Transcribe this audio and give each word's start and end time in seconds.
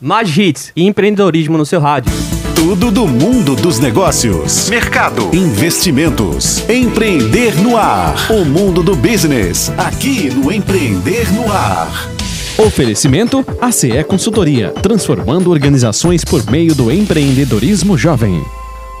Mais 0.00 0.36
hits 0.36 0.72
e 0.76 0.86
empreendedorismo 0.86 1.56
no 1.56 1.64
seu 1.64 1.80
rádio. 1.80 2.12
Tudo 2.54 2.90
do 2.90 3.08
mundo 3.08 3.56
dos 3.56 3.78
negócios, 3.78 4.68
mercado, 4.68 5.34
investimentos, 5.34 6.68
empreender 6.68 7.54
no 7.62 7.78
ar. 7.78 8.14
O 8.30 8.44
mundo 8.44 8.82
do 8.82 8.94
business, 8.94 9.70
aqui 9.78 10.28
no 10.28 10.52
Empreender 10.52 11.32
no 11.32 11.50
Ar. 11.50 12.10
Oferecimento 12.58 13.42
ACE 13.58 14.04
Consultoria, 14.04 14.70
transformando 14.82 15.50
organizações 15.50 16.24
por 16.24 16.44
meio 16.50 16.74
do 16.74 16.92
empreendedorismo 16.92 17.96
jovem. 17.96 18.44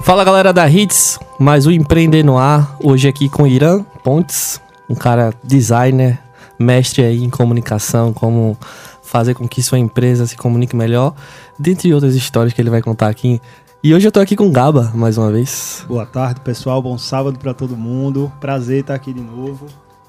Fala 0.02 0.24
galera 0.24 0.52
da 0.52 0.66
Hits, 0.66 1.18
mais 1.38 1.66
o 1.66 1.70
Empreender 1.70 2.22
no 2.22 2.38
Ar, 2.38 2.74
hoje 2.82 3.06
aqui 3.06 3.28
com 3.28 3.46
Irã 3.46 3.84
Pontes, 4.02 4.60
um 4.88 4.94
cara 4.94 5.34
designer, 5.44 6.18
mestre 6.58 7.02
aí 7.04 7.22
em 7.22 7.28
comunicação, 7.28 8.14
como 8.14 8.56
fazer 9.06 9.34
com 9.34 9.48
que 9.48 9.62
sua 9.62 9.78
empresa 9.78 10.26
se 10.26 10.36
comunique 10.36 10.76
melhor, 10.76 11.14
dentre 11.58 11.94
outras 11.94 12.14
histórias 12.14 12.52
que 12.52 12.60
ele 12.60 12.70
vai 12.70 12.82
contar 12.82 13.08
aqui. 13.08 13.40
E 13.82 13.94
hoje 13.94 14.06
eu 14.08 14.12
tô 14.12 14.18
aqui 14.18 14.34
com 14.34 14.48
o 14.48 14.50
Gaba, 14.50 14.90
mais 14.94 15.16
uma 15.16 15.30
vez. 15.30 15.84
Boa 15.86 16.04
tarde, 16.04 16.40
pessoal. 16.40 16.82
Bom 16.82 16.98
sábado 16.98 17.38
para 17.38 17.54
todo 17.54 17.76
mundo. 17.76 18.32
Prazer 18.40 18.80
estar 18.80 18.94
aqui 18.94 19.12
de 19.12 19.20
novo. 19.20 19.66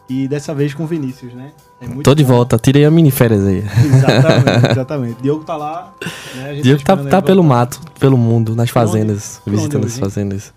E 0.10 0.28
dessa 0.28 0.54
vez 0.54 0.74
com 0.74 0.84
o 0.84 0.88
Vinícius, 0.88 1.34
né? 1.34 1.52
É 1.82 1.88
tô 2.02 2.16
de 2.16 2.24
bom. 2.24 2.30
volta, 2.30 2.58
tirei 2.58 2.86
a 2.86 2.90
mini 2.92 3.12
férias 3.12 3.46
aí. 3.46 3.58
Exatamente, 3.86 4.72
exatamente. 4.72 5.22
Diogo 5.22 5.44
tá 5.44 5.56
lá. 5.58 5.94
Né? 6.36 6.62
Diogo 6.62 6.82
tá, 6.84 6.98
tá 6.98 7.22
pelo 7.22 7.44
mato, 7.44 7.80
pelo 8.00 8.18
mundo, 8.18 8.56
nas 8.56 8.70
fazendas, 8.70 9.42
visitando 9.46 9.86
as 9.86 10.00
fazendas. 10.00 10.54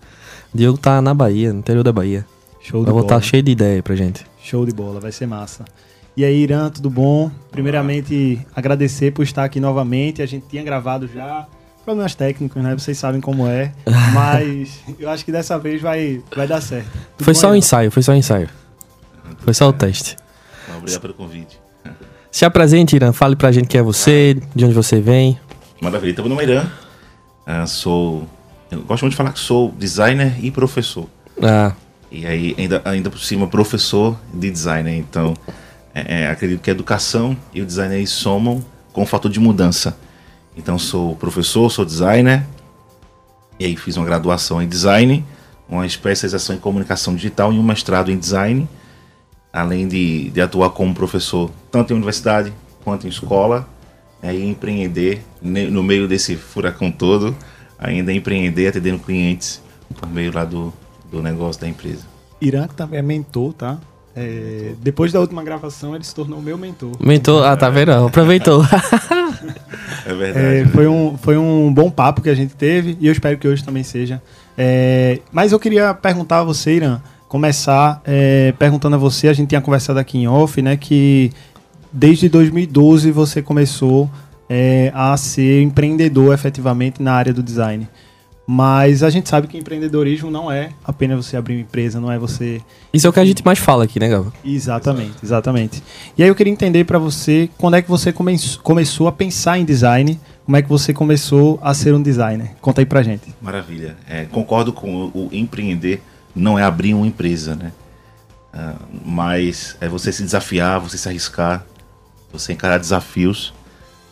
Diogo 0.53 0.77
tá 0.77 1.01
na 1.01 1.13
Bahia, 1.13 1.51
no 1.53 1.59
interior 1.59 1.83
da 1.83 1.91
Bahia. 1.91 2.25
Show 2.61 2.79
de 2.79 2.85
Vai 2.85 2.93
bola. 2.93 3.01
voltar 3.01 3.21
cheio 3.21 3.43
de 3.43 3.51
ideia 3.51 3.83
pra 3.83 3.95
gente. 3.95 4.25
Show 4.41 4.65
de 4.65 4.71
bola, 4.71 4.99
vai 4.99 5.11
ser 5.11 5.25
massa. 5.27 5.65
E 6.15 6.25
aí, 6.25 6.43
Irã, 6.43 6.69
tudo 6.69 6.89
bom? 6.89 7.31
Primeiramente, 7.51 8.45
agradecer 8.53 9.11
por 9.11 9.23
estar 9.23 9.45
aqui 9.45 9.59
novamente. 9.59 10.21
A 10.21 10.25
gente 10.25 10.45
tinha 10.47 10.63
gravado 10.63 11.07
já. 11.07 11.47
Problemas 11.85 12.13
técnicos, 12.13 12.61
né? 12.61 12.73
Vocês 12.75 12.97
sabem 12.97 13.21
como 13.21 13.47
é. 13.47 13.71
Mas 14.13 14.81
eu 14.99 15.09
acho 15.09 15.23
que 15.23 15.31
dessa 15.31 15.57
vez 15.57 15.81
vai, 15.81 16.21
vai 16.35 16.47
dar 16.47 16.61
certo. 16.61 16.91
Tudo 17.17 17.25
foi 17.25 17.33
só 17.33 17.49
o 17.49 17.51
um 17.51 17.55
ensaio, 17.55 17.89
foi 17.89 18.03
só 18.03 18.11
o 18.11 18.15
um 18.15 18.17
ensaio. 18.17 18.49
Foi 19.39 19.53
só 19.53 19.69
o 19.69 19.73
teste. 19.73 20.17
Obrigado 20.77 21.01
pelo 21.01 21.13
convite. 21.13 21.59
Se 22.29 22.45
apresente, 22.45 22.95
Irã. 22.95 23.11
Fale 23.11 23.35
pra 23.35 23.51
gente 23.51 23.67
quem 23.67 23.79
é 23.79 23.83
você, 23.83 24.37
de 24.55 24.65
onde 24.65 24.73
você 24.73 24.99
vem. 24.99 25.39
Maravilha. 25.81 26.11
Então, 26.11 26.25
meu 26.25 26.35
nome 26.35 26.43
é 26.43 26.51
Irã. 26.51 26.65
Uh, 27.47 27.67
sou. 27.67 28.27
Eu 28.69 28.81
gosto 28.83 29.03
muito 29.03 29.11
de 29.11 29.17
falar 29.17 29.33
que 29.33 29.39
sou 29.39 29.71
designer 29.71 30.35
e 30.43 30.51
professor. 30.51 31.07
Ah. 31.41 31.73
E 32.11 32.25
aí, 32.25 32.55
ainda, 32.57 32.81
ainda 32.85 33.09
por 33.09 33.19
cima, 33.19 33.47
professor 33.47 34.17
de 34.33 34.51
designer. 34.51 34.95
Então, 34.95 35.33
é, 35.93 36.23
é, 36.23 36.29
acredito 36.29 36.61
que 36.61 36.69
a 36.69 36.73
educação 36.73 37.37
e 37.53 37.61
o 37.61 37.65
design 37.65 37.95
aí 37.95 38.07
somam 38.07 38.63
com 38.93 39.03
o 39.03 39.05
fator 39.05 39.29
de 39.29 39.39
mudança. 39.39 39.97
Então 40.55 40.77
sou 40.77 41.15
professor, 41.15 41.69
sou 41.69 41.85
designer, 41.85 42.45
e 43.59 43.65
aí 43.65 43.75
fiz 43.75 43.95
uma 43.97 44.05
graduação 44.05 44.61
em 44.61 44.67
design, 44.67 45.23
uma 45.69 45.85
especialização 45.85 46.55
em 46.55 46.59
comunicação 46.59 47.15
digital 47.15 47.53
e 47.53 47.59
um 47.59 47.63
mestrado 47.63 48.11
em 48.11 48.17
design, 48.17 48.67
além 49.53 49.87
de, 49.87 50.29
de 50.29 50.41
atuar 50.41 50.71
como 50.71 50.93
professor 50.93 51.51
tanto 51.69 51.93
em 51.93 51.95
universidade 51.95 52.53
quanto 52.83 53.05
em 53.05 53.09
escola, 53.09 53.67
né, 54.21 54.35
e 54.35 54.49
empreender 54.49 55.23
no 55.41 55.83
meio 55.83 56.07
desse 56.07 56.35
furacão 56.35 56.91
todo, 56.91 57.35
ainda 57.77 58.11
empreender 58.11 58.67
atendendo 58.67 58.99
clientes 58.99 59.61
por 59.99 60.09
meio 60.09 60.33
lá 60.33 60.45
do, 60.45 60.73
do 61.09 61.21
negócio 61.21 61.61
da 61.61 61.67
empresa. 61.67 62.05
Irã 62.39 62.67
também 62.67 62.99
é 62.99 63.03
mentor, 63.03 63.53
tá? 63.53 63.79
É, 64.15 64.73
depois 64.81 65.11
da 65.11 65.19
última 65.19 65.43
gravação, 65.43 65.95
ele 65.95 66.03
se 66.03 66.13
tornou 66.13 66.41
meu 66.41 66.57
mentor. 66.57 66.91
Mentor, 66.99 67.45
ah, 67.45 67.55
tá 67.55 67.69
vendo? 67.69 67.91
Aproveitou. 67.91 68.63
é 70.05 70.13
verdade. 70.13 70.45
É, 70.45 70.65
foi, 70.67 70.87
um, 70.87 71.17
foi 71.17 71.37
um 71.37 71.73
bom 71.73 71.89
papo 71.89 72.21
que 72.21 72.29
a 72.29 72.35
gente 72.35 72.53
teve 72.55 72.97
e 72.99 73.07
eu 73.07 73.11
espero 73.11 73.37
que 73.37 73.47
hoje 73.47 73.63
também 73.63 73.83
seja. 73.83 74.21
É, 74.57 75.19
mas 75.31 75.51
eu 75.51 75.59
queria 75.59 75.93
perguntar 75.93 76.39
a 76.39 76.43
você, 76.43 76.75
Irã, 76.75 77.01
começar 77.27 78.01
é, 78.03 78.53
perguntando 78.59 78.95
a 78.95 78.99
você, 78.99 79.29
a 79.29 79.33
gente 79.33 79.49
tinha 79.49 79.61
conversado 79.61 79.97
aqui 79.97 80.17
em 80.17 80.27
off, 80.27 80.61
né, 80.61 80.75
que 80.75 81.31
desde 81.91 82.27
2012 82.27 83.09
você 83.11 83.41
começou 83.41 84.09
é, 84.49 84.91
a 84.93 85.15
ser 85.15 85.61
empreendedor 85.61 86.33
efetivamente 86.33 87.01
na 87.01 87.13
área 87.13 87.33
do 87.33 87.41
design. 87.41 87.87
Mas 88.45 89.03
a 89.03 89.09
gente 89.09 89.29
sabe 89.29 89.47
que 89.47 89.57
empreendedorismo 89.57 90.31
não 90.31 90.51
é 90.51 90.71
apenas 90.83 91.25
você 91.25 91.37
abrir 91.37 91.55
uma 91.55 91.61
empresa, 91.61 91.99
não 91.99 92.11
é 92.11 92.17
você. 92.17 92.61
Isso 92.93 93.05
é 93.05 93.09
o 93.09 93.13
que 93.13 93.19
a 93.19 93.25
gente 93.25 93.45
mais 93.45 93.59
fala 93.59 93.83
aqui, 93.83 93.99
né, 93.99 94.09
Gava? 94.09 94.33
Exatamente, 94.43 95.17
exatamente. 95.23 95.83
E 96.17 96.23
aí 96.23 96.29
eu 96.29 96.35
queria 96.35 96.51
entender 96.51 96.83
para 96.83 96.97
você 96.97 97.49
quando 97.57 97.75
é 97.75 97.81
que 97.81 97.89
você 97.89 98.11
come 98.11 98.35
começou 98.63 99.07
a 99.07 99.11
pensar 99.11 99.59
em 99.59 99.65
design, 99.65 100.19
como 100.45 100.57
é 100.57 100.61
que 100.61 100.67
você 100.67 100.93
começou 100.93 101.59
a 101.61 101.73
ser 101.73 101.93
um 101.93 102.01
designer? 102.01 102.51
Conta 102.59 102.81
aí 102.81 102.85
pra 102.85 103.03
gente. 103.03 103.33
Maravilha. 103.41 103.95
É, 104.09 104.25
concordo 104.25 104.73
com 104.73 105.05
o, 105.05 105.27
o, 105.27 105.29
empreender, 105.31 106.01
não 106.35 106.57
é 106.57 106.63
abrir 106.63 106.93
uma 106.93 107.05
empresa, 107.05 107.55
né? 107.55 107.71
Uh, 108.53 108.99
mas 109.05 109.77
é 109.79 109.87
você 109.87 110.11
se 110.11 110.23
desafiar, 110.23 110.79
você 110.79 110.97
se 110.97 111.07
arriscar, 111.07 111.63
você 112.33 112.51
encarar 112.51 112.79
desafios, 112.79 113.53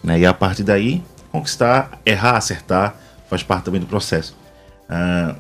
né? 0.04 0.20
E 0.20 0.26
a 0.26 0.34
partir 0.34 0.64
daí 0.64 1.04
conquistar, 1.32 2.00
errar, 2.06 2.38
acertar 2.38 2.96
faz 3.30 3.44
parte 3.44 3.66
também 3.66 3.80
do 3.80 3.88
processo. 3.88 4.36
Uh, 4.90 5.36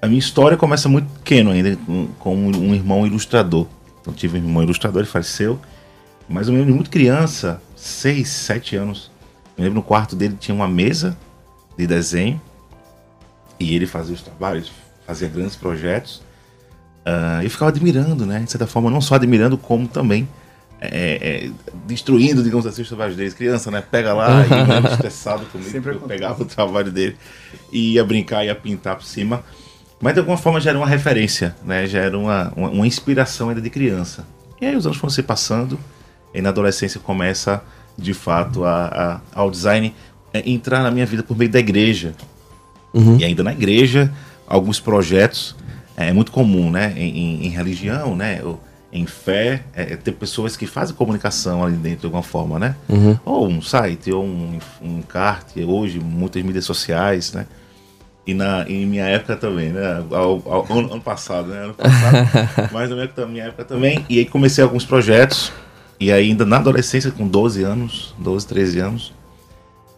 a 0.00 0.06
minha 0.06 0.18
história 0.18 0.56
começa 0.56 0.88
muito 0.88 1.08
pequeno 1.14 1.50
ainda, 1.50 1.76
com, 1.76 2.08
com 2.18 2.36
um 2.36 2.74
irmão 2.74 3.06
ilustrador. 3.06 3.66
Então 4.00 4.12
tive 4.12 4.38
um 4.38 4.42
irmão 4.42 4.62
ilustrador, 4.62 5.02
ele 5.02 5.10
faleceu. 5.10 5.58
Mas 6.28 6.46
eu 6.46 6.52
me 6.52 6.58
lembro 6.58 6.72
de 6.72 6.76
muito 6.76 6.90
criança, 6.90 7.60
6, 7.76 8.28
7 8.28 8.76
anos. 8.76 9.10
Eu 9.56 9.64
lembro 9.64 9.76
no 9.76 9.82
quarto 9.82 10.14
dele 10.14 10.36
tinha 10.38 10.54
uma 10.54 10.68
mesa 10.68 11.16
de 11.76 11.86
desenho. 11.86 12.40
E 13.58 13.74
ele 13.74 13.86
fazia 13.86 14.14
os 14.14 14.22
trabalhos, 14.22 14.72
fazia 15.06 15.28
grandes 15.28 15.56
projetos. 15.56 16.16
Uh, 17.06 17.42
eu 17.42 17.50
ficava 17.50 17.70
admirando, 17.70 18.26
né? 18.26 18.40
De 18.40 18.50
certa 18.50 18.66
forma, 18.66 18.90
não 18.90 19.00
só 19.00 19.14
admirando, 19.14 19.56
como 19.56 19.86
também 19.86 20.28
é, 20.90 21.46
é, 21.46 21.50
destruindo, 21.86 22.42
digamos 22.42 22.66
assim, 22.66 22.82
os 22.82 22.88
trabalhos 22.88 23.14
deles. 23.14 23.34
Criança, 23.34 23.70
né? 23.70 23.82
Pega 23.88 24.12
lá 24.12 24.44
e 24.44 24.88
estressado 24.92 25.46
comigo, 25.46 25.70
Sempre 25.70 25.92
eu 25.92 26.00
pegava 26.00 26.42
o 26.42 26.46
trabalho 26.46 26.90
dele 26.90 27.16
e 27.70 27.94
ia 27.94 28.04
brincar, 28.04 28.44
ia 28.44 28.54
pintar 28.54 28.96
por 28.96 29.04
cima. 29.04 29.44
Mas 30.00 30.14
de 30.14 30.18
alguma 30.18 30.36
forma 30.36 30.60
já 30.60 30.70
era 30.70 30.78
uma 30.78 30.86
referência, 30.86 31.54
né? 31.64 31.86
Já 31.86 32.00
era 32.00 32.18
uma, 32.18 32.52
uma, 32.56 32.70
uma 32.70 32.86
inspiração 32.86 33.48
ainda 33.48 33.60
de 33.60 33.70
criança. 33.70 34.26
E 34.60 34.66
aí 34.66 34.74
os 34.74 34.84
anos 34.84 34.98
foram 34.98 35.12
se 35.12 35.22
passando, 35.22 35.78
e 36.34 36.42
na 36.42 36.48
adolescência 36.48 36.98
começa, 36.98 37.62
de 37.96 38.12
fato, 38.12 38.64
a, 38.64 39.20
a 39.34 39.40
ao 39.40 39.50
design 39.50 39.94
é, 40.34 40.42
entrar 40.50 40.82
na 40.82 40.90
minha 40.90 41.06
vida 41.06 41.22
por 41.22 41.36
meio 41.36 41.50
da 41.50 41.60
igreja. 41.60 42.14
Uhum. 42.92 43.18
E 43.18 43.24
ainda 43.24 43.44
na 43.44 43.52
igreja, 43.52 44.12
alguns 44.46 44.80
projetos, 44.80 45.54
é, 45.96 46.08
é 46.08 46.12
muito 46.12 46.32
comum, 46.32 46.70
né? 46.70 46.92
Em, 46.96 47.18
em, 47.18 47.46
em 47.46 47.48
religião, 47.50 48.16
né? 48.16 48.40
Eu, 48.40 48.58
em 48.92 49.06
fé, 49.06 49.62
é, 49.74 49.94
é, 49.94 49.96
ter 49.96 50.12
pessoas 50.12 50.54
que 50.54 50.66
fazem 50.66 50.94
comunicação 50.94 51.64
ali 51.64 51.76
dentro 51.76 52.00
de 52.00 52.06
alguma 52.06 52.22
forma, 52.22 52.58
né? 52.58 52.76
Uhum. 52.88 53.18
Ou 53.24 53.48
um 53.48 53.62
site, 53.62 54.12
ou 54.12 54.22
um, 54.22 54.58
um 54.82 54.98
encarte, 54.98 55.64
hoje 55.64 55.98
muitas 55.98 56.42
mídias 56.42 56.66
sociais, 56.66 57.32
né? 57.32 57.46
E 58.26 58.34
na 58.34 58.68
em 58.68 58.86
minha 58.86 59.06
época 59.06 59.34
também, 59.34 59.70
né? 59.70 60.04
Ao, 60.10 60.42
ao, 60.46 60.66
ano, 60.70 60.92
ano, 60.92 61.00
passado, 61.00 61.48
né? 61.48 61.64
Ano 61.64 61.74
passado, 61.74 62.28
mas 62.70 62.90
na 62.90 63.26
minha, 63.26 63.44
época 63.44 63.64
também. 63.64 64.04
E 64.10 64.18
aí 64.18 64.26
comecei 64.26 64.62
alguns 64.62 64.84
projetos, 64.84 65.50
e 65.98 66.12
ainda 66.12 66.44
na 66.44 66.58
adolescência, 66.58 67.10
com 67.10 67.26
12 67.26 67.62
anos, 67.62 68.14
12, 68.18 68.46
13 68.46 68.78
anos. 68.78 69.12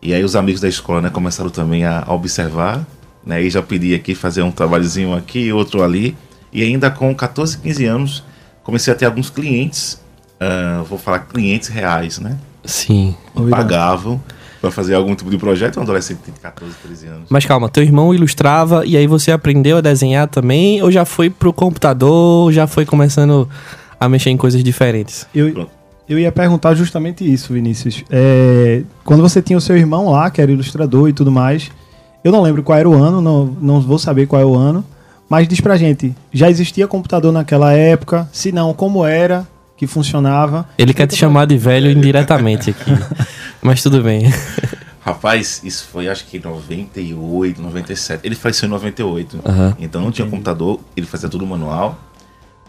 E 0.00 0.15
aí 0.15 0.22
os 0.22 0.37
amigos 0.37 0.60
da 0.60 0.69
escola, 0.69 1.00
né, 1.00 1.10
começaram 1.10 1.50
também 1.50 1.84
a 1.84 2.04
observar, 2.09 2.87
né? 3.27 3.43
E 3.43 3.50
já 3.50 3.60
pedi 3.60 3.93
aqui 3.93 4.15
fazer 4.15 4.43
um 4.43 4.53
trabalhozinho 4.53 5.15
aqui, 5.15 5.53
outro 5.53 5.83
ali. 5.83 6.16
E 6.53 6.62
ainda 6.62 6.93
com 6.93 7.12
14, 7.12 7.59
15 7.59 7.84
anos 7.87 8.25
comecei 8.64 8.92
a 8.92 8.97
ter 8.97 9.04
alguns 9.04 9.30
clientes, 9.30 10.02
uh, 10.41 10.82
vou 10.84 10.98
falar 10.98 11.20
clientes 11.20 11.69
reais, 11.69 12.19
né? 12.19 12.36
Sim. 12.64 13.14
Pagavam 13.50 14.20
para 14.60 14.70
fazer 14.70 14.94
algum 14.94 15.14
tipo 15.14 15.30
de 15.30 15.36
projeto, 15.36 15.78
um 15.78 15.82
adolescente 15.82 16.21
de 16.24 16.33
14, 16.41 16.74
13 16.83 17.06
anos. 17.06 17.27
Mas 17.28 17.44
calma, 17.44 17.68
teu 17.68 17.83
irmão 17.83 18.15
ilustrava 18.15 18.86
e 18.86 18.97
aí 18.97 19.06
você 19.06 19.30
aprendeu 19.30 19.77
a 19.77 19.80
desenhar 19.83 20.27
também 20.27 20.83
ou 20.83 20.91
já 20.91 21.04
foi 21.04 21.28
pro 21.28 21.53
computador, 21.53 22.50
já 22.50 22.66
foi 22.66 22.86
começando 22.86 23.47
a 24.00 24.09
mexer 24.09 24.30
em 24.30 24.39
coisas 24.39 24.65
diferentes? 24.65 25.27
Eu, 25.34 25.68
eu 26.09 26.18
ia 26.18 26.33
perguntar 26.33 26.74
justamente 26.74 27.30
isso, 27.30 27.53
Vinícius. 27.53 28.03
É, 28.10 28.83
quando 29.04 29.21
você 29.21 29.42
tinha 29.42 29.59
o 29.59 29.60
seu 29.60 29.77
irmão 29.77 30.10
lá, 30.10 30.30
que 30.30 30.41
era 30.41 30.50
ilustrador 30.50 31.10
e 31.10 31.12
tudo 31.12 31.30
mais, 31.30 31.71
eu 32.24 32.33
não 32.33 32.41
lembro 32.41 32.62
qual 32.62 32.78
era 32.78 32.89
o 32.89 32.94
ano, 32.94 33.21
não, 33.21 33.44
não 33.60 33.80
vou 33.83 33.98
saber 33.98 34.27
qual 34.27 34.41
é 34.41 34.47
o 34.47 34.54
ano, 34.54 34.83
mas 35.28 35.48
diz 35.48 35.60
pra 35.60 35.76
gente, 35.76 36.15
já 36.32 36.50
existia 36.50 36.86
computador 36.86 37.32
naquela 37.32 37.72
época? 37.72 38.28
Se 38.32 38.53
não, 38.53 38.72
como 38.74 39.04
era 39.04 39.47
que 39.76 39.86
funcionava? 39.86 40.68
Ele 40.78 40.94
quer 40.94 41.06
te 41.06 41.16
chamar 41.16 41.47
de 41.47 41.56
velho 41.56 41.91
indiretamente 41.91 42.71
aqui. 42.71 42.91
mas 43.60 43.82
tudo 43.82 44.03
bem. 44.03 44.32
Rapaz, 45.00 45.60
isso 45.65 45.86
foi 45.92 46.09
acho 46.09 46.24
que 46.26 46.38
98, 46.38 47.60
97. 47.60 48.26
Ele 48.26 48.34
faleceu 48.34 48.66
em 48.66 48.71
98. 48.71 49.36
Uhum. 49.36 49.74
Então 49.78 50.00
não 50.00 50.10
tinha 50.10 50.26
computador, 50.26 50.80
ele 50.97 51.06
fazia 51.06 51.28
tudo 51.28 51.47
manual. 51.47 51.98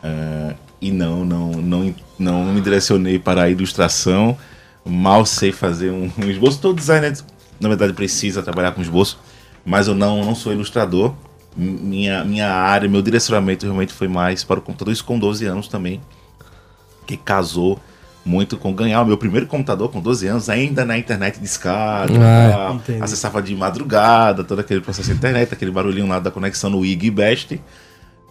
Uh, 0.04 0.54
e 0.82 0.92
não, 0.92 1.24
não, 1.24 1.52
não, 1.52 1.96
não 2.20 2.46
me 2.46 2.62
direcionei 2.62 3.18
para 3.18 3.44
a 3.44 3.50
ilustração. 3.50 4.38
Mal 4.84 5.26
sei 5.26 5.52
fazer 5.52 5.92
um, 5.92 6.12
um 6.18 6.30
esboço. 6.30 6.60
Todo 6.60 6.76
designer 6.76 7.14
na 7.60 7.70
verdade 7.70 7.94
precisa 7.94 8.44
trabalhar 8.44 8.72
com 8.72 8.82
esboço, 8.82 9.18
mas 9.66 9.88
eu 9.88 9.96
não, 9.96 10.24
não 10.24 10.36
sou 10.36 10.52
ilustrador. 10.52 11.14
Minha, 11.56 12.24
minha 12.26 12.52
área, 12.52 12.90
meu 12.90 13.02
direcionamento 13.02 13.66
realmente 13.66 13.94
foi 13.94 14.10
mais 14.10 14.44
para 14.44 14.60
o 14.60 14.62
computador, 14.62 14.92
isso 14.92 15.06
com 15.06 15.18
12 15.18 15.46
anos 15.46 15.68
também, 15.70 16.02
que 17.08 17.16
casou 17.16 17.80
muito 18.26 18.58
com 18.58 18.74
ganhar 18.74 19.02
o 19.04 19.06
meu 19.06 19.18
primeiro 19.18 19.46
computador 19.46 19.90
com 19.90 20.02
12 20.02 20.28
anos, 20.28 20.50
ainda 20.50 20.84
na 20.84 20.98
internet 20.98 21.40
de 21.40 21.46
escada, 21.46 22.12
ah, 22.20 22.76
acessava 23.02 23.42
de 23.42 23.56
madrugada, 23.56 24.44
todo 24.44 24.60
aquele 24.60 24.82
processo 24.82 25.10
de 25.10 25.16
internet, 25.16 25.54
aquele 25.54 25.72
barulhinho 25.72 26.08
lá 26.08 26.20
da 26.20 26.32
conexão 26.32 26.72
no 26.72 26.84
IG 26.84 27.12
Best, 27.12 27.62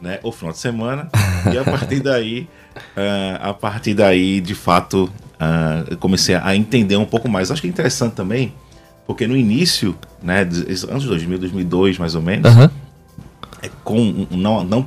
né, 0.02 0.18
o 0.24 0.32
final 0.32 0.52
de 0.52 0.58
semana, 0.58 1.08
e 1.52 1.56
a 1.56 1.62
partir 1.62 2.00
daí, 2.00 2.48
uh, 2.96 3.38
a 3.40 3.54
partir 3.54 3.94
daí, 3.94 4.40
de 4.40 4.54
fato, 4.54 5.04
uh, 5.04 5.88
eu 5.88 5.96
comecei 5.96 6.34
a 6.34 6.56
entender 6.56 6.96
um 6.96 7.06
pouco 7.06 7.28
mais. 7.28 7.50
Acho 7.52 7.62
que 7.62 7.68
é 7.68 7.70
interessante 7.70 8.14
também, 8.14 8.52
porque 9.06 9.28
no 9.28 9.36
início, 9.36 9.96
né, 10.20 10.40
anos 10.90 11.02
de 11.02 11.08
2000, 11.08 11.38
2002 11.38 11.98
mais 11.98 12.16
ou 12.16 12.22
menos, 12.22 12.52
uhum. 12.54 12.64
é 12.64 12.70
com 13.82 14.26
não, 14.30 14.64
não 14.64 14.86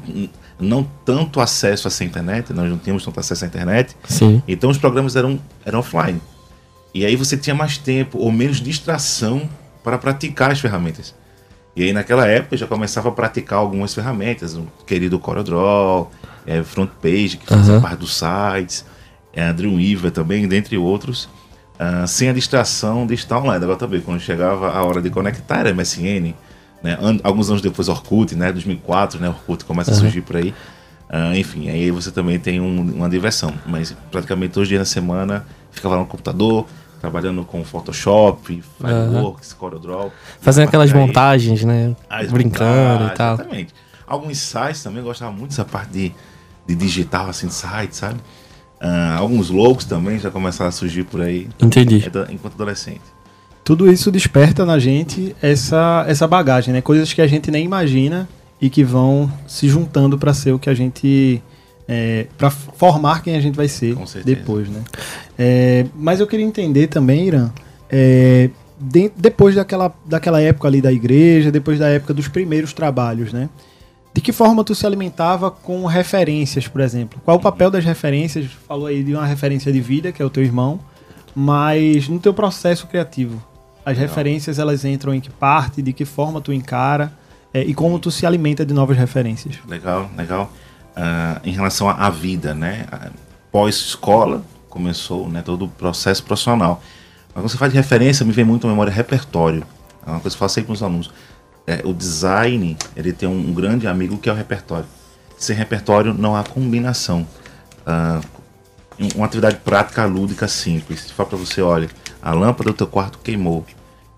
não 0.60 0.88
tanto 1.06 1.40
acesso 1.40 1.88
essa 1.88 2.04
internet, 2.04 2.52
nós 2.52 2.70
não 2.70 2.78
tínhamos 2.78 3.06
tanto 3.06 3.20
acesso 3.20 3.46
à 3.46 3.48
internet. 3.48 3.96
Sim. 4.06 4.42
Então 4.48 4.70
os 4.70 4.78
programas 4.78 5.16
eram, 5.16 5.40
eram 5.64 5.80
offline. 5.80 6.20
E 6.94 7.06
aí 7.06 7.16
você 7.16 7.38
tinha 7.38 7.56
mais 7.56 7.78
tempo 7.78 8.18
ou 8.18 8.32
menos 8.32 8.60
distração 8.60 9.48
para 9.84 9.98
praticar 9.98 10.52
as 10.52 10.60
ferramentas. 10.60 11.14
E 11.76 11.84
aí 11.84 11.94
naquela 11.94 12.26
época 12.26 12.56
eu 12.56 12.60
já 12.60 12.66
começava 12.66 13.10
a 13.10 13.12
praticar 13.12 13.60
algumas 13.60 13.94
ferramentas, 13.94 14.56
o 14.56 14.68
querido 14.86 15.20
CorelDRAW, 15.20 16.10
é, 16.46 16.64
FrontPage, 16.64 17.38
que 17.38 17.46
fazia 17.46 17.76
uhum. 17.76 17.82
parte 17.82 18.00
dos 18.00 18.18
sites, 18.18 18.84
é, 19.32 19.54
Dreamweaver 19.54 20.10
também, 20.10 20.48
dentre 20.48 20.76
outros, 20.76 21.26
uh, 21.76 22.08
sem 22.08 22.30
a 22.30 22.34
distração 22.34 23.06
de 23.06 23.14
estar 23.14 23.38
online. 23.38 23.64
Agora 23.64 23.78
também, 23.78 24.02
quando 24.02 24.20
chegava 24.20 24.72
a 24.72 24.84
hora 24.84 25.00
de 25.00 25.12
conectar 25.12 25.60
era 25.60 25.74
MSN, 25.74 26.34
né? 26.84 26.98
alguns 27.24 27.50
anos 27.50 27.62
depois 27.62 27.88
Orkut, 27.90 28.36
né? 28.36 28.52
2004, 28.52 29.20
né? 29.20 29.30
Orkut 29.30 29.66
começa 29.66 29.92
uhum. 29.92 29.98
a 29.98 30.00
surgir 30.00 30.22
por 30.22 30.38
aí. 30.38 30.54
Uh, 31.10 31.36
enfim, 31.36 31.70
aí 31.70 31.90
você 31.90 32.12
também 32.12 32.38
tem 32.38 32.60
um, 32.60 32.82
uma 32.82 33.10
diversão. 33.10 33.54
Mas 33.66 33.96
praticamente 34.12 34.54
todos 34.54 34.66
os 34.66 34.70
dias 34.70 34.80
na 34.80 34.86
semana 34.86 35.46
ficava 35.72 35.96
lá 35.96 36.02
no 36.02 36.08
computador, 36.08 36.66
trabalhando 37.00 37.44
com 37.46 37.64
Photoshop, 37.64 38.62
Fireworks, 38.80 39.52
uhum. 39.52 39.58
CorelDRAW. 39.58 40.12
Fazendo 40.42 40.68
aquelas 40.68 40.94
aí, 40.94 41.00
montagens, 41.00 41.64
né? 41.64 41.96
Brincando 42.30 43.08
e 43.08 43.16
tal. 43.16 43.36
Exatamente. 43.36 43.74
Alguns 44.06 44.38
sites 44.38 44.84
também 44.84 45.04
gostavam 45.04 45.34
muito 45.34 45.50
dessa 45.50 45.66
parte 45.66 45.92
de, 45.92 46.14
de 46.66 46.76
digital, 46.76 47.30
assim, 47.30 47.48
de 47.48 47.54
site, 47.54 47.96
sabe? 47.96 48.20
Uh, 48.80 49.18
alguns 49.18 49.50
logos 49.50 49.86
também 49.86 50.20
já 50.20 50.30
começaram 50.30 50.70
a 50.70 50.72
surgir 50.72 51.04
por 51.04 51.22
aí. 51.22 51.50
Entendi. 51.60 52.04
Enquanto 52.30 52.54
adolescente 52.54 53.02
tudo 53.68 53.92
isso 53.92 54.10
desperta 54.10 54.66
na 54.66 54.80
gente 54.80 55.36
essa, 55.42 56.06
essa 56.08 56.26
bagagem, 56.26 56.74
né? 56.74 56.80
Coisas 56.80 57.12
que 57.12 57.22
a 57.22 57.28
gente 57.28 57.52
nem 57.52 57.66
imagina 57.66 58.26
e 58.62 58.70
que 58.70 58.82
vão 58.82 59.30
se 59.46 59.68
juntando 59.68 60.18
para 60.18 60.34
ser 60.34 60.54
o 60.54 60.60
que 60.60 60.70
a 60.70 60.74
gente. 60.74 61.44
É, 61.86 62.28
para 62.38 62.50
formar 62.50 63.22
quem 63.22 63.36
a 63.36 63.42
gente 63.42 63.58
vai 63.58 63.68
ser 63.68 63.98
depois, 64.24 64.70
né? 64.70 64.82
É, 65.38 65.86
mas 65.94 66.22
eu 66.22 66.28
queria 66.28 66.46
entender 66.46 66.88
também, 66.88 67.28
Irã, 67.28 67.52
é, 67.90 68.50
de, 68.80 69.12
depois 69.18 69.54
daquela, 69.56 69.94
daquela 70.06 70.40
época 70.42 70.70
ali 70.70 70.80
da 70.80 70.94
igreja, 70.94 71.52
depois 71.52 71.78
da 71.78 71.90
época 71.90 72.14
dos 72.14 72.30
primeiros 72.30 72.72
trabalhos, 72.72 73.34
né? 73.34 73.50
De 74.14 74.22
que 74.22 74.32
forma 74.32 74.64
tu 74.64 74.74
se 74.74 74.88
alimentava 74.88 75.52
com 75.52 75.86
referências, 75.86 76.70
por 76.70 76.80
exemplo? 76.80 77.20
Qual 77.26 77.36
o 77.36 77.42
papel 77.42 77.70
das 77.70 77.84
referências? 77.84 78.46
Falou 78.66 78.88
aí 78.88 79.04
de 79.04 79.14
uma 79.14 79.26
referência 79.26 79.74
de 79.74 79.82
vida, 79.82 80.14
que 80.14 80.22
é 80.22 80.26
o 80.26 80.30
teu 80.30 80.42
irmão, 80.42 80.80
mas 81.36 82.08
no 82.08 82.18
teu 82.18 82.34
processo 82.34 82.88
criativo, 82.88 83.44
as 83.88 83.98
Legal. 83.98 84.10
referências 84.10 84.60
elas 84.60 84.84
entram 84.84 85.14
em 85.14 85.22
que 85.22 85.30
parte, 85.30 85.82
de 85.82 85.94
que 85.94 86.04
forma 86.04 86.42
tu 86.42 86.52
encara 86.52 87.10
é, 87.54 87.62
e 87.62 87.74
como 87.74 87.98
tu 87.98 88.12
se 88.12 88.26
alimenta 88.26 88.66
de 88.66 88.74
novas 88.74 88.98
referências. 88.98 89.56
Legal, 89.66 90.12
legal. 90.18 90.52
Uh, 90.90 91.40
em 91.48 91.54
relação 91.54 91.88
à 91.90 92.10
vida, 92.10 92.54
né? 92.54 92.86
Pós-escola 93.50 94.44
começou 94.70 95.30
né, 95.30 95.42
todo 95.42 95.64
o 95.64 95.70
processo 95.70 96.22
profissional. 96.22 96.84
Mas 97.28 97.36
quando 97.36 97.50
você 97.50 97.58
faz 97.58 97.72
de 97.72 97.78
referência, 97.78 98.26
me 98.26 98.34
vem 98.34 98.44
muito 98.44 98.68
a 98.68 98.70
memória 98.70 98.92
repertório. 98.92 99.64
É 100.06 100.10
uma 100.10 100.20
coisa 100.20 100.36
que 100.36 100.44
eu 100.44 100.46
faço 100.46 100.56
sempre 100.56 100.68
com 100.68 100.74
os 100.74 100.84
alunos. 100.84 101.10
É, 101.66 101.80
o 101.86 101.94
design, 101.94 102.76
ele 102.94 103.14
tem 103.14 103.30
um, 103.30 103.40
um, 103.40 103.54
grande 103.54 103.88
amigo 103.88 104.18
que 104.18 104.28
é 104.28 104.34
o 104.34 104.36
repertório. 104.36 104.86
Sem 105.38 105.56
repertório 105.56 106.14
não 106.14 106.36
há 106.36 106.44
combinação. 106.44 107.26
Uh, 107.88 108.22
uma 109.16 109.28
atividade 109.28 109.56
prática, 109.64 110.04
lúdica, 110.04 110.46
simples. 110.46 111.04
Se 111.04 111.14
for 111.14 111.26
para 111.26 111.38
você, 111.38 111.62
olha, 111.62 111.90
a 112.22 112.34
lâmpada 112.34 112.72
do 112.72 112.76
teu 112.76 112.88
quarto 112.88 113.20
queimou. 113.20 113.66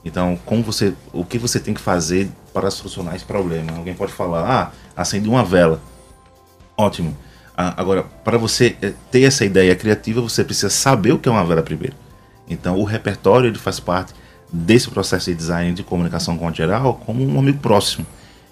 Então, 0.10 0.40
como 0.44 0.64
você, 0.64 0.94
o 1.14 1.24
que 1.24 1.38
você 1.38 1.60
tem 1.60 1.72
que 1.72 1.80
fazer 1.80 2.30
para 2.52 2.72
solucionar 2.72 3.16
esse 3.16 3.26
problema? 3.26 3.78
Alguém 3.78 3.94
pode 3.94 4.12
falar, 4.12 4.50
ah, 4.50 4.72
acende 4.98 5.30
uma 5.30 5.44
vela. 5.46 5.80
Ótimo. 6.76 7.16
Ah, 7.56 7.76
agora, 7.78 8.02
para 8.24 8.36
você 8.36 8.76
eh, 8.82 8.94
ter 9.12 9.22
essa 9.22 9.46
ideia 9.46 9.76
criativa, 9.76 10.20
você 10.20 10.44
precisa 10.44 10.72
saber 10.72 11.12
o 11.12 11.20
que 11.20 11.30
é 11.30 11.32
uma 11.32 11.46
vela 11.46 11.62
primeiro. 11.62 11.96
Então, 12.50 12.80
o 12.80 12.84
repertório 12.84 13.48
ele 13.48 13.60
faz 13.60 13.80
parte 13.80 14.16
desse 14.52 14.90
processo 14.90 15.30
de 15.30 15.38
design 15.38 15.74
de 15.74 15.84
comunicação 15.84 16.36
com 16.36 16.48
o 16.48 16.54
geral 16.54 16.96
como 17.06 17.24
um 17.24 17.38
amigo 17.38 17.60
próximo. 17.60 18.04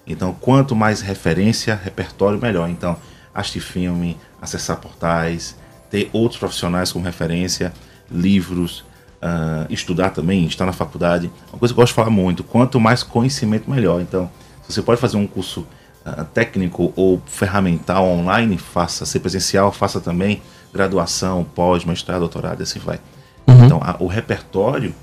Então, 0.05 0.37
quanto 0.39 0.75
mais 0.75 1.01
referência, 1.01 1.73
repertório, 1.73 2.39
melhor. 2.39 2.69
Então, 2.69 2.95
assistir 3.33 3.61
filme, 3.61 4.15
acessar 4.39 4.77
portais, 4.77 5.55
ter 5.89 6.07
outros 6.13 6.39
profissionais 6.39 6.91
como 6.91 7.03
referência, 7.03 7.73
livros, 8.11 8.85
uh, 9.21 9.71
estudar 9.71 10.11
também, 10.11 10.45
estar 10.45 10.65
na 10.65 10.73
faculdade. 10.73 11.31
Uma 11.51 11.59
coisa 11.59 11.73
que 11.73 11.79
eu 11.79 11.83
gosto 11.83 11.91
de 11.91 11.95
falar 11.95 12.09
muito: 12.09 12.43
quanto 12.43 12.79
mais 12.79 13.03
conhecimento, 13.03 13.69
melhor. 13.69 14.01
Então, 14.01 14.29
se 14.63 14.73
você 14.73 14.81
pode 14.81 14.99
fazer 14.99 15.17
um 15.17 15.27
curso 15.27 15.65
uh, 16.05 16.23
técnico 16.33 16.93
ou 16.95 17.21
ferramental 17.25 18.05
online, 18.05 18.57
faça. 18.57 19.05
Se 19.05 19.19
presencial, 19.19 19.71
faça 19.71 19.99
também 19.99 20.41
graduação, 20.73 21.43
pós, 21.43 21.83
mestrado, 21.85 22.19
doutorado, 22.19 22.61
assim 22.61 22.79
vai. 22.79 22.99
Uhum. 23.47 23.65
Então, 23.65 23.79
a, 23.81 23.95
o 23.99 24.07
repertório, 24.07 24.93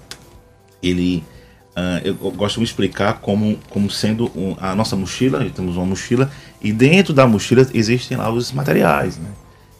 ele. 0.83 1.25
Uh, 1.77 1.99
eu, 2.05 2.17
eu, 2.23 2.31
gosto 2.31 2.61
de 2.61 2.65
explicar 2.65 3.15
como, 3.15 3.59
como 3.69 3.91
sendo 3.91 4.31
um, 4.37 4.55
a 4.61 4.77
nossa 4.77 4.95
mochila, 4.95 5.45
temos 5.51 5.77
uma 5.77 5.85
mochila, 5.85 6.31
e 6.63 6.73
dentro 6.73 7.13
da 7.13 7.27
mochila 7.27 7.67
existem 7.75 8.17
lá 8.17 8.31
os 8.31 8.53
materiais, 8.53 9.19
né? 9.19 9.29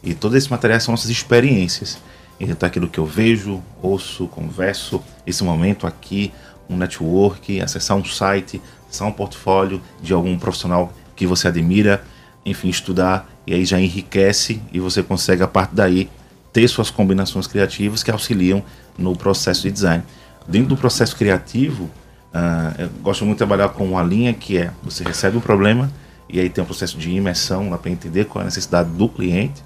E 0.03 0.13
todos 0.13 0.35
esses 0.35 0.49
materiais 0.49 0.83
são 0.83 0.91
nossas 0.91 1.09
experiências. 1.09 1.97
Então, 2.39 2.67
aquilo 2.67 2.87
que 2.87 2.99
eu 2.99 3.05
vejo, 3.05 3.61
ouço, 3.81 4.27
converso, 4.27 5.01
esse 5.25 5.43
momento 5.43 5.87
aqui, 5.87 6.33
um 6.69 6.75
network, 6.75 7.61
acessar 7.61 7.95
um 7.95 8.03
site, 8.03 8.61
acessar 8.87 9.07
um 9.07 9.11
portfólio 9.11 9.81
de 10.01 10.13
algum 10.13 10.37
profissional 10.37 10.91
que 11.15 11.25
você 11.25 11.47
admira, 11.47 12.03
enfim, 12.45 12.69
estudar, 12.69 13.29
e 13.47 13.53
aí 13.53 13.63
já 13.65 13.79
enriquece 13.79 14.61
e 14.71 14.79
você 14.79 15.01
consegue, 15.01 15.43
a 15.43 15.47
partir 15.47 15.75
daí, 15.75 16.09
ter 16.51 16.67
suas 16.67 16.89
combinações 16.89 17.47
criativas 17.47 18.03
que 18.03 18.11
auxiliam 18.11 18.63
no 18.97 19.15
processo 19.15 19.63
de 19.63 19.71
design. 19.71 20.03
Dentro 20.47 20.69
do 20.69 20.77
processo 20.77 21.15
criativo, 21.15 21.85
uh, 22.33 22.81
eu 22.81 22.89
gosto 23.01 23.25
muito 23.25 23.35
de 23.35 23.39
trabalhar 23.39 23.69
com 23.69 23.85
uma 23.85 24.03
linha 24.03 24.33
que 24.33 24.57
é: 24.57 24.71
você 24.83 25.03
recebe 25.03 25.37
um 25.37 25.41
problema, 25.41 25.91
e 26.29 26.39
aí 26.39 26.49
tem 26.49 26.63
um 26.63 26.67
processo 26.67 26.97
de 26.97 27.09
imersão 27.11 27.75
para 27.77 27.91
entender 27.91 28.25
qual 28.25 28.41
é 28.41 28.43
a 28.43 28.45
necessidade 28.45 28.89
do 28.89 29.09
cliente. 29.09 29.63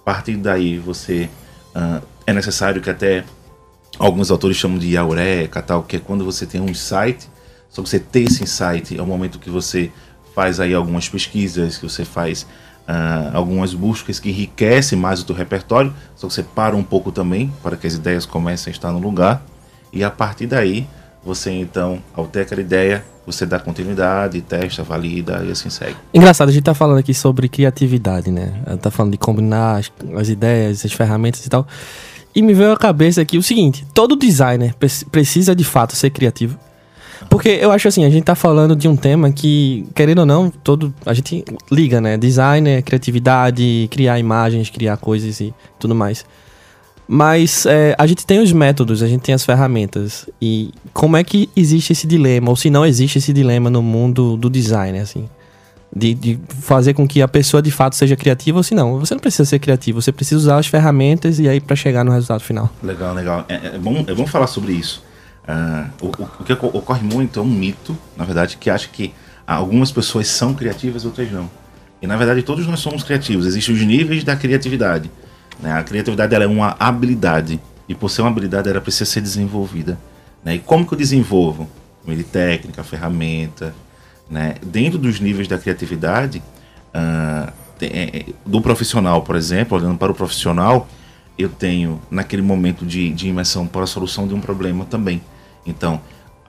A 0.00 0.04
partir 0.04 0.36
daí, 0.36 0.78
você 0.78 1.28
Uh, 1.78 2.04
é 2.26 2.32
necessário 2.32 2.82
que 2.82 2.90
até 2.90 3.24
alguns 4.00 4.32
autores 4.32 4.56
chamam 4.56 4.78
de 4.78 4.94
eureka, 4.94 5.62
tal, 5.62 5.84
que 5.84 5.96
é 5.96 6.00
quando 6.00 6.24
você 6.24 6.44
tem 6.44 6.60
um 6.60 6.68
insight, 6.68 7.30
só 7.70 7.82
você 7.82 8.00
ter 8.00 8.22
esse 8.22 8.42
insight 8.42 8.98
é 8.98 9.00
o 9.00 9.06
momento 9.06 9.38
que 9.38 9.48
você 9.48 9.92
faz 10.34 10.58
aí 10.58 10.74
algumas 10.74 11.08
pesquisas, 11.08 11.78
que 11.78 11.88
você 11.88 12.04
faz 12.04 12.42
uh, 12.42 13.30
algumas 13.32 13.74
buscas 13.74 14.18
que 14.18 14.30
enriquecem 14.30 14.98
mais 14.98 15.20
o 15.20 15.24
teu 15.24 15.36
repertório, 15.36 15.94
só 16.16 16.28
você 16.28 16.42
para 16.42 16.74
um 16.74 16.82
pouco 16.82 17.12
também 17.12 17.52
para 17.62 17.76
que 17.76 17.86
as 17.86 17.94
ideias 17.94 18.26
comecem 18.26 18.72
a 18.72 18.74
estar 18.74 18.90
no 18.90 18.98
lugar 18.98 19.40
e 19.92 20.02
a 20.02 20.10
partir 20.10 20.48
daí 20.48 20.88
você 21.24 21.50
então, 21.50 22.02
ao 22.14 22.26
ter 22.26 22.42
aquela 22.42 22.60
ideia, 22.60 23.04
você 23.26 23.44
dá 23.44 23.58
continuidade, 23.58 24.40
testa, 24.40 24.82
valida 24.82 25.44
e 25.46 25.50
assim 25.50 25.68
segue. 25.68 25.96
Engraçado, 26.14 26.48
a 26.48 26.52
gente 26.52 26.64
tá 26.64 26.74
falando 26.74 26.98
aqui 26.98 27.12
sobre 27.12 27.48
criatividade, 27.48 28.30
né? 28.30 28.54
Tá 28.80 28.90
falando 28.90 29.12
de 29.12 29.18
combinar 29.18 29.76
as, 29.76 29.92
as 30.16 30.28
ideias, 30.28 30.84
as 30.84 30.92
ferramentas 30.92 31.44
e 31.44 31.48
tal. 31.48 31.66
E 32.34 32.42
me 32.42 32.54
veio 32.54 32.72
à 32.72 32.76
cabeça 32.76 33.20
aqui 33.20 33.36
o 33.36 33.42
seguinte: 33.42 33.86
todo 33.92 34.16
designer 34.16 34.74
precisa 35.10 35.54
de 35.54 35.64
fato 35.64 35.94
ser 35.94 36.10
criativo. 36.10 36.58
Porque 37.28 37.48
eu 37.48 37.72
acho 37.72 37.88
assim, 37.88 38.04
a 38.04 38.10
gente 38.10 38.24
tá 38.24 38.34
falando 38.34 38.76
de 38.76 38.88
um 38.88 38.96
tema 38.96 39.30
que, 39.30 39.86
querendo 39.94 40.20
ou 40.20 40.26
não, 40.26 40.50
todo. 40.50 40.94
A 41.04 41.12
gente 41.12 41.44
liga, 41.70 42.00
né? 42.00 42.16
Designer, 42.16 42.82
criatividade, 42.82 43.88
criar 43.90 44.18
imagens, 44.18 44.70
criar 44.70 44.96
coisas 44.96 45.40
e 45.40 45.52
tudo 45.78 45.94
mais. 45.94 46.24
Mas 47.10 47.64
é, 47.64 47.96
a 47.96 48.06
gente 48.06 48.26
tem 48.26 48.38
os 48.38 48.52
métodos, 48.52 49.02
a 49.02 49.08
gente 49.08 49.22
tem 49.22 49.34
as 49.34 49.42
ferramentas. 49.42 50.28
E 50.42 50.74
como 50.92 51.16
é 51.16 51.24
que 51.24 51.48
existe 51.56 51.94
esse 51.94 52.06
dilema, 52.06 52.50
ou 52.50 52.56
se 52.56 52.68
não 52.68 52.84
existe 52.84 53.16
esse 53.16 53.32
dilema 53.32 53.70
no 53.70 53.82
mundo 53.82 54.36
do 54.36 54.50
design, 54.50 54.98
assim? 54.98 55.26
De, 55.94 56.12
de, 56.12 56.38
fazer 56.60 56.92
com 56.92 57.08
que 57.08 57.22
a 57.22 57.26
pessoa 57.26 57.62
de 57.62 57.70
fato 57.70 57.96
seja 57.96 58.14
criativa 58.14 58.58
ou 58.58 58.62
se 58.62 58.74
não. 58.74 58.98
Você 59.00 59.14
não 59.14 59.20
precisa 59.20 59.46
ser 59.46 59.58
criativo, 59.58 60.02
você 60.02 60.12
precisa 60.12 60.36
usar 60.36 60.58
as 60.58 60.66
ferramentas 60.66 61.38
e 61.38 61.48
aí 61.48 61.62
para 61.62 61.74
chegar 61.74 62.04
no 62.04 62.12
resultado 62.12 62.42
final. 62.42 62.70
Legal, 62.82 63.14
legal. 63.14 63.46
É, 63.48 63.54
é, 63.54 63.78
bom, 63.78 64.04
é 64.06 64.14
bom 64.14 64.26
falar 64.26 64.46
sobre 64.46 64.72
isso. 64.72 65.02
Uh, 65.48 66.06
o, 66.06 66.42
o, 66.42 66.44
que 66.44 66.52
ocorre 66.52 67.02
muito 67.02 67.40
é 67.40 67.42
um 67.42 67.46
mito, 67.46 67.96
na 68.18 68.24
verdade, 68.26 68.58
que 68.58 68.68
acha 68.68 68.86
que 68.86 69.14
algumas 69.46 69.90
pessoas 69.90 70.28
são 70.28 70.52
criativas, 70.52 71.06
outras 71.06 71.32
não. 71.32 71.50
E 72.02 72.06
na 72.06 72.18
verdade 72.18 72.42
todos 72.42 72.66
nós 72.66 72.80
somos 72.80 73.02
criativos. 73.02 73.46
Existem 73.46 73.74
os 73.74 73.80
níveis 73.80 74.22
da 74.22 74.36
criatividade. 74.36 75.10
Né? 75.60 75.72
A 75.72 75.82
criatividade 75.82 76.34
é 76.34 76.46
uma 76.46 76.76
habilidade 76.78 77.60
e 77.88 77.94
por 77.94 78.08
ser 78.10 78.22
uma 78.22 78.30
habilidade 78.30 78.68
ela 78.68 78.80
precisa 78.80 79.04
ser 79.04 79.20
desenvolvida. 79.20 79.98
Né? 80.44 80.56
E 80.56 80.58
como 80.58 80.86
que 80.86 80.94
eu 80.94 80.98
desenvolvo? 80.98 81.68
Meio 82.06 82.18
de 82.18 82.24
técnica, 82.24 82.84
ferramenta. 82.84 83.74
Né? 84.30 84.56
Dentro 84.62 84.98
dos 84.98 85.20
níveis 85.20 85.48
da 85.48 85.58
criatividade, 85.58 86.42
uh, 86.94 87.52
tem, 87.78 87.90
é, 87.92 88.26
do 88.44 88.60
profissional, 88.60 89.22
por 89.22 89.36
exemplo, 89.36 89.78
olhando 89.78 89.98
para 89.98 90.12
o 90.12 90.14
profissional, 90.14 90.88
eu 91.38 91.48
tenho 91.48 92.00
naquele 92.10 92.42
momento 92.42 92.84
de, 92.84 93.12
de 93.12 93.28
imersão 93.28 93.66
para 93.66 93.84
a 93.84 93.86
solução 93.86 94.26
de 94.26 94.34
um 94.34 94.40
problema 94.40 94.84
também. 94.84 95.22
Então, 95.64 96.00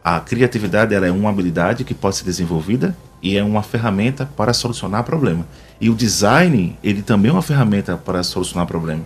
a 0.04 0.20
criatividade 0.20 0.94
ela 0.96 1.08
é 1.08 1.12
uma 1.12 1.30
habilidade 1.30 1.84
que 1.84 1.94
pode 1.94 2.18
ser 2.18 2.24
desenvolvida 2.26 2.96
e 3.22 3.38
é 3.38 3.44
uma 3.44 3.64
ferramenta 3.64 4.30
para 4.38 4.54
solucionar 4.54 5.04
problema. 5.04 5.46
E 5.80 5.90
o 5.90 5.96
design, 5.96 6.78
ele 6.84 7.02
também 7.02 7.30
é 7.30 7.34
uma 7.34 7.42
ferramenta 7.42 7.98
para 7.98 8.24
solucionar 8.24 8.68
problema. 8.68 9.04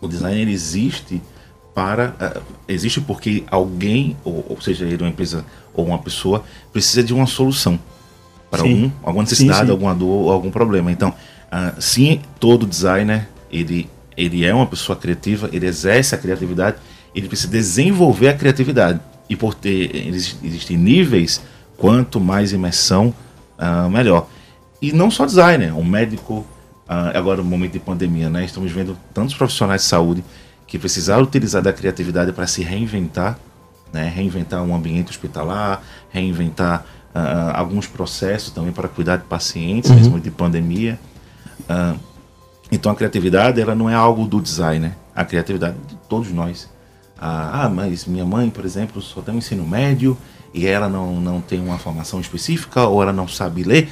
O 0.00 0.08
design 0.08 0.40
ele 0.40 0.52
existe 0.52 1.20
para 1.74 2.14
uh, 2.20 2.42
existe 2.66 3.00
porque 3.00 3.44
alguém, 3.50 4.16
ou, 4.24 4.44
ou, 4.48 4.60
seja, 4.60 4.84
ele 4.84 5.02
uma 5.02 5.08
empresa 5.08 5.44
ou 5.72 5.86
uma 5.86 5.98
pessoa 5.98 6.44
precisa 6.72 7.02
de 7.02 7.14
uma 7.14 7.26
solução 7.26 7.78
para 8.50 8.62
algum, 8.62 8.90
alguma 9.02 9.22
necessidade, 9.22 9.60
sim, 9.60 9.66
sim. 9.66 9.70
alguma 9.70 9.94
dor 9.94 10.08
ou 10.08 10.32
algum 10.32 10.50
problema. 10.50 10.90
Então, 10.90 11.10
uh, 11.10 11.80
sim, 11.80 12.20
todo 12.38 12.66
designer 12.66 13.28
ele 13.50 13.88
ele 14.16 14.44
é 14.44 14.52
uma 14.52 14.66
pessoa 14.66 14.96
criativa, 14.96 15.48
ele 15.52 15.66
exerce 15.66 16.14
a 16.14 16.18
criatividade, 16.18 16.76
ele 17.14 17.26
precisa 17.26 17.50
desenvolver 17.50 18.28
a 18.28 18.34
criatividade. 18.34 19.00
E 19.28 19.36
por 19.36 19.54
ter 19.54 20.08
existem 20.42 20.76
níveis 20.76 21.40
Quanto 21.80 22.20
mais 22.20 22.52
imersão, 22.52 23.14
uh, 23.58 23.88
melhor. 23.88 24.28
E 24.82 24.92
não 24.92 25.10
só 25.10 25.24
designer, 25.24 25.72
um 25.72 25.82
médico, 25.82 26.40
uh, 26.86 27.16
agora 27.16 27.38
no 27.38 27.48
momento 27.48 27.72
de 27.72 27.78
pandemia, 27.78 28.28
né? 28.28 28.44
Estamos 28.44 28.70
vendo 28.70 28.98
tantos 29.14 29.34
profissionais 29.34 29.80
de 29.80 29.88
saúde 29.88 30.22
que 30.66 30.78
precisaram 30.78 31.22
utilizar 31.22 31.62
da 31.62 31.72
criatividade 31.72 32.32
para 32.32 32.46
se 32.46 32.62
reinventar, 32.62 33.38
né? 33.90 34.12
Reinventar 34.14 34.62
um 34.62 34.74
ambiente 34.74 35.08
hospitalar, 35.08 35.82
reinventar 36.10 36.84
uh, 37.14 37.56
alguns 37.56 37.86
processos 37.86 38.50
também 38.52 38.72
para 38.72 38.86
cuidar 38.86 39.16
de 39.16 39.24
pacientes 39.24 39.88
uhum. 39.88 39.96
nesse 39.96 40.10
momento 40.10 40.24
de 40.24 40.30
pandemia. 40.30 41.00
então 42.70 42.92
a 42.92 42.94
criatividade 42.94 43.58
ela 43.58 43.74
não 43.74 43.88
é 43.88 43.94
algo 43.94 44.26
do 44.26 44.38
designer, 44.38 44.94
a 45.16 45.24
criatividade 45.24 45.76
de 45.88 45.96
todos 46.10 46.30
nós. 46.30 46.68
ah, 47.18 47.70
mas 47.72 48.04
minha 48.04 48.26
mãe, 48.26 48.50
por 48.50 48.66
exemplo, 48.66 49.00
só 49.00 49.22
tem 49.22 49.34
um 49.34 49.38
ensino 49.38 49.66
médio 49.66 50.14
e 50.52 50.66
ela 50.66 50.88
não, 50.88 51.20
não 51.20 51.40
tem 51.40 51.60
uma 51.60 51.78
formação 51.78 52.20
específica 52.20 52.84
ou 52.86 53.02
ela 53.02 53.12
não 53.12 53.28
sabe 53.28 53.62
ler, 53.62 53.88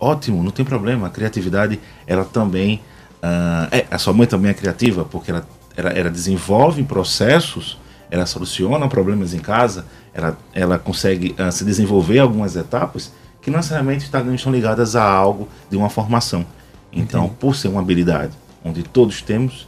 ótimo, 0.00 0.42
não 0.42 0.50
tem 0.50 0.64
problema. 0.64 1.06
A 1.06 1.10
criatividade, 1.10 1.78
ela 2.06 2.24
também. 2.24 2.80
Uh, 3.18 3.68
é, 3.72 3.86
a 3.90 3.98
sua 3.98 4.12
mãe 4.12 4.26
também 4.26 4.50
é 4.50 4.54
criativa, 4.54 5.04
porque 5.04 5.30
ela, 5.30 5.46
ela, 5.76 5.90
ela 5.90 6.10
desenvolve 6.10 6.82
processos, 6.84 7.76
ela 8.10 8.24
soluciona 8.26 8.86
problemas 8.88 9.34
em 9.34 9.40
casa, 9.40 9.86
ela, 10.14 10.38
ela 10.54 10.78
consegue 10.78 11.34
uh, 11.38 11.50
se 11.50 11.64
desenvolver 11.64 12.20
algumas 12.20 12.54
etapas 12.54 13.12
que 13.42 13.50
não 13.50 13.56
necessariamente 13.56 14.04
estão 14.04 14.52
ligadas 14.52 14.94
a 14.94 15.02
algo 15.02 15.48
de 15.68 15.76
uma 15.76 15.90
formação. 15.90 16.46
Então, 16.92 17.24
Entendi. 17.24 17.40
por 17.40 17.56
ser 17.56 17.68
uma 17.68 17.80
habilidade 17.80 18.32
onde 18.64 18.82
todos 18.82 19.20
temos 19.22 19.62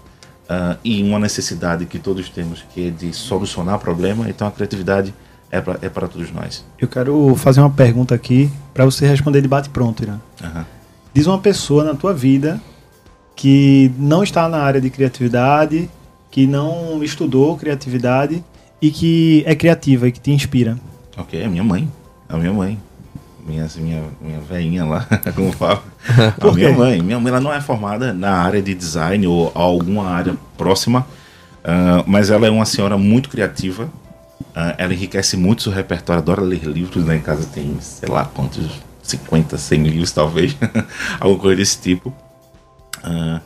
uh, 0.50 0.78
e 0.84 1.02
uma 1.02 1.18
necessidade 1.18 1.86
que 1.86 1.98
todos 1.98 2.28
temos, 2.28 2.64
que 2.72 2.88
é 2.88 2.90
de 2.90 3.12
solucionar 3.12 3.78
problema, 3.78 4.28
então 4.28 4.46
a 4.46 4.50
criatividade 4.50 5.14
é 5.50 5.60
para 5.60 5.78
é 5.82 5.88
todos 5.88 6.30
nós. 6.32 6.64
Eu 6.78 6.86
quero 6.86 7.34
fazer 7.34 7.60
uma 7.60 7.70
pergunta 7.70 8.14
aqui 8.14 8.50
para 8.72 8.84
você 8.84 9.06
responder 9.06 9.42
de 9.42 9.48
bate 9.48 9.68
pronto, 9.68 10.02
Irã. 10.02 10.18
Uhum. 10.42 10.64
Diz 11.12 11.26
uma 11.26 11.38
pessoa 11.38 11.82
na 11.82 11.94
tua 11.94 12.14
vida 12.14 12.60
que 13.34 13.90
não 13.98 14.22
está 14.22 14.48
na 14.48 14.58
área 14.58 14.80
de 14.80 14.90
criatividade, 14.90 15.90
que 16.30 16.46
não 16.46 17.02
estudou 17.02 17.56
criatividade 17.56 18.44
e 18.80 18.90
que 18.90 19.42
é 19.46 19.54
criativa 19.54 20.06
e 20.06 20.12
que 20.12 20.20
te 20.20 20.30
inspira. 20.30 20.78
Ok, 21.16 21.40
é 21.40 21.48
minha 21.48 21.64
mãe. 21.64 21.90
É 22.28 22.34
a 22.34 22.36
minha 22.36 22.52
mãe. 22.52 22.78
Minha, 23.44 23.66
minha, 23.76 24.04
minha 24.20 24.40
veinha 24.40 24.84
lá, 24.84 25.06
como 25.34 25.50
fala. 25.50 25.82
a 26.40 26.52
minha 26.52 26.72
mãe. 26.72 27.02
Minha 27.02 27.18
mãe 27.18 27.30
ela 27.30 27.40
não 27.40 27.52
é 27.52 27.60
formada 27.60 28.12
na 28.12 28.32
área 28.32 28.62
de 28.62 28.74
design 28.74 29.26
ou 29.26 29.50
alguma 29.54 30.06
área 30.06 30.36
próxima, 30.56 31.00
uh, 31.64 32.04
mas 32.06 32.30
ela 32.30 32.46
é 32.46 32.50
uma 32.50 32.64
senhora 32.64 32.96
muito 32.96 33.28
criativa 33.28 33.88
ela 34.78 34.92
enriquece 34.92 35.36
muito 35.36 35.62
seu 35.62 35.72
repertório, 35.72 36.20
adora 36.20 36.40
ler 36.40 36.64
livros, 36.64 37.04
né? 37.04 37.16
Em 37.16 37.20
casa 37.20 37.46
tem, 37.46 37.76
sei 37.80 38.08
lá, 38.08 38.24
quantos, 38.24 38.70
50, 39.02 39.56
100 39.56 39.82
livros 39.84 40.12
talvez, 40.12 40.56
alguma 41.20 41.40
coisa 41.40 41.56
desse 41.56 41.80
tipo. 41.80 42.10
Uh, 43.04 43.40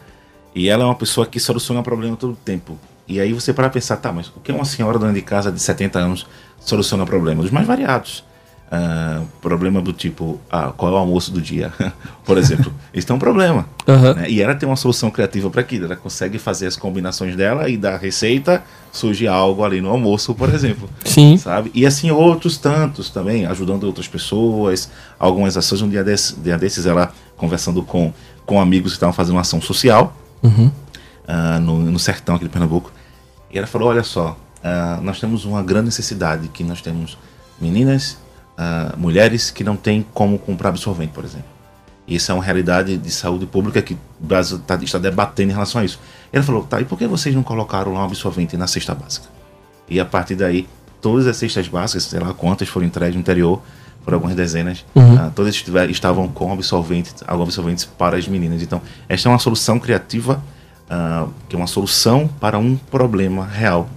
e 0.55 0.69
ela 0.69 0.85
é 0.85 0.87
uma 0.87 0.95
pessoa 0.95 1.27
que 1.27 1.41
soluciona 1.41 1.83
problema 1.83 2.17
todo 2.17 2.33
o 2.33 2.37
tempo. 2.37 2.79
E 3.07 3.21
aí 3.21 3.33
você 3.33 3.53
para 3.53 3.69
pensar, 3.69 3.97
tá, 3.97 4.13
mas 4.13 4.29
o 4.29 4.41
que 4.41 4.51
uma 4.51 4.65
senhora 4.65 4.99
dona 4.99 5.13
de 5.13 5.23
casa 5.23 5.53
de 5.53 5.61
70 5.61 5.99
anos 5.99 6.27
soluciona 6.59 7.05
problemas? 7.05 7.47
Os 7.47 7.51
mais 7.51 7.67
variados. 7.67 8.25
Uh, 8.75 9.25
problema 9.41 9.81
do 9.81 9.93
tipo, 9.93 10.41
ah, 10.51 10.73
qual 10.77 10.91
é 10.91 10.95
o 10.95 10.99
almoço 10.99 11.31
do 11.31 11.41
dia? 11.41 11.73
Por 12.25 12.39
exemplo, 12.39 12.73
isso 12.93 13.13
é 13.13 13.15
um 13.15 13.19
problema. 13.19 13.67
Uhum. 13.87 14.15
Né? 14.15 14.31
E 14.31 14.43
ela 14.43 14.55
tem 14.55 14.69
uma 14.69 14.75
solução 14.75 15.11
criativa 15.11 15.49
para 15.49 15.61
aquilo. 15.61 15.85
Ela 15.85 15.95
consegue 15.95 16.39
fazer 16.39 16.67
as 16.67 16.75
combinações 16.75 17.37
dela 17.37 17.69
e 17.69 17.77
da 17.77 17.97
receita 17.97 18.65
surge 18.91 19.29
algo 19.29 19.63
ali 19.63 19.81
no 19.81 19.91
almoço, 19.91 20.35
por 20.35 20.49
exemplo. 20.53 20.89
Sim. 21.05 21.37
Sabe? 21.37 21.71
E 21.75 21.87
assim 21.87 22.11
outros 22.11 22.57
tantos 22.57 23.11
também, 23.11 23.47
ajudando 23.47 23.85
outras 23.85 24.09
pessoas, 24.09 24.91
algumas 25.19 25.57
ações. 25.57 25.83
Um 25.83 25.89
dia, 25.89 26.03
desse, 26.03 26.35
dia 26.37 26.57
desses, 26.57 26.87
ela 26.87 27.13
conversando 27.37 27.83
com, 27.83 28.13
com 28.47 28.61
amigos 28.61 28.93
que 28.93 28.97
estavam 28.97 29.13
fazendo 29.13 29.35
uma 29.35 29.43
ação 29.43 29.61
social 29.61 30.17
uhum. 30.43 30.71
uh, 31.29 31.61
no, 31.61 31.79
no 31.79 31.99
sertão 31.99 32.35
aqui 32.35 32.45
de 32.45 32.51
Pernambuco. 32.51 32.91
E 33.53 33.59
ela 33.59 33.67
falou: 33.67 33.89
Olha 33.89 34.03
só, 34.03 34.37
uh, 34.65 35.01
nós 35.03 35.21
temos 35.21 35.45
uma 35.45 35.63
grande 35.63 35.87
necessidade 35.87 36.49
que 36.49 36.65
nós 36.65 36.81
temos 36.81 37.19
meninas 37.61 38.24
uh, 38.59 38.99
mulheres 38.99 39.51
que 39.51 39.65
não 39.65 39.77
têm 39.77 40.05
como 40.15 40.39
comprar 40.39 40.71
absorvente, 40.71 41.13
por 41.13 41.25
exemplo. 41.25 41.55
Isso 42.07 42.31
é 42.31 42.35
uma 42.35 42.45
realidade 42.45 42.99
de 42.99 43.11
saúde 43.11 43.47
pública 43.47 43.81
que 43.81 43.95
o 43.95 43.99
Brasil 44.21 44.59
tá, 44.59 44.77
está 44.77 44.99
debatendo 44.99 45.51
em 45.51 45.55
relação 45.55 45.81
a 45.81 45.85
isso. 45.85 45.99
Ele 46.33 46.43
falou, 46.43 46.63
tá, 46.65 46.81
e 46.81 46.85
por 46.85 46.99
que 46.99 47.07
vocês 47.07 47.35
não 47.35 47.43
colocaram 47.43 47.95
lá 47.95 48.01
um 48.03 48.05
absorvente 48.05 48.57
na 48.57 48.67
cesta 48.67 48.95
básica? 48.95 49.27
E 49.89 49.99
a 49.99 50.05
partir 50.05 50.35
daí, 50.35 50.69
todas 51.01 51.27
as 51.27 51.37
cestas 51.37 51.67
básicas, 51.67 52.05
sei 52.05 52.21
lá 52.21 52.35
quantas 52.35 52.69
foram 52.69 52.87
entregues 52.87 53.15
no 53.15 53.21
interior, 53.21 53.63
por 54.05 54.13
algumas 54.13 54.37
dezenas, 54.37 54.85
uhum. 54.95 55.15
uh, 55.15 55.31
todas 55.35 55.55
estiver, 55.55 55.89
estavam 55.89 56.29
com 56.29 56.53
absorventes, 56.53 57.15
alguns 57.27 57.49
absorventes 57.49 57.87
para 57.87 58.19
as 58.19 58.29
meninas. 58.29 58.63
Então, 58.63 58.83
esta 59.09 59.29
é 59.29 59.33
uma 59.33 59.39
solução 59.39 59.81
criativa, 59.81 60.43
uh, 60.91 61.33
que 61.49 61.57
é 61.57 61.59
uma 61.59 61.67
solução 61.67 62.29
para 62.29 62.59
um 62.59 62.77
problema 62.77 63.47
real, 63.47 63.89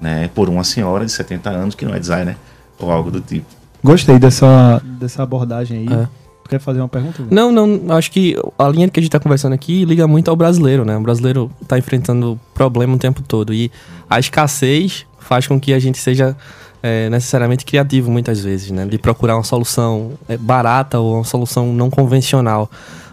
né, 0.00 0.30
por 0.34 0.48
uma 0.48 0.64
senhora 0.64 1.04
de 1.04 1.12
70 1.12 1.50
anos 1.50 1.74
que 1.74 1.84
não 1.84 1.94
é 1.94 1.98
designer 1.98 2.36
ou 2.78 2.90
algo 2.90 3.10
do 3.10 3.20
tipo. 3.20 3.61
Gostei 3.82 4.18
dessa, 4.18 4.80
dessa 4.84 5.22
abordagem 5.22 5.78
aí. 5.78 5.86
É. 5.86 6.08
Tu 6.44 6.50
quer 6.50 6.60
fazer 6.60 6.80
uma 6.80 6.88
pergunta? 6.88 7.24
Não, 7.30 7.50
não. 7.50 7.96
Acho 7.96 8.10
que 8.10 8.36
a 8.58 8.68
linha 8.68 8.88
que 8.88 8.98
a 8.98 9.02
gente 9.02 9.10
tá 9.10 9.20
conversando 9.20 9.52
aqui 9.52 9.84
liga 9.84 10.06
muito 10.06 10.28
ao 10.28 10.36
brasileiro, 10.36 10.84
né? 10.84 10.96
O 10.96 11.00
brasileiro 11.00 11.50
tá 11.66 11.78
enfrentando 11.78 12.38
problema 12.54 12.94
o 12.94 12.98
tempo 12.98 13.22
todo. 13.22 13.52
E 13.52 13.70
a 14.08 14.18
escassez 14.18 15.06
faz 15.18 15.46
com 15.46 15.58
que 15.58 15.72
a 15.72 15.78
gente 15.78 15.98
seja 15.98 16.36
é, 16.82 17.08
necessariamente 17.08 17.64
criativo 17.64 18.10
muitas 18.10 18.40
vezes, 18.40 18.70
né? 18.70 18.86
De 18.86 18.98
procurar 18.98 19.36
uma 19.36 19.44
solução 19.44 20.12
é, 20.28 20.36
barata 20.36 20.98
ou 20.98 21.16
uma 21.16 21.24
solução 21.24 21.72
não 21.72 21.88
convencional 21.88 22.70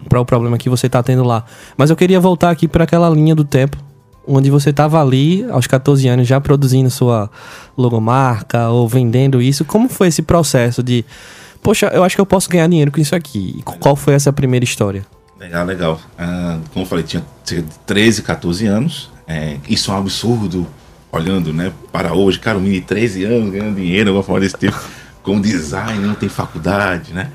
para 0.08 0.20
o 0.20 0.24
problema 0.24 0.58
que 0.58 0.68
você 0.68 0.86
está 0.86 1.02
tendo 1.02 1.22
lá. 1.22 1.44
Mas 1.76 1.90
eu 1.90 1.96
queria 1.96 2.20
voltar 2.20 2.50
aqui 2.50 2.66
para 2.66 2.84
aquela 2.84 3.08
linha 3.10 3.34
do 3.34 3.44
tempo 3.44 3.76
onde 4.30 4.48
você 4.50 4.70
estava 4.70 5.00
ali 5.00 5.44
aos 5.50 5.66
14 5.66 6.06
anos 6.08 6.28
já 6.28 6.40
produzindo 6.40 6.88
sua 6.88 7.28
logomarca 7.76 8.68
ou 8.68 8.88
vendendo 8.88 9.42
isso. 9.42 9.64
Como 9.64 9.88
foi 9.88 10.08
esse 10.08 10.22
processo 10.22 10.82
de, 10.82 11.04
poxa, 11.62 11.86
eu 11.88 12.04
acho 12.04 12.14
que 12.14 12.20
eu 12.20 12.26
posso 12.26 12.48
ganhar 12.48 12.68
dinheiro 12.68 12.92
com 12.92 13.00
isso 13.00 13.14
aqui? 13.14 13.56
E 13.58 13.62
qual 13.62 13.96
foi 13.96 14.14
essa 14.14 14.32
primeira 14.32 14.64
história? 14.64 15.04
Legal, 15.38 15.64
legal. 15.66 16.00
Uh, 16.18 16.60
como 16.72 16.84
eu 16.84 16.86
falei, 16.86 17.04
tinha 17.04 17.24
13, 17.86 18.22
14 18.22 18.66
anos. 18.66 19.10
É, 19.26 19.56
isso 19.68 19.90
é 19.90 19.94
um 19.94 19.98
absurdo, 19.98 20.66
olhando 21.10 21.52
né, 21.52 21.72
para 21.90 22.12
hoje. 22.14 22.38
Cara, 22.38 22.58
um 22.58 22.60
menino 22.60 22.80
de 22.82 22.86
13 22.86 23.24
anos 23.24 23.50
ganhando 23.50 23.76
dinheiro, 23.76 24.10
alguma 24.10 24.22
forma 24.22 24.40
desse 24.40 24.56
tipo, 24.56 24.78
com 25.22 25.40
design, 25.40 26.06
não 26.06 26.14
tem 26.14 26.28
faculdade, 26.28 27.12
né? 27.12 27.30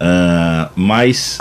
Uh, 0.00 0.70
mas 0.74 1.38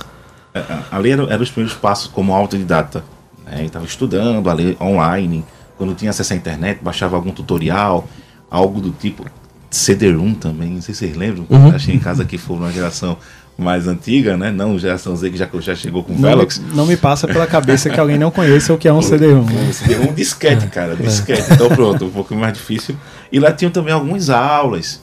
uh, 0.54 0.84
ali 0.92 1.12
eram 1.12 1.30
era 1.30 1.42
os 1.42 1.50
primeiros 1.50 1.78
passos 1.78 2.08
como 2.08 2.34
autodidata 2.34 3.04
né? 3.50 3.66
Estava 3.66 3.86
estudando 3.86 4.50
ali 4.50 4.78
online, 4.80 5.44
quando 5.78 5.94
tinha 5.96 6.12
acesso 6.12 6.34
à 6.34 6.36
internet, 6.36 6.80
baixava 6.82 7.16
algum 7.16 7.32
tutorial, 7.32 8.08
algo 8.50 8.80
do 8.80 8.92
tipo. 8.92 9.26
CD-ROM 9.72 10.34
também, 10.34 10.72
não 10.72 10.82
sei 10.82 10.96
se 10.96 11.06
vocês 11.06 11.16
lembram, 11.16 11.46
uhum. 11.48 11.70
achei 11.70 11.94
em 11.94 12.00
casa 12.00 12.26
que 12.26 12.40
foi 12.40 12.58
uma 12.58 12.72
geração 12.72 13.18
mais 13.60 13.88
antiga, 13.88 14.38
né? 14.38 14.52
Não 14.52 14.80
geração 14.80 15.16
Z 15.16 15.30
que 15.30 15.38
já, 15.38 15.48
já 15.60 15.76
chegou 15.76 16.04
com 16.04 16.14
não 16.14 16.22
Velox. 16.22 16.62
Não 16.74 16.86
me 16.86 16.96
passa 16.96 17.28
pela 17.28 17.46
cabeça 17.46 17.90
que 17.90 18.00
alguém 18.00 18.18
não 18.18 18.32
conheça 18.32 18.74
o 18.74 18.78
que 18.78 18.88
é 18.88 18.94
um 18.94 19.02
CD-ROM. 19.02 19.44
Um 19.44 19.74
CD-ROM 19.74 20.14
disquete, 20.14 20.68
cara, 20.68 20.96
disquete. 20.96 21.54
Então 21.54 21.68
pronto, 21.70 22.06
um 22.06 22.10
pouco 22.10 22.34
mais 22.34 22.54
difícil. 22.54 22.96
E 23.32 23.40
lá 23.40 23.52
tinham 23.52 23.72
também 23.72 23.94
algumas 23.94 24.30
aulas, 24.30 25.02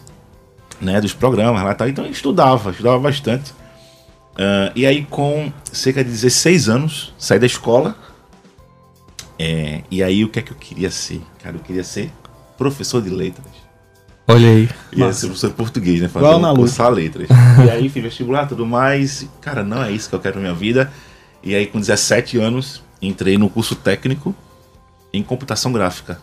né? 0.80 1.00
Dos 1.00 1.12
programas 1.12 1.62
lá 1.62 1.74
tal. 1.74 1.88
Então 1.88 2.04
eu 2.04 2.10
estudava, 2.10 2.70
estudava 2.70 2.98
bastante. 2.98 3.52
Uh, 4.32 4.72
e 4.74 4.84
aí 4.84 5.06
com 5.08 5.52
cerca 5.72 6.02
de 6.02 6.10
16 6.10 6.68
anos, 6.68 7.14
saí 7.18 7.38
da 7.38 7.46
escola. 7.46 7.94
É, 9.38 9.82
e 9.90 10.02
aí 10.02 10.24
o 10.24 10.28
que 10.28 10.38
é 10.38 10.42
que 10.42 10.52
eu 10.52 10.56
queria 10.56 10.90
ser? 10.90 11.20
Cara, 11.42 11.56
eu 11.56 11.60
queria 11.60 11.84
ser 11.84 12.10
professor 12.56 13.02
de 13.02 13.10
letras. 13.10 13.66
Olha 14.28 14.48
aí. 14.48 14.68
Ia 14.92 15.12
ser 15.12 15.26
professor 15.26 15.50
de 15.50 15.56
português, 15.56 16.00
né? 16.00 16.08
Fazer 16.08 16.26
um 16.26 16.54
cursar 16.54 16.90
letras. 16.90 17.28
e 17.64 17.70
aí 17.70 17.88
fiz 17.88 18.02
vestibular 18.02 18.44
e 18.44 18.48
tudo 18.48 18.66
mais. 18.66 19.28
Cara, 19.40 19.62
não 19.62 19.82
é 19.82 19.92
isso 19.92 20.08
que 20.08 20.14
eu 20.14 20.20
quero 20.20 20.36
na 20.36 20.42
minha 20.42 20.54
vida. 20.54 20.90
E 21.42 21.54
aí, 21.54 21.66
com 21.66 21.78
17 21.78 22.38
anos, 22.38 22.82
entrei 23.00 23.38
no 23.38 23.48
curso 23.48 23.76
técnico 23.76 24.34
em 25.12 25.22
computação 25.22 25.72
gráfica. 25.72 26.20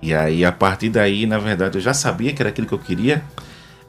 E 0.00 0.14
aí, 0.14 0.44
a 0.44 0.52
partir 0.52 0.88
daí, 0.88 1.26
na 1.26 1.38
verdade, 1.38 1.76
eu 1.78 1.82
já 1.82 1.92
sabia 1.92 2.32
que 2.32 2.40
era 2.40 2.48
aquilo 2.48 2.66
que 2.66 2.74
eu 2.74 2.78
queria, 2.78 3.22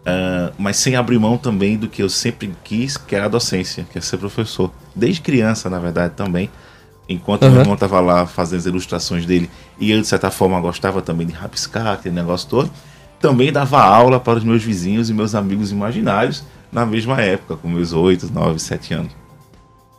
uh, 0.01 0.53
mas 0.57 0.77
sem 0.77 0.95
abrir 0.95 1.17
mão 1.17 1.38
também 1.38 1.77
do 1.77 1.88
que 1.88 2.03
eu 2.03 2.10
sempre 2.10 2.53
quis, 2.63 2.98
que 2.98 3.15
era 3.15 3.25
a 3.25 3.29
docência, 3.29 3.86
que 3.89 3.98
é 3.98 4.01
ser 4.01 4.17
professor. 4.17 4.72
Desde 4.93 5.22
criança, 5.22 5.69
na 5.69 5.79
verdade, 5.79 6.13
também. 6.15 6.50
Enquanto 7.08 7.44
uhum. 7.44 7.52
meu 7.52 7.60
irmão 7.62 7.76
estava 7.76 8.00
lá 8.00 8.26
fazendo 8.26 8.60
as 8.60 8.66
ilustrações 8.66 9.26
dele, 9.26 9.50
e 9.80 9.92
eu, 9.92 10.02
de 10.02 10.08
certa 10.08 10.32
forma, 10.32 10.60
gostava 10.60 11.02
também 11.02 11.28
de 11.28 11.34
rabiscar, 11.34 11.88
aquele 11.88 12.16
negócio 12.16 12.50
todo 12.50 12.72
também 13.20 13.52
dava 13.52 13.82
aula 13.82 14.20
para 14.20 14.38
os 14.38 14.44
meus 14.44 14.64
vizinhos 14.64 15.10
e 15.10 15.14
meus 15.14 15.34
amigos 15.34 15.72
imaginários 15.72 16.44
na 16.72 16.86
mesma 16.86 17.22
época, 17.22 17.56
com 17.56 17.68
meus 17.68 17.94
8, 17.94 18.32
9, 18.32 18.60
7 18.60 18.94
anos. 18.94 19.12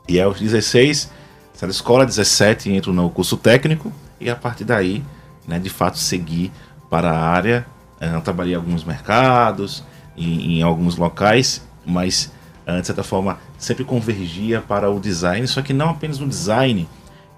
E 0.08 0.20
aos 0.20 0.38
16, 0.38 1.10
saí 1.52 1.68
da 1.68 1.72
escola, 1.72 2.06
17, 2.06 2.70
entro 2.70 2.92
no 2.92 3.10
curso 3.10 3.36
técnico 3.36 3.90
e 4.20 4.30
a 4.30 4.36
partir 4.36 4.64
daí, 4.64 5.02
né, 5.46 5.58
de 5.58 5.70
fato, 5.70 5.98
segui 5.98 6.52
para 6.88 7.10
a 7.10 7.18
área. 7.18 7.66
Eu 8.00 8.18
eh, 8.18 8.20
trabalhei 8.20 8.52
em 8.52 8.56
alguns 8.56 8.84
mercados, 8.84 9.82
em, 10.16 10.58
em 10.58 10.62
alguns 10.62 10.96
locais, 10.96 11.66
mas 11.84 12.30
eh, 12.66 12.80
de 12.80 12.86
certa 12.86 13.02
forma 13.02 13.38
sempre 13.58 13.84
convergia 13.84 14.60
para 14.60 14.90
o 14.90 15.00
design, 15.00 15.46
só 15.48 15.62
que 15.62 15.72
não 15.72 15.90
apenas 15.90 16.20
um 16.20 16.28
design 16.28 16.86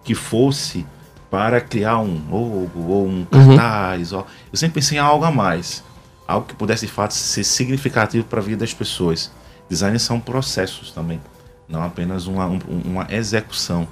que 0.09 0.15
fosse 0.15 0.87
para 1.31 1.61
criar 1.61 1.99
um 1.99 2.19
logo 2.31 2.81
ou 2.89 3.07
um 3.07 3.27
cartaz. 3.27 4.13
Uhum. 4.13 4.25
Eu 4.51 4.57
sempre 4.59 4.77
pensei 4.77 4.97
em 4.97 5.01
algo 5.03 5.23
a 5.23 5.31
mais. 5.31 5.85
Algo 6.27 6.47
que 6.47 6.55
pudesse 6.55 6.87
de 6.87 6.93
fato 6.93 7.13
ser 7.13 7.45
significativo 7.45 8.25
para 8.25 8.41
a 8.41 8.43
vida 8.43 8.61
das 8.61 8.73
pessoas. 8.73 9.31
Design 9.69 9.99
são 9.99 10.19
processos 10.19 10.93
também, 10.93 11.21
não 11.69 11.83
apenas 11.83 12.27
uma, 12.27 12.47
uma 12.47 13.07
execução. 13.11 13.87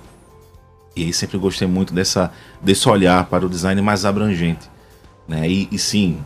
E 0.97 1.05
aí 1.05 1.13
sempre 1.13 1.37
gostei 1.37 1.69
muito 1.69 1.93
dessa, 1.93 2.33
desse 2.63 2.89
olhar 2.89 3.27
para 3.27 3.45
o 3.45 3.49
design 3.51 3.83
mais 3.83 4.07
abrangente. 4.07 4.71
Né? 5.29 5.47
E, 5.47 5.69
e 5.71 5.79
sim, 5.79 6.19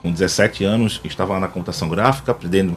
com 0.00 0.12
17 0.12 0.62
anos, 0.62 1.00
estava 1.02 1.32
lá 1.32 1.40
na 1.40 1.48
computação 1.48 1.88
gráfica, 1.88 2.30
aprendendo 2.30 2.76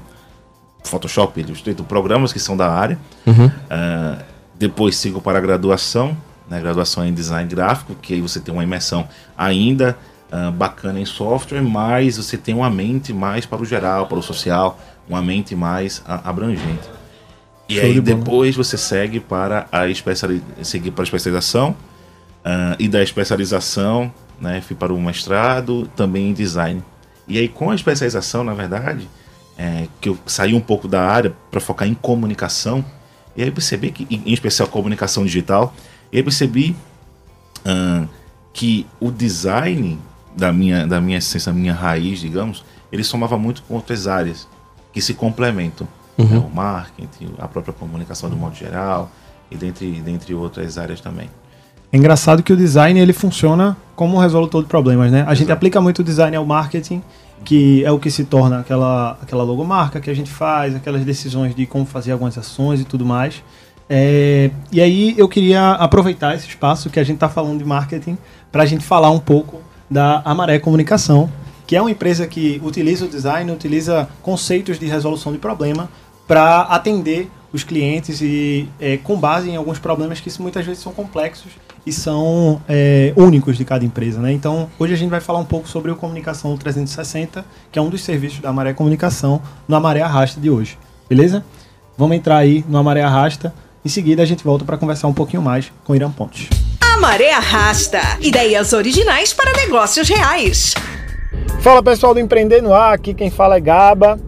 Photoshop, 0.84 1.40
Illustrator, 1.40 1.86
programas 1.86 2.34
que 2.34 2.40
são 2.40 2.58
da 2.58 2.68
área. 2.68 2.98
Uhum. 3.28 3.46
Uh, 3.46 4.24
depois 4.56 4.96
sigo 4.96 5.22
para 5.22 5.38
a 5.38 5.42
graduação, 5.42 6.18
né, 6.52 6.60
graduação 6.60 7.06
em 7.06 7.14
design 7.14 7.50
gráfico, 7.50 7.96
que 7.96 8.14
aí 8.14 8.20
você 8.20 8.38
tem 8.38 8.54
uma 8.54 8.62
imersão 8.62 9.08
ainda 9.38 9.98
uh, 10.30 10.52
bacana 10.52 11.00
em 11.00 11.06
software, 11.06 11.62
mas 11.62 12.18
você 12.18 12.36
tem 12.36 12.54
uma 12.54 12.70
mente 12.70 13.14
mais 13.14 13.46
para 13.46 13.62
o 13.62 13.66
geral, 13.66 14.06
para 14.08 14.20
o 14.20 14.22
social, 14.22 14.78
uma 15.08 15.22
mente 15.22 15.56
mais 15.56 16.00
uh, 16.00 16.20
abrangente. 16.26 16.90
E 17.70 17.76
Show 17.76 17.86
aí 17.86 17.94
de 17.94 18.02
depois 18.02 18.54
você 18.54 18.78
segue 18.78 19.22
para 19.22 19.66
a 19.72 19.88
especiali 19.88 20.44
seguir 20.62 20.92
para 20.92 21.04
a 21.04 21.06
especialização 21.06 21.70
uh, 21.70 22.76
e 22.78 22.90
da 22.90 23.02
especialização, 23.02 24.14
né, 24.38 24.60
fui 24.60 24.76
para 24.76 24.94
o 24.94 25.02
mestrado 25.02 25.90
também 25.96 26.32
em 26.32 26.34
design. 26.34 26.84
E 27.30 27.40
aí 27.40 27.48
com 27.48 27.72
a 27.72 27.76
especialização, 27.76 28.44
na 28.44 28.54
verdade, 28.54 29.08
é, 29.58 29.88
que 30.02 30.10
eu 30.10 30.18
saí 30.26 30.54
um 30.54 30.60
pouco 30.60 30.86
da 30.86 31.02
área 31.02 31.34
para 31.50 31.62
focar 31.62 31.88
em 31.88 31.94
comunicação, 31.94 32.84
e 33.38 33.44
aí 33.44 33.52
percebi 33.52 33.90
que, 33.92 34.06
em 34.14 34.34
especial 34.34 34.68
comunicação 34.68 35.24
digital, 35.24 35.74
e 36.12 36.18
aí 36.18 36.24
percebi 36.24 36.76
uh, 37.66 38.08
que 38.54 38.86
o 39.00 39.12
design 39.12 40.00
da 40.36 40.52
minha, 40.52 40.86
da 40.88 41.00
minha 41.00 41.18
essência, 41.18 41.52
da 41.52 41.58
minha 41.58 41.74
raiz, 41.74 42.20
digamos, 42.20 42.64
ele 42.92 43.04
somava 43.04 43.38
muito 43.38 43.64
com 43.64 43.76
outras 43.76 44.08
áreas 44.08 44.48
que 44.92 45.02
se 45.02 45.14
complementam. 45.14 45.88
Uhum. 46.18 46.26
Né? 46.26 46.38
O 46.38 46.56
marketing, 46.56 47.34
a 47.38 47.48
própria 47.48 47.74
comunicação 47.74 48.30
do 48.30 48.36
modo 48.36 48.56
geral, 48.56 49.10
e 49.50 49.56
dentre, 49.56 49.92
dentre 50.02 50.34
outras 50.34 50.78
áreas 50.78 51.02
também. 51.02 51.30
É 51.92 51.98
engraçado 51.98 52.42
que 52.42 52.54
o 52.54 52.58
design 52.58 52.98
ele 53.00 53.12
funciona 53.12 53.76
como 53.96 54.16
um 54.16 54.20
resolutor 54.20 54.62
de 54.64 54.70
problemas, 54.70 55.12
né? 55.12 55.20
A 55.20 55.22
Exato. 55.24 55.36
gente 55.36 55.52
aplica 55.52 55.82
muito 55.82 56.00
o 56.00 56.04
design 56.04 56.36
ao 56.38 56.46
marketing, 56.46 57.04
que 57.44 57.84
é 57.84 57.92
o 57.92 58.00
que 58.00 58.10
se 58.10 58.24
torna 58.24 58.60
aquela, 58.60 59.18
aquela 59.22 59.44
logomarca 59.44 60.00
que 60.00 60.10
a 60.10 60.14
gente 60.14 60.32
faz, 60.32 60.74
aquelas 60.74 61.04
decisões 61.04 61.54
de 61.54 61.66
como 61.66 61.86
fazer 61.86 62.14
algumas 62.14 62.38
ações 62.38 62.80
e 62.80 62.86
tudo 62.86 63.06
mais. 63.06 63.44
É, 63.94 64.50
e 64.72 64.80
aí 64.80 65.14
eu 65.18 65.28
queria 65.28 65.72
aproveitar 65.72 66.34
esse 66.34 66.48
espaço 66.48 66.90
que 66.90 66.98
a 66.98 67.04
gente 67.04 67.16
está 67.16 67.28
falando 67.28 67.58
de 67.58 67.66
marketing 67.66 68.18
para 68.50 68.64
a 68.64 68.66
gente 68.66 68.86
falar 68.86 69.12
um 69.12 69.20
pouco 69.20 69.60
da 69.90 70.22
Amaré 70.24 70.60
Comunicação, 70.60 71.30
que 71.68 71.76
é 71.76 71.82
uma 71.82 71.92
empresa 71.92 72.26
que 72.26 72.62
utiliza 72.64 73.04
o 73.04 73.10
design, 73.10 73.52
utiliza 73.52 74.08
conceitos 74.22 74.80
de 74.80 74.86
resolução 74.86 75.34
de 75.34 75.38
problema 75.40 75.90
para 76.26 76.62
atender 76.62 77.30
os 77.52 77.66
clientes 77.66 78.22
e 78.22 78.70
é, 78.80 78.96
com 78.96 79.20
base 79.20 79.50
em 79.50 79.58
alguns 79.58 79.78
problemas 79.78 80.22
que 80.22 80.32
muitas 80.42 80.66
vezes 80.66 80.82
são 80.82 80.94
complexos 80.94 81.52
e 81.86 81.92
são 81.92 82.62
é, 82.70 83.12
únicos 83.18 83.58
de 83.58 83.66
cada 83.66 83.84
empresa. 83.84 84.22
Né? 84.22 84.32
Então, 84.32 84.70
hoje 84.80 84.94
a 84.94 84.98
gente 84.98 85.10
vai 85.10 85.20
falar 85.20 85.40
um 85.40 85.46
pouco 85.46 85.68
sobre 85.68 85.92
o 85.92 85.98
Comunicação 85.98 86.56
360, 86.56 87.44
que 87.70 87.78
é 87.78 87.82
um 87.82 87.90
dos 87.90 88.02
serviços 88.04 88.40
da 88.40 88.52
Amaré 88.52 88.72
Comunicação, 88.72 89.42
no 89.68 89.76
Amaré 89.76 90.00
Arrasta 90.00 90.40
de 90.40 90.50
hoje. 90.50 90.78
Beleza? 91.10 91.44
Vamos 91.98 92.16
entrar 92.16 92.38
aí 92.38 92.64
no 92.70 92.78
Amaré 92.78 93.02
Arrasta. 93.02 93.54
Em 93.84 93.90
seguida, 93.90 94.22
a 94.22 94.26
gente 94.26 94.44
volta 94.44 94.64
para 94.64 94.78
conversar 94.78 95.08
um 95.08 95.14
pouquinho 95.14 95.42
mais 95.42 95.72
com 95.84 95.96
Irã 95.96 96.12
Pontes. 96.12 96.48
A 96.80 96.98
Maré 97.00 97.34
Arrasta. 97.34 98.00
Ideias 98.20 98.74
originais 98.74 99.34
para 99.34 99.52
negócios 99.54 100.08
reais. 100.08 100.76
Fala 101.62 101.82
pessoal 101.82 102.14
do 102.14 102.20
Empreender 102.20 102.62
no 102.62 102.74
Ar, 102.76 102.94
aqui 102.94 103.14
quem 103.14 103.32
fala 103.32 103.58
é 103.58 103.60
Gaba. 103.60 104.20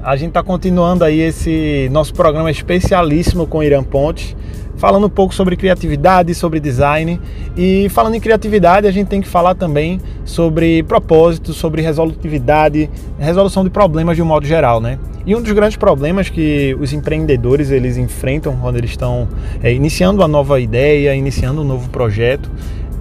A 0.00 0.14
gente 0.16 0.28
está 0.28 0.44
continuando 0.44 1.02
aí 1.02 1.18
esse 1.18 1.88
nosso 1.90 2.14
programa 2.14 2.52
especialíssimo 2.52 3.48
com 3.48 3.62
Irã 3.64 3.82
Pontes 3.82 4.36
falando 4.80 5.06
um 5.06 5.10
pouco 5.10 5.34
sobre 5.34 5.56
criatividade, 5.56 6.34
sobre 6.34 6.58
design. 6.58 7.20
E 7.54 7.88
falando 7.90 8.14
em 8.14 8.20
criatividade, 8.20 8.86
a 8.86 8.90
gente 8.90 9.08
tem 9.08 9.20
que 9.20 9.28
falar 9.28 9.54
também 9.54 10.00
sobre 10.24 10.82
propósito, 10.84 11.52
sobre 11.52 11.82
resolutividade, 11.82 12.88
resolução 13.18 13.62
de 13.62 13.68
problemas 13.68 14.16
de 14.16 14.22
um 14.22 14.24
modo 14.24 14.46
geral, 14.46 14.80
né? 14.80 14.98
E 15.26 15.36
um 15.36 15.42
dos 15.42 15.52
grandes 15.52 15.76
problemas 15.76 16.30
que 16.30 16.74
os 16.80 16.94
empreendedores 16.94 17.70
eles 17.70 17.98
enfrentam 17.98 18.56
quando 18.56 18.76
eles 18.76 18.90
estão 18.90 19.28
é, 19.62 19.70
iniciando 19.70 20.22
uma 20.22 20.28
nova 20.28 20.58
ideia, 20.58 21.14
iniciando 21.14 21.60
um 21.60 21.64
novo 21.64 21.90
projeto, 21.90 22.50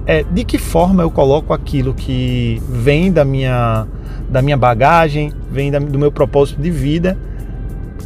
é 0.06 0.22
de 0.22 0.44
que 0.44 0.58
forma 0.58 1.02
eu 1.02 1.10
coloco 1.10 1.54
aquilo 1.54 1.94
que 1.94 2.62
vem 2.68 3.10
da 3.10 3.24
minha, 3.24 3.88
da 4.30 4.42
minha 4.42 4.58
bagagem, 4.58 5.32
vem 5.50 5.72
da, 5.72 5.80
do 5.80 5.98
meu 5.98 6.12
propósito 6.12 6.62
de 6.62 6.70
vida 6.70 7.18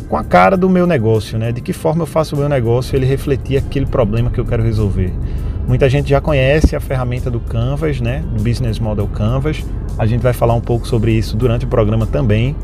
com 0.09 0.17
a 0.17 0.23
cara 0.23 0.55
do 0.55 0.69
meu 0.69 0.85
negócio, 0.85 1.37
né? 1.37 1.51
De 1.51 1.61
que 1.61 1.73
forma 1.73 2.03
eu 2.03 2.05
faço 2.05 2.35
o 2.35 2.39
meu 2.39 2.49
negócio 2.49 2.95
ele 2.95 3.05
refletir 3.05 3.57
aquele 3.57 3.85
problema 3.85 4.29
que 4.29 4.39
eu 4.39 4.45
quero 4.45 4.63
resolver. 4.63 5.11
Muita 5.67 5.89
gente 5.89 6.09
já 6.09 6.19
conhece 6.19 6.75
a 6.75 6.79
ferramenta 6.79 7.31
do 7.31 7.39
Canvas, 7.39 8.01
né? 8.01 8.23
Do 8.35 8.43
Business 8.43 8.79
Model 8.79 9.07
Canvas. 9.07 9.63
A 9.97 10.05
gente 10.05 10.21
vai 10.21 10.33
falar 10.33 10.53
um 10.53 10.61
pouco 10.61 10.87
sobre 10.87 11.13
isso 11.13 11.37
durante 11.37 11.65
o 11.65 11.67
programa 11.67 12.05
também. 12.05 12.55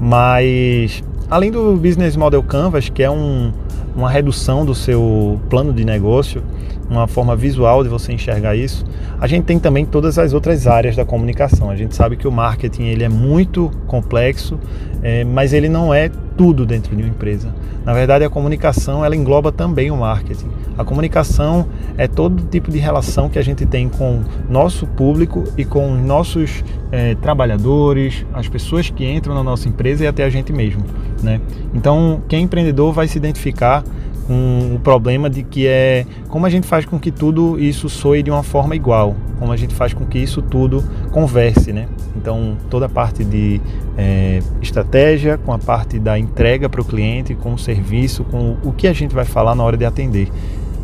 Mas 0.00 1.04
além 1.30 1.50
do 1.50 1.76
Business 1.76 2.16
Model 2.16 2.42
Canvas, 2.42 2.88
que 2.88 3.02
é 3.02 3.10
um, 3.10 3.52
uma 3.94 4.10
redução 4.10 4.64
do 4.64 4.74
seu 4.74 5.40
plano 5.50 5.72
de 5.72 5.84
negócio, 5.84 6.42
uma 6.88 7.06
forma 7.06 7.34
visual 7.36 7.82
de 7.82 7.88
você 7.88 8.12
enxergar 8.12 8.54
isso, 8.54 8.84
a 9.20 9.26
gente 9.26 9.44
tem 9.44 9.58
também 9.58 9.84
todas 9.84 10.18
as 10.18 10.32
outras 10.32 10.66
áreas 10.66 10.96
da 10.96 11.04
comunicação. 11.04 11.70
A 11.70 11.76
gente 11.76 11.94
sabe 11.94 12.16
que 12.16 12.28
o 12.28 12.32
marketing 12.32 12.84
ele 12.84 13.04
é 13.04 13.08
muito 13.08 13.70
complexo, 13.86 14.58
é, 15.02 15.24
mas 15.24 15.52
ele 15.52 15.68
não 15.68 15.92
é 15.92 16.10
tudo 16.36 16.66
dentro 16.66 16.94
de 16.94 17.02
uma 17.02 17.08
empresa. 17.08 17.54
Na 17.84 17.92
verdade, 17.92 18.24
a 18.24 18.30
comunicação 18.30 19.04
ela 19.04 19.16
engloba 19.16 19.50
também 19.50 19.90
o 19.90 19.96
marketing. 19.96 20.48
A 20.76 20.84
comunicação 20.84 21.66
é 21.96 22.06
todo 22.06 22.42
tipo 22.44 22.70
de 22.70 22.78
relação 22.78 23.28
que 23.28 23.38
a 23.38 23.42
gente 23.42 23.64
tem 23.64 23.88
com 23.88 24.22
nosso 24.48 24.86
público 24.86 25.44
e 25.56 25.64
com 25.64 25.94
nossos 25.94 26.62
é, 26.92 27.14
trabalhadores, 27.14 28.26
as 28.32 28.48
pessoas 28.48 28.90
que 28.90 29.04
entram 29.04 29.34
na 29.34 29.42
nossa 29.42 29.68
empresa 29.68 30.04
e 30.04 30.06
até 30.06 30.24
a 30.24 30.30
gente 30.30 30.52
mesmo. 30.52 30.84
Né? 31.22 31.40
Então, 31.74 32.20
quem 32.28 32.40
é 32.40 32.42
empreendedor 32.42 32.92
vai 32.92 33.08
se 33.08 33.16
identificar 33.16 33.82
com 34.26 34.74
o 34.74 34.78
problema 34.80 35.30
de 35.30 35.42
que 35.42 35.66
é 35.66 36.04
como 36.28 36.46
a 36.46 36.50
gente 36.50 36.66
faz 36.66 36.84
com 36.84 36.98
que 36.98 37.10
tudo 37.10 37.58
isso 37.58 37.88
soe 37.88 38.22
de 38.22 38.30
uma 38.30 38.42
forma 38.42 38.74
igual, 38.74 39.14
como 39.38 39.52
a 39.52 39.56
gente 39.56 39.74
faz 39.74 39.94
com 39.94 40.04
que 40.04 40.18
isso 40.18 40.42
tudo 40.42 40.84
converse, 41.12 41.72
né? 41.72 41.88
Então 42.16 42.56
toda 42.68 42.86
a 42.86 42.88
parte 42.88 43.24
de 43.24 43.60
é, 43.96 44.42
estratégia, 44.60 45.38
com 45.38 45.52
a 45.52 45.58
parte 45.58 45.98
da 45.98 46.18
entrega 46.18 46.68
para 46.68 46.80
o 46.80 46.84
cliente, 46.84 47.34
com 47.34 47.54
o 47.54 47.58
serviço, 47.58 48.24
com 48.24 48.56
o 48.64 48.72
que 48.72 48.88
a 48.88 48.92
gente 48.92 49.14
vai 49.14 49.24
falar 49.24 49.54
na 49.54 49.62
hora 49.62 49.76
de 49.76 49.84
atender. 49.84 50.28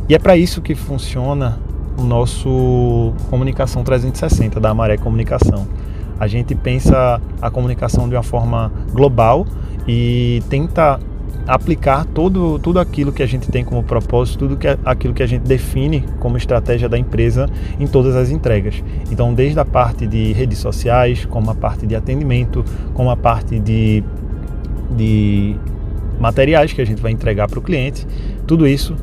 E 0.08 0.14
é 0.14 0.18
para 0.18 0.36
isso 0.36 0.60
que 0.60 0.74
funciona 0.74 1.58
o 1.98 2.02
nosso 2.02 3.12
comunicação 3.28 3.82
360 3.82 4.60
da 4.60 4.72
Maré 4.72 4.96
Comunicação. 4.96 5.66
A 6.18 6.26
gente 6.26 6.54
pensa 6.54 7.20
a 7.40 7.50
comunicação 7.50 8.08
de 8.08 8.14
uma 8.14 8.22
forma 8.22 8.72
global 8.92 9.46
e 9.86 10.42
tenta 10.48 11.00
aplicar 11.46 12.04
todo, 12.04 12.58
tudo 12.58 12.78
aquilo 12.78 13.12
que 13.12 13.22
a 13.22 13.26
gente 13.26 13.50
tem 13.50 13.64
como 13.64 13.82
propósito, 13.82 14.38
tudo 14.40 14.56
que, 14.56 14.66
aquilo 14.84 15.12
que 15.12 15.22
a 15.22 15.26
gente 15.26 15.42
define 15.42 16.04
como 16.20 16.36
estratégia 16.36 16.88
da 16.88 16.98
empresa 16.98 17.48
em 17.78 17.86
todas 17.86 18.14
as 18.14 18.30
entregas. 18.30 18.82
Então, 19.10 19.34
desde 19.34 19.58
a 19.58 19.64
parte 19.64 20.06
de 20.06 20.32
redes 20.32 20.58
sociais, 20.58 21.24
como 21.24 21.50
a 21.50 21.54
parte 21.54 21.86
de 21.86 21.96
atendimento, 21.96 22.64
como 22.94 23.10
a 23.10 23.16
parte 23.16 23.58
de, 23.58 24.02
de 24.96 25.56
materiais 26.18 26.72
que 26.72 26.80
a 26.80 26.86
gente 26.86 27.02
vai 27.02 27.12
entregar 27.12 27.48
para 27.48 27.58
o 27.58 27.62
cliente, 27.62 28.06
tudo 28.46 28.66
isso 28.66 28.94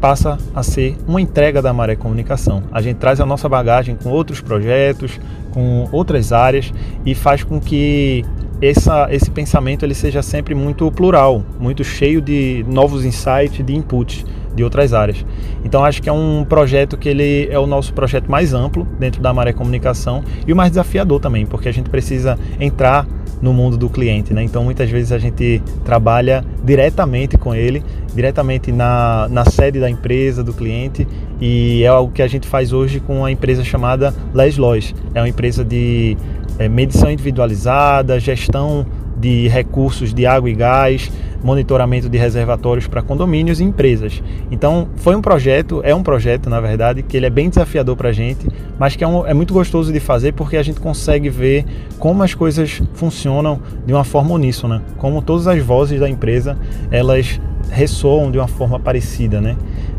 passa 0.00 0.36
a 0.54 0.62
ser 0.62 0.96
uma 1.06 1.20
entrega 1.20 1.62
da 1.62 1.72
Maré 1.72 1.96
Comunicação. 1.96 2.62
A 2.72 2.82
gente 2.82 2.96
traz 2.96 3.20
a 3.20 3.26
nossa 3.26 3.48
bagagem 3.48 3.96
com 3.96 4.10
outros 4.10 4.40
projetos, 4.40 5.18
com 5.50 5.88
outras 5.92 6.32
áreas 6.32 6.72
e 7.06 7.14
faz 7.14 7.42
com 7.42 7.58
que 7.58 8.22
essa, 8.60 9.08
esse 9.10 9.30
pensamento 9.30 9.84
ele 9.84 9.94
seja 9.94 10.22
sempre 10.22 10.54
muito 10.54 10.90
plural, 10.92 11.42
muito 11.58 11.84
cheio 11.84 12.20
de 12.20 12.64
novos 12.68 13.04
insights, 13.04 13.64
de 13.64 13.74
inputs 13.74 14.24
de 14.54 14.62
outras 14.62 14.92
áreas. 14.92 15.24
Então 15.64 15.84
acho 15.84 16.00
que 16.00 16.08
é 16.08 16.12
um 16.12 16.44
projeto 16.44 16.96
que 16.96 17.08
ele 17.08 17.48
é 17.50 17.58
o 17.58 17.66
nosso 17.66 17.92
projeto 17.92 18.30
mais 18.30 18.54
amplo 18.54 18.86
dentro 18.98 19.20
da 19.20 19.32
Maré 19.32 19.52
Comunicação 19.52 20.22
e 20.46 20.52
o 20.52 20.56
mais 20.56 20.70
desafiador 20.70 21.20
também, 21.20 21.44
porque 21.44 21.68
a 21.68 21.72
gente 21.72 21.90
precisa 21.90 22.38
entrar 22.60 23.06
no 23.42 23.52
mundo 23.52 23.76
do 23.76 23.90
cliente, 23.90 24.32
né? 24.32 24.42
Então 24.42 24.64
muitas 24.64 24.88
vezes 24.88 25.12
a 25.12 25.18
gente 25.18 25.60
trabalha 25.84 26.44
diretamente 26.64 27.36
com 27.36 27.54
ele, 27.54 27.82
diretamente 28.14 28.72
na, 28.72 29.28
na 29.30 29.44
sede 29.44 29.80
da 29.80 29.90
empresa, 29.90 30.42
do 30.42 30.54
cliente, 30.54 31.06
e 31.40 31.82
é 31.82 31.88
algo 31.88 32.12
que 32.12 32.22
a 32.22 32.26
gente 32.26 32.46
faz 32.46 32.72
hoje 32.72 33.00
com 33.00 33.24
a 33.24 33.30
empresa 33.30 33.62
chamada 33.62 34.14
Les 34.32 34.56
Lois. 34.56 34.94
É 35.14 35.20
uma 35.20 35.28
empresa 35.28 35.64
de 35.64 36.16
é, 36.58 36.68
medição 36.68 37.10
individualizada, 37.10 38.18
gestão 38.18 38.86
de 39.16 39.48
recursos 39.48 40.12
de 40.12 40.26
água 40.26 40.50
e 40.50 40.54
gás, 40.54 41.10
monitoramento 41.42 42.08
de 42.08 42.16
reservatórios 42.16 42.86
para 42.86 43.02
condomínios 43.02 43.60
e 43.60 43.64
empresas. 43.64 44.22
Então, 44.50 44.88
foi 44.96 45.14
um 45.14 45.20
projeto, 45.20 45.80
é 45.84 45.94
um 45.94 46.02
projeto, 46.02 46.48
na 46.48 46.60
verdade, 46.60 47.02
que 47.02 47.16
ele 47.16 47.26
é 47.26 47.30
bem 47.30 47.48
desafiador 47.48 47.96
para 47.96 48.08
a 48.08 48.12
gente, 48.12 48.48
mas 48.78 48.96
que 48.96 49.04
é, 49.04 49.06
um, 49.06 49.26
é, 49.26 49.34
muito 49.34 49.52
gostoso 49.52 49.92
de 49.92 50.00
fazer 50.00 50.32
porque 50.32 50.56
a 50.56 50.62
gente 50.62 50.80
consegue 50.80 51.28
ver 51.28 51.64
como 51.98 52.22
as 52.22 52.34
coisas 52.34 52.82
funcionam 52.94 53.60
de 53.86 53.92
uma 53.92 54.04
forma 54.04 54.32
uníssona, 54.34 54.82
como 54.96 55.20
todas 55.20 55.46
as 55.46 55.62
vozes 55.62 56.00
da 56.00 56.08
empresa, 56.08 56.56
elas 56.90 57.40
ressoam 57.70 58.30
de 58.30 58.38
uma 58.38 58.48
forma 58.48 58.78
parecida, 58.78 59.40
né? 59.40 59.56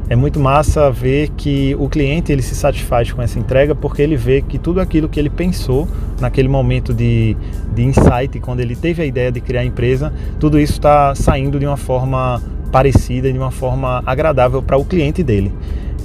É 0.07 0.15
muito 0.15 0.39
massa 0.39 0.91
ver 0.91 1.29
que 1.29 1.75
o 1.79 1.89
cliente 1.89 2.31
ele 2.31 2.41
se 2.41 2.53
satisfaz 2.53 3.11
com 3.11 3.21
essa 3.21 3.39
entrega 3.39 3.73
porque 3.73 4.01
ele 4.01 4.15
vê 4.15 4.41
que 4.41 4.59
tudo 4.59 4.79
aquilo 4.79 5.09
que 5.09 5.19
ele 5.19 5.29
pensou 5.29 5.87
naquele 6.19 6.47
momento 6.47 6.93
de, 6.93 7.35
de 7.73 7.83
insight, 7.83 8.39
quando 8.39 8.59
ele 8.59 8.75
teve 8.75 9.01
a 9.01 9.05
ideia 9.05 9.31
de 9.31 9.41
criar 9.41 9.61
a 9.61 9.65
empresa, 9.65 10.13
tudo 10.39 10.59
isso 10.59 10.73
está 10.73 11.15
saindo 11.15 11.59
de 11.59 11.65
uma 11.65 11.77
forma 11.77 12.41
parecida, 12.71 13.31
de 13.31 13.37
uma 13.37 13.51
forma 13.51 14.03
agradável 14.05 14.61
para 14.61 14.77
o 14.77 14.85
cliente 14.85 15.23
dele. 15.23 15.51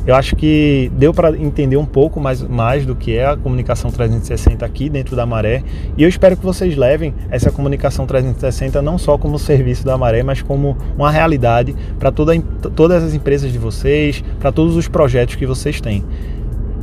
Eu 0.07 0.15
acho 0.15 0.35
que 0.35 0.91
deu 0.95 1.13
para 1.13 1.37
entender 1.37 1.77
um 1.77 1.85
pouco 1.85 2.19
mais, 2.19 2.41
mais 2.43 2.87
do 2.87 2.97
que 2.97 3.17
é 3.17 3.27
a 3.27 3.37
comunicação 3.37 3.91
360 3.91 4.65
aqui 4.65 4.89
dentro 4.89 5.15
da 5.15 5.27
Maré 5.27 5.63
e 5.97 6.03
eu 6.03 6.09
espero 6.09 6.37
que 6.37 6.45
vocês 6.45 6.75
levem 6.75 7.15
essa 7.31 7.51
comunicação 7.51 8.07
360 8.07 8.81
não 8.81 8.97
só 8.97 9.19
como 9.19 9.39
serviço 9.39 9.85
da 9.85 9.99
Maré, 9.99 10.23
mas 10.23 10.41
como 10.41 10.77
uma 10.97 11.11
realidade 11.11 11.77
para 11.99 12.11
toda, 12.11 12.33
todas 12.75 13.05
as 13.05 13.13
empresas 13.13 13.53
de 13.53 13.59
vocês, 13.59 14.25
para 14.39 14.51
todos 14.51 14.75
os 14.75 14.89
projetos 14.89 15.35
que 15.35 15.47
vocês 15.47 15.81
têm. 15.81 16.03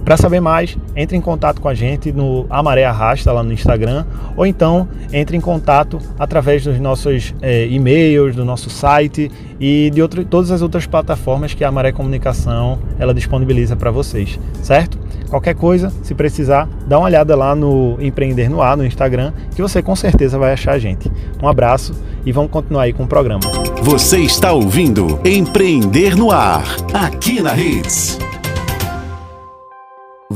Para 0.08 0.16
saber 0.16 0.40
mais, 0.40 0.78
entre 0.96 1.18
em 1.18 1.20
contato 1.20 1.60
com 1.60 1.68
a 1.68 1.74
gente 1.74 2.14
no 2.14 2.46
Amaré 2.50 2.86
Arrasta 2.86 3.30
lá 3.30 3.44
no 3.44 3.52
Instagram, 3.52 4.06
ou 4.38 4.46
então 4.46 4.88
entre 5.12 5.36
em 5.36 5.42
contato 5.42 6.00
através 6.18 6.64
dos 6.64 6.80
nossos 6.80 7.36
é, 7.42 7.68
e-mails, 7.68 8.34
do 8.34 8.46
nosso 8.46 8.70
site 8.70 9.30
e 9.60 9.90
de 9.94 10.02
outro, 10.02 10.24
todas 10.24 10.50
as 10.50 10.62
outras 10.62 10.88
plataformas 10.88 11.54
que 11.54 11.62
a 11.62 11.68
Amaré 11.68 11.92
Comunicação 11.92 12.80
ela 12.98 13.14
disponibiliza 13.14 13.76
para 13.76 13.92
vocês, 13.92 14.40
certo? 14.64 14.98
Qualquer 15.30 15.56
coisa, 15.56 15.92
se 16.02 16.16
precisar, 16.16 16.70
dá 16.88 16.98
uma 16.98 17.08
olhada 17.08 17.36
lá 17.36 17.54
no 17.54 17.98
Empreender 18.00 18.50
no 18.50 18.62
Ar, 18.62 18.78
no 18.78 18.86
Instagram, 18.86 19.34
que 19.54 19.62
você 19.62 19.82
com 19.82 19.94
certeza 19.94 20.40
vai 20.40 20.54
achar 20.54 20.72
a 20.72 20.80
gente. 20.80 21.12
Um 21.44 21.50
abraço 21.50 21.94
e 22.26 22.32
vamos 22.32 22.50
continuar 22.50 22.84
aí 22.84 22.94
com 22.94 23.04
o 23.04 23.08
programa. 23.08 23.42
Você 23.82 24.20
está 24.20 24.54
ouvindo 24.54 25.20
Empreender 25.26 26.16
no 26.16 26.32
Ar, 26.32 26.64
aqui 26.94 27.42
na 27.42 27.58
Hits. 27.58 28.27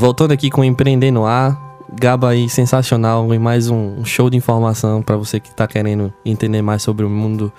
Voltando 0.02 0.32
aqui 0.32 0.50
com 0.50 0.64
Empreender 0.64 1.12
no 1.12 1.28
Ar, 1.28 1.78
Gaba 1.94 2.30
aí 2.30 2.50
sensacional 2.50 3.32
e 3.36 3.38
mais 3.38 3.70
um 3.70 4.04
show 4.04 4.32
de 4.32 4.36
informação 4.36 5.00
para 5.00 5.16
você 5.16 5.40
que 5.40 5.50
está 5.50 5.68
querendo 5.68 6.12
entender 6.26 6.60
mais 6.64 6.82
sobre 6.82 7.06
o 7.06 7.10
mundo 7.10 7.54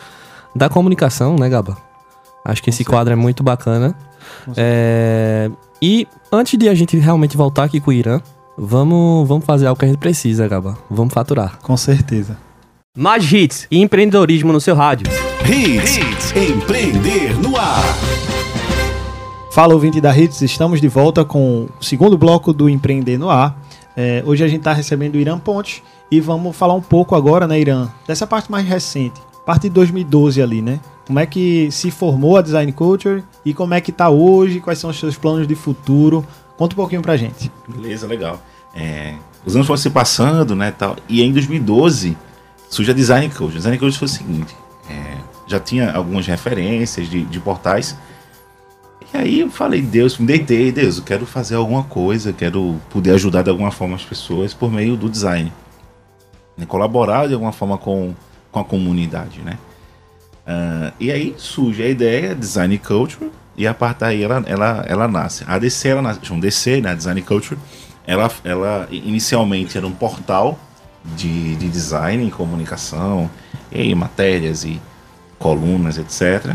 da 0.53 0.69
comunicação, 0.69 1.37
né, 1.37 1.49
Gaba? 1.49 1.77
Acho 2.45 2.61
que 2.61 2.71
esse 2.71 2.85
quadro 2.85 3.13
é 3.13 3.17
muito 3.17 3.45
bacana. 3.45 3.95
É... 4.57 5.49
E 5.81 6.09
antes 6.33 6.59
de 6.59 6.69
a 6.69 6.75
gente 6.75 6.97
realmente 6.97 7.37
voltar 7.37 7.63
aqui 7.63 7.79
com 7.79 7.93
o 7.93 7.95
Irã, 7.95 8.21
vamos, 8.59 9.29
vamos 9.29 9.45
fazer 9.45 9.69
algo 9.69 9.79
que 9.79 9.85
a 9.85 9.89
gente 9.89 10.01
precisa, 10.01 10.49
Gaba. 10.49 10.77
Vamos 10.91 11.15
faturar. 11.15 11.61
Com 11.63 11.77
certeza. 11.77 12.37
Mais 12.99 13.33
hits 13.33 13.69
e 13.71 13.81
empreendedorismo 13.81 14.53
no 14.53 14.61
seu 14.61 14.75
rádio. 14.75 15.07
Hits, 15.49 15.97
hits. 15.97 16.35
Empreender 16.35 17.39
no 17.39 17.57
ar. 17.57 17.85
Fala 19.53 19.75
ouvinte 19.75 20.01
da 20.01 20.17
Hits, 20.17 20.41
estamos 20.41 20.81
de 20.81 20.89
volta 20.89 21.27
com 21.27 21.69
o 21.79 21.85
segundo 21.85 22.17
bloco 22.17 22.55
do 22.55 22.71
Empreender 22.71 23.19
no 23.19 23.29
Ar. 23.29 23.55
É, 23.95 24.23
hoje 24.25 24.43
a 24.43 24.49
gente 24.49 24.61
está 24.61 24.73
recebendo 24.73 25.17
o 25.17 25.19
Irã 25.19 25.39
Ponte 25.39 25.85
e 26.11 26.23
vamos 26.23 26.57
falar 26.57 26.73
um 26.73 26.81
pouco 26.81 27.15
agora, 27.15 27.47
né, 27.47 27.61
Irã, 27.61 27.91
dessa 28.07 28.27
parte 28.27 28.51
mais 28.51 28.67
recente, 28.67 29.21
parte 29.45 29.65
de 29.65 29.69
2012 29.69 30.41
ali, 30.41 30.63
né? 30.63 30.81
Como 31.07 31.19
é 31.19 31.27
que 31.27 31.71
se 31.71 31.91
formou 31.91 32.39
a 32.39 32.41
Design 32.41 32.73
Culture 32.73 33.23
e 33.45 33.53
como 33.53 33.75
é 33.75 33.81
que 33.83 33.91
está 33.91 34.09
hoje, 34.09 34.59
quais 34.59 34.79
são 34.79 34.89
os 34.89 34.99
seus 34.99 35.19
planos 35.19 35.47
de 35.47 35.55
futuro? 35.55 36.27
Conta 36.57 36.75
um 36.75 36.77
pouquinho 36.77 37.03
pra 37.03 37.19
gente. 37.19 37.53
Beleza, 37.69 38.07
legal. 38.07 38.41
É, 38.75 39.17
os 39.45 39.55
anos 39.55 39.67
foram 39.67 39.77
se 39.77 39.91
passando, 39.91 40.57
né, 40.57 40.71
tal, 40.71 40.97
e 41.07 41.23
em 41.23 41.31
2012 41.31 42.17
surge 42.71 42.91
a 42.91 42.95
Design 42.95 43.29
Culture. 43.29 43.59
Design 43.59 43.77
Culture 43.77 43.99
foi 43.99 44.07
o 44.07 44.11
seguinte, 44.11 44.57
é, 44.89 45.19
já 45.47 45.61
tinha 45.61 45.93
algumas 45.93 46.27
referências 46.27 47.07
de, 47.07 47.23
de 47.23 47.39
portais, 47.39 47.95
e 49.13 49.17
aí 49.17 49.41
eu 49.41 49.51
falei, 49.51 49.83
Deus, 49.83 50.19
me 50.19 50.27
deitei, 50.27 50.73
Deus, 50.73 50.99
eu 50.99 51.05
quero 51.05 51.27
fazer 51.27 51.57
alguma 51.57 51.85
coisa, 51.85 52.33
quero 52.33 52.81
poder 52.91 53.13
ajudar 53.13 53.43
de 53.43 53.51
alguma 53.51 53.71
forma 53.71 53.97
as 53.97 54.05
pessoas 54.05 54.55
por 54.55 54.71
meio 54.71 54.97
do 54.97 55.09
design. 55.09 55.53
Né? 56.57 56.65
Colaborar 56.67 57.27
de 57.29 57.35
alguma 57.35 57.53
forma 57.53 57.77
com, 57.77 58.15
com 58.51 58.61
a 58.61 58.65
comunidade, 58.65 59.41
né? 59.43 59.59
Uh, 60.47 60.93
e 60.99 61.13
aí 61.13 61.35
surge 61.37 61.83
a 61.83 61.89
ideia, 61.89 62.35
Design 62.35 62.77
Culture, 62.79 63.31
e 63.57 63.67
a 63.67 63.75
partir 63.75 64.01
daí 64.01 64.23
ela, 64.23 64.43
ela, 64.47 64.85
ela 64.89 65.09
nasce. 65.09 65.45
A 65.47 65.59
DC, 65.59 65.89
ela 65.89 66.03
nasce, 66.03 66.21
chama 66.25 66.41
DC, 66.41 66.81
né? 66.81 66.95
Design 66.95 67.23
Culture, 67.23 67.59
ela, 68.07 68.31
ela 68.45 68.89
inicialmente 68.91 69.79
era 69.79 69.87
um 69.87 69.93
portal 69.93 70.59
de, 71.17 71.55
de 71.57 71.69
design 71.69 72.29
comunicação, 72.31 73.31
e 73.75 73.95
matérias 73.95 74.65
e 74.65 74.81
colunas, 75.39 75.99
etc. 75.99 76.55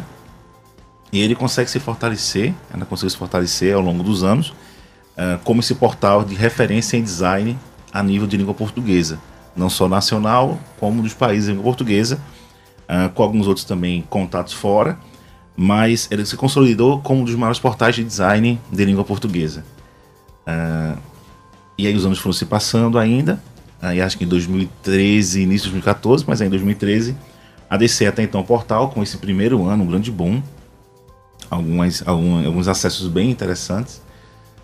E 1.11 1.19
ele 1.19 1.35
consegue 1.35 1.69
se 1.69 1.79
fortalecer, 1.79 2.53
ela 2.73 2.85
conseguiu 2.85 3.09
se 3.09 3.17
fortalecer 3.17 3.73
ao 3.73 3.81
longo 3.81 4.03
dos 4.03 4.23
anos, 4.23 4.49
uh, 4.49 5.39
como 5.43 5.61
esse 5.61 5.73
portal 5.75 6.23
de 6.23 6.35
referência 6.35 6.97
em 6.97 7.03
design 7.03 7.57
a 7.93 8.03
nível 8.03 8.27
de 8.27 8.35
língua 8.35 8.53
portuguesa, 8.53 9.19
não 9.55 9.69
só 9.69 9.87
nacional, 9.87 10.59
como 10.79 11.01
dos 11.01 11.13
países 11.13 11.45
de 11.45 11.51
língua 11.51 11.63
portuguesa, 11.63 12.19
uh, 12.83 13.09
com 13.13 13.23
alguns 13.23 13.47
outros 13.47 13.65
também 13.65 14.03
contatos 14.09 14.53
fora, 14.53 14.99
mas 15.55 16.07
ele 16.11 16.25
se 16.25 16.35
consolidou 16.35 16.99
como 17.01 17.21
um 17.21 17.23
dos 17.23 17.35
maiores 17.35 17.59
portais 17.59 17.95
de 17.95 18.03
design 18.03 18.59
de 18.71 18.85
língua 18.85 19.03
portuguesa. 19.03 19.63
Uh, 20.45 20.97
e 21.77 21.87
aí 21.87 21.95
os 21.95 22.05
anos 22.05 22.19
foram 22.19 22.33
se 22.33 22.45
passando 22.45 22.99
ainda, 22.99 23.41
aí 23.81 24.01
acho 24.01 24.17
que 24.17 24.25
em 24.25 24.27
2013, 24.27 25.41
início 25.41 25.65
de 25.67 25.71
2014, 25.71 26.25
mas 26.27 26.41
aí 26.41 26.47
em 26.47 26.49
2013, 26.49 27.15
a 27.69 27.77
DC 27.77 28.05
até 28.05 28.23
então 28.23 28.43
portal, 28.43 28.89
com 28.89 29.01
esse 29.01 29.17
primeiro 29.17 29.65
ano, 29.65 29.83
um 29.83 29.87
grande 29.87 30.11
boom, 30.11 30.41
algumas, 31.49 32.05
algum, 32.07 32.45
alguns 32.45 32.67
acessos 32.67 33.07
bem 33.07 33.29
interessantes 33.29 34.01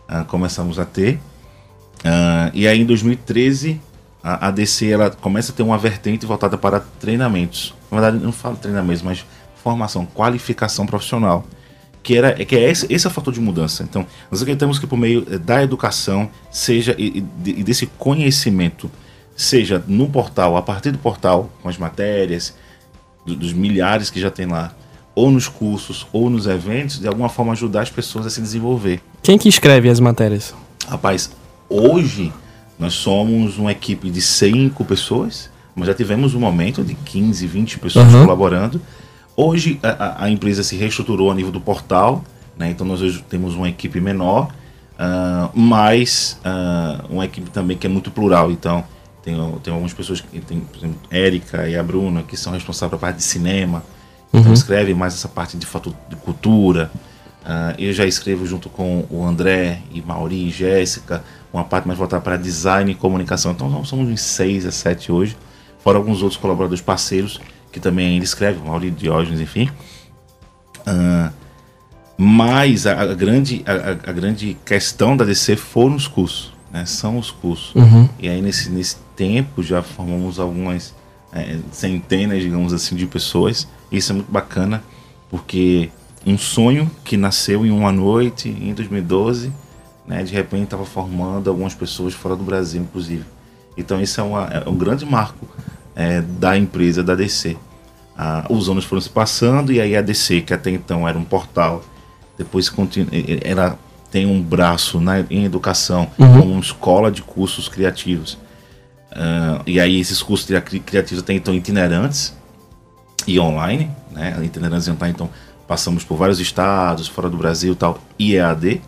uh, 0.10 0.26
começamos 0.26 0.80
a 0.80 0.86
ter. 0.86 1.15
Uh, 2.00 2.52
e 2.54 2.67
aí 2.67 2.82
em 2.82 2.86
2013 2.86 3.80
a, 4.24 4.48
a 4.48 4.52
DC 4.52 4.89
ela 4.89 5.10
começa 5.10 5.52
a 5.52 5.56
ter 5.56 5.63
uma 5.63 5.78
vertente 5.78 6.26
voltada 6.26 6.58
para 6.58 6.80
treinamentos. 6.80 7.74
Na 7.91 8.00
verdade, 8.00 8.24
não 8.24 8.32
falo 8.32 8.56
treinamentos, 8.56 9.02
mas 9.02 9.26
formação, 9.56 10.06
qualificação 10.06 10.86
profissional. 10.86 11.46
que 12.02 12.17
era 12.17 12.34
que 12.34 12.56
é 12.56 12.69
esse, 12.69 12.86
esse 12.91 13.08
é 13.08 13.10
o 13.10 13.13
fator 13.13 13.34
de 13.34 13.39
mudança. 13.39 13.84
Então, 13.84 14.06
nós 14.30 14.41
acreditamos 14.41 14.80
que 14.80 14.86
por 14.86 14.98
meio 14.98 15.26
eh, 15.32 15.38
da 15.38 15.63
educação, 15.63 16.30
seja 16.52 16.96
e, 16.98 17.24
e 17.46 17.63
desse 17.63 17.88
conhecimento, 17.88 18.91
seja 19.36 19.84
no 19.88 20.10
portal, 20.10 20.58
a 20.58 20.62
partir 20.62 20.91
do 20.91 20.98
portal, 20.98 21.50
com 21.62 21.69
as 21.69 21.78
matérias, 21.78 22.56
do, 23.26 23.36
dos 23.36 23.54
milhares 23.54 24.10
que 24.10 24.19
já 24.19 24.30
tem 24.30 24.46
lá, 24.46 24.74
ou 25.15 25.30
nos 25.30 25.47
cursos, 25.47 26.08
ou 26.12 26.30
nos 26.30 26.47
eventos, 26.47 26.99
de 26.99 27.08
alguma 27.08 27.30
forma 27.30 27.52
ajudar 27.52 27.82
as 27.82 27.89
pessoas 27.89 28.26
a 28.26 28.30
se 28.30 28.41
desenvolver. 28.41 29.02
Quem 29.21 29.38
que 29.38 29.47
escreve 29.47 29.89
as 29.89 29.99
matérias? 29.99 30.54
Rapaz, 30.88 31.32
hoje 31.69 32.34
nós 32.80 32.93
somos 32.93 33.58
uma 33.58 33.71
equipe 33.71 34.10
de 34.10 34.21
cinco 34.21 34.84
pessoas, 34.84 35.49
mas 35.76 35.88
já 35.88 35.93
tivemos 35.93 36.34
um 36.34 36.39
momento 36.39 36.84
de 36.84 36.95
15, 36.95 37.45
20 37.45 37.80
pessoas 37.80 38.12
uhum. 38.12 38.21
colaborando. 38.21 38.82
Hoje 39.36 39.80
a, 39.82 40.26
a, 40.26 40.30
empresa 40.30 40.63
se 40.63 40.76
reestruturou 40.76 41.32
a 41.32 41.36
nível 41.36 41.52
do 41.52 41.62
portal, 41.62 42.23
né? 42.58 42.69
então 42.69 42.86
nós 42.86 43.02
hoje 43.02 43.23
temos 43.28 43.56
uma 43.56 43.69
equipe 43.69 43.99
menor, 43.99 44.49
uh, 44.93 45.49
mas 45.54 46.39
uh, 46.45 47.13
uma 47.13 47.26
equipe 47.26 47.49
também 47.49 47.78
que 47.78 47.88
é 47.88 47.89
muito 47.89 48.12
plural. 48.12 48.52
Então 48.52 48.84
tem, 49.23 49.36
tem 49.63 49.73
algumas 49.73 49.93
pessoas, 49.93 50.21
que 50.21 50.39
tem, 50.41 50.60
por 50.60 50.78
exemplo, 50.78 50.99
Érica 51.10 51.67
e 51.67 51.76
a 51.76 51.82
Bruna, 51.82 52.23
que 52.23 52.36
são 52.36 52.54
responsáveis 52.54 52.89
pela 52.89 52.99
parte 52.99 53.17
de 53.17 53.23
cinema, 53.23 53.84
então 54.34 54.48
uhum. 54.48 54.54
escreve 54.54 54.93
mais 54.93 55.13
essa 55.13 55.28
parte 55.28 55.56
de 55.58 55.65
fato 55.65 55.96
de 56.10 56.15
cultura. 56.15 56.91
Uh, 57.43 57.76
eu 57.78 57.93
já 57.93 58.06
escrevo 58.06 58.46
junto 58.46 58.69
com 58.69 59.06
o 59.10 59.24
André 59.24 59.82
e 59.91 60.02
Mauri 60.02 60.48
e 60.48 60.50
Jéssica, 60.50 61.24
uma 61.52 61.63
parte 61.63 61.86
mais 61.86 62.00
voltada 62.00 62.22
para 62.22 62.38
design 62.38 62.91
e 62.91 62.96
comunicação. 62.96 63.52
Então 63.52 63.69
nós 63.69 63.88
somos 63.88 64.10
uns 64.10 64.22
seis 64.22 64.65
a 64.65 64.72
sete 64.72 65.12
hoje, 65.12 65.38
fora 65.80 65.98
alguns 65.98 66.22
outros 66.22 66.39
colaboradores 66.39 66.82
parceiros 66.82 67.39
que 67.72 67.80
também 67.80 68.08
ainda 68.08 68.24
escrevem, 68.24 68.63
Mauri 68.63 68.91
Diógenes, 68.91 69.39
enfim. 69.39 69.69
Uh, 70.80 71.32
mas 72.17 72.86
a, 72.86 73.02
a 73.02 73.13
grande, 73.13 73.63
a, 73.65 74.10
a, 74.10 74.13
grande 74.13 74.56
questão 74.63 75.17
da 75.17 75.26
DC 75.26 75.56
foram 75.56 75.96
os 75.96 76.08
cursos, 76.08 76.54
né? 76.72 76.86
são 76.86 77.17
os 77.17 77.32
cursos. 77.32 77.74
Uhum. 77.76 78.08
E 78.19 78.30
aí 78.30 78.41
nesse, 78.41 78.69
nesse 78.69 78.98
tempo 79.15 79.63
já 79.63 79.82
formamos 79.82 80.39
algumas 80.39 80.93
é, 81.34 81.58
centenas, 81.72 82.41
digamos 82.41 82.72
assim, 82.74 82.96
de 82.96 83.08
pessoas. 83.08 83.67
Isso 83.93 84.12
é 84.12 84.15
muito 84.15 84.32
bacana, 84.32 84.84
porque 85.29 85.91
um 86.25 86.38
sonho 86.38 86.89
que 87.03 87.15
nasceu 87.15 87.63
em 87.63 87.69
uma 87.69 87.91
noite, 87.91 88.49
em 88.49 88.73
2012, 88.73 89.53
né, 90.08 90.23
de 90.23 90.34
repente 90.34 90.63
estava 90.63 90.84
formando 90.84 91.49
algumas 91.49 91.75
pessoas 91.75 92.13
fora 92.13 92.36
do 92.36 92.43
Brasil, 92.43 92.82
inclusive. 92.82 93.23
Então 93.77 94.01
isso 94.01 94.19
é, 94.19 94.23
uma, 94.23 94.45
é 94.47 94.67
um 94.67 94.75
grande 94.75 95.06
marco 95.06 95.47
é, 95.95 96.21
da 96.21 96.58
empresa, 96.58 97.03
da 97.03 97.13
DC. 97.13 97.56
Ah, 98.17 98.45
os 98.49 98.67
anos 98.67 98.84
foram 98.86 99.01
se 99.01 99.10
passando 99.10 99.71
e 99.71 99.79
aí 99.79 99.95
a 99.95 100.01
DC, 100.01 100.41
que 100.41 100.53
até 100.53 100.71
então 100.71 101.08
era 101.08 101.17
um 101.17 101.23
portal, 101.23 101.84
depois 102.38 102.69
continu, 102.69 103.08
ela 103.43 103.77
tem 104.12 104.25
um 104.25 104.41
braço 104.41 104.99
na, 104.99 105.21
em 105.29 105.45
educação, 105.45 106.10
uhum. 106.17 106.39
como 106.39 106.51
uma 106.53 106.62
escola 106.62 107.12
de 107.12 107.21
cursos 107.21 107.67
criativos. 107.67 108.34
Uh, 109.12 109.62
e 109.67 109.79
aí 109.79 109.99
esses 109.99 110.23
cursos 110.23 110.47
criativos 110.86 111.23
até 111.23 111.34
então 111.34 111.53
itinerantes 111.53 112.34
e 113.27 113.39
online, 113.39 113.89
né? 114.12 114.38
Itinerantes 114.43 114.88
online, 114.88 115.13
então 115.13 115.29
passamos 115.67 116.03
por 116.03 116.17
vários 116.17 116.39
estados, 116.39 117.07
fora 117.07 117.29
do 117.29 117.38
Brasil 117.38 117.75
tal, 117.75 117.99
e 118.17 118.36
EAD. 118.36 118.81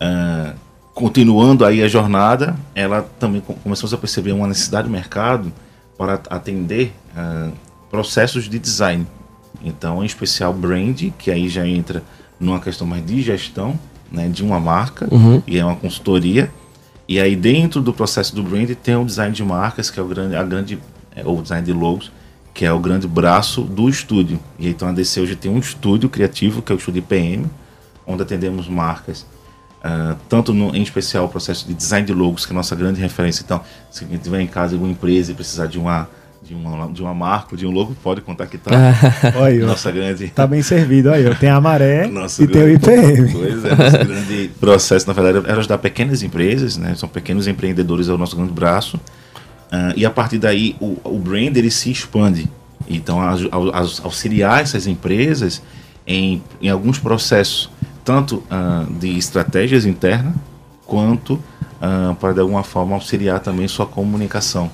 Uh, 0.00 0.54
continuando 0.94 1.64
aí 1.64 1.82
a 1.82 1.88
jornada, 1.88 2.56
ela 2.74 3.02
também 3.18 3.40
começamos 3.40 3.92
a 3.92 3.98
perceber 3.98 4.32
uma 4.32 4.46
necessidade 4.46 4.88
do 4.88 4.92
mercado 4.92 5.52
para 5.96 6.14
atender 6.30 6.92
uh, 7.16 7.52
processos 7.90 8.48
de 8.48 8.58
design. 8.58 9.06
Então, 9.62 10.02
em 10.02 10.06
especial 10.06 10.52
brand, 10.52 11.10
que 11.18 11.30
aí 11.30 11.48
já 11.48 11.66
entra 11.66 12.02
numa 12.38 12.60
questão 12.60 12.86
mais 12.86 13.04
de 13.04 13.20
gestão 13.20 13.78
né, 14.10 14.28
de 14.28 14.42
uma 14.44 14.60
marca 14.60 15.08
uhum. 15.10 15.42
e 15.46 15.58
é 15.58 15.64
uma 15.64 15.76
consultoria. 15.76 16.50
E 17.08 17.18
aí 17.18 17.34
dentro 17.34 17.80
do 17.80 17.92
processo 17.92 18.34
do 18.34 18.42
brand 18.42 18.70
tem 18.82 18.96
o 18.96 19.04
design 19.04 19.34
de 19.34 19.42
marcas, 19.42 19.90
que 19.90 19.98
é 19.98 20.02
o 20.02 20.06
grande, 20.06 20.36
a 20.36 20.42
grande, 20.42 20.78
é, 21.14 21.24
ou 21.24 21.40
design 21.40 21.64
de 21.64 21.72
logos, 21.72 22.12
que 22.58 22.64
é 22.64 22.72
o 22.72 22.80
grande 22.80 23.06
braço 23.06 23.62
do 23.62 23.88
estúdio. 23.88 24.40
E 24.58 24.68
então 24.68 24.88
a 24.88 24.92
DC 24.92 25.20
hoje 25.20 25.36
tem 25.36 25.48
um 25.48 25.60
estúdio 25.60 26.08
criativo, 26.08 26.60
que 26.60 26.72
é 26.72 26.74
o 26.74 26.78
estúdio 26.78 26.98
IPM, 26.98 27.46
onde 28.04 28.22
atendemos 28.22 28.68
marcas 28.68 29.24
Uh, 29.78 30.16
tanto 30.28 30.52
no, 30.52 30.74
em 30.74 30.82
especial 30.82 31.26
o 31.26 31.28
processo 31.28 31.64
de 31.64 31.72
design 31.72 32.04
de 32.04 32.12
logos, 32.12 32.44
que 32.44 32.50
é 32.50 32.52
a 32.52 32.56
nossa 32.56 32.74
grande 32.74 33.00
referência. 33.00 33.44
Então, 33.44 33.60
se 33.92 34.02
alguém 34.02 34.18
tiver 34.18 34.40
em 34.40 34.46
casa 34.48 34.74
alguma 34.74 34.90
empresa 34.90 35.30
e 35.30 35.34
precisar 35.36 35.66
de 35.66 35.78
uma 35.78 36.08
de 36.42 36.52
uma, 36.52 36.88
de 36.88 37.00
uma 37.00 37.14
marca, 37.14 37.56
de 37.56 37.64
um 37.64 37.70
logo, 37.70 37.94
pode 38.02 38.20
contactar. 38.20 38.74
Olha, 39.38 39.64
nossa 39.64 39.92
grande. 39.92 40.30
Tá 40.30 40.48
bem 40.48 40.62
servido 40.62 41.12
aí. 41.12 41.32
Tem 41.36 41.48
a 41.48 41.60
Maré 41.60 42.08
nosso 42.10 42.42
e 42.42 42.48
tem 42.48 42.62
o 42.64 42.68
IPM. 42.68 43.32
Pois 43.32 43.64
é, 43.64 43.76
nosso 43.76 43.98
grande 44.04 44.50
processo, 44.58 45.06
na 45.06 45.12
verdade, 45.12 45.48
é 45.48 45.52
ajudar 45.52 45.78
pequenas 45.78 46.24
empresas, 46.24 46.76
né? 46.76 46.96
São 46.96 47.08
pequenos 47.08 47.46
empreendedores, 47.46 48.08
é 48.08 48.12
o 48.12 48.18
nosso 48.18 48.34
grande 48.34 48.52
braço. 48.52 48.98
Uh, 49.68 49.92
e 49.96 50.06
a 50.06 50.10
partir 50.10 50.38
daí, 50.38 50.76
o, 50.80 50.98
o 51.04 51.18
brand 51.18 51.56
ele 51.56 51.70
se 51.70 51.90
expande. 51.90 52.48
Então, 52.88 53.18
auxiliar 54.02 54.62
essas 54.62 54.86
empresas 54.86 55.62
em, 56.06 56.42
em 56.60 56.70
alguns 56.70 56.98
processos 56.98 57.70
tanto 58.08 58.36
uh, 58.36 58.90
de 58.98 59.18
estratégias 59.18 59.84
internas, 59.84 60.34
quanto 60.86 61.34
uh, 61.34 62.14
para 62.18 62.32
de 62.32 62.40
alguma 62.40 62.62
forma 62.62 62.94
auxiliar 62.94 63.38
também 63.40 63.68
sua 63.68 63.84
comunicação. 63.84 64.70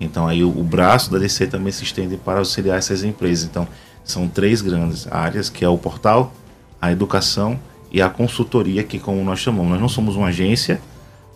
Então 0.00 0.26
aí 0.26 0.42
o, 0.42 0.48
o, 0.48 0.64
braço 0.64 1.12
da 1.12 1.18
DC 1.18 1.48
também 1.48 1.70
se 1.70 1.84
estende 1.84 2.16
para 2.16 2.38
auxiliar 2.38 2.78
essas 2.78 3.04
empresas. 3.04 3.44
Então 3.44 3.68
são 4.02 4.26
três 4.26 4.62
grandes 4.62 5.06
áreas, 5.12 5.50
que 5.50 5.62
é 5.62 5.68
o 5.68 5.76
portal, 5.76 6.32
a 6.80 6.90
educação 6.90 7.60
e 7.92 8.00
a 8.00 8.08
consultoria, 8.08 8.82
que 8.82 8.98
como 8.98 9.22
nós 9.22 9.40
chamamos. 9.40 9.72
Nós 9.72 9.80
não 9.82 9.88
somos 9.88 10.16
uma 10.16 10.28
agência, 10.28 10.80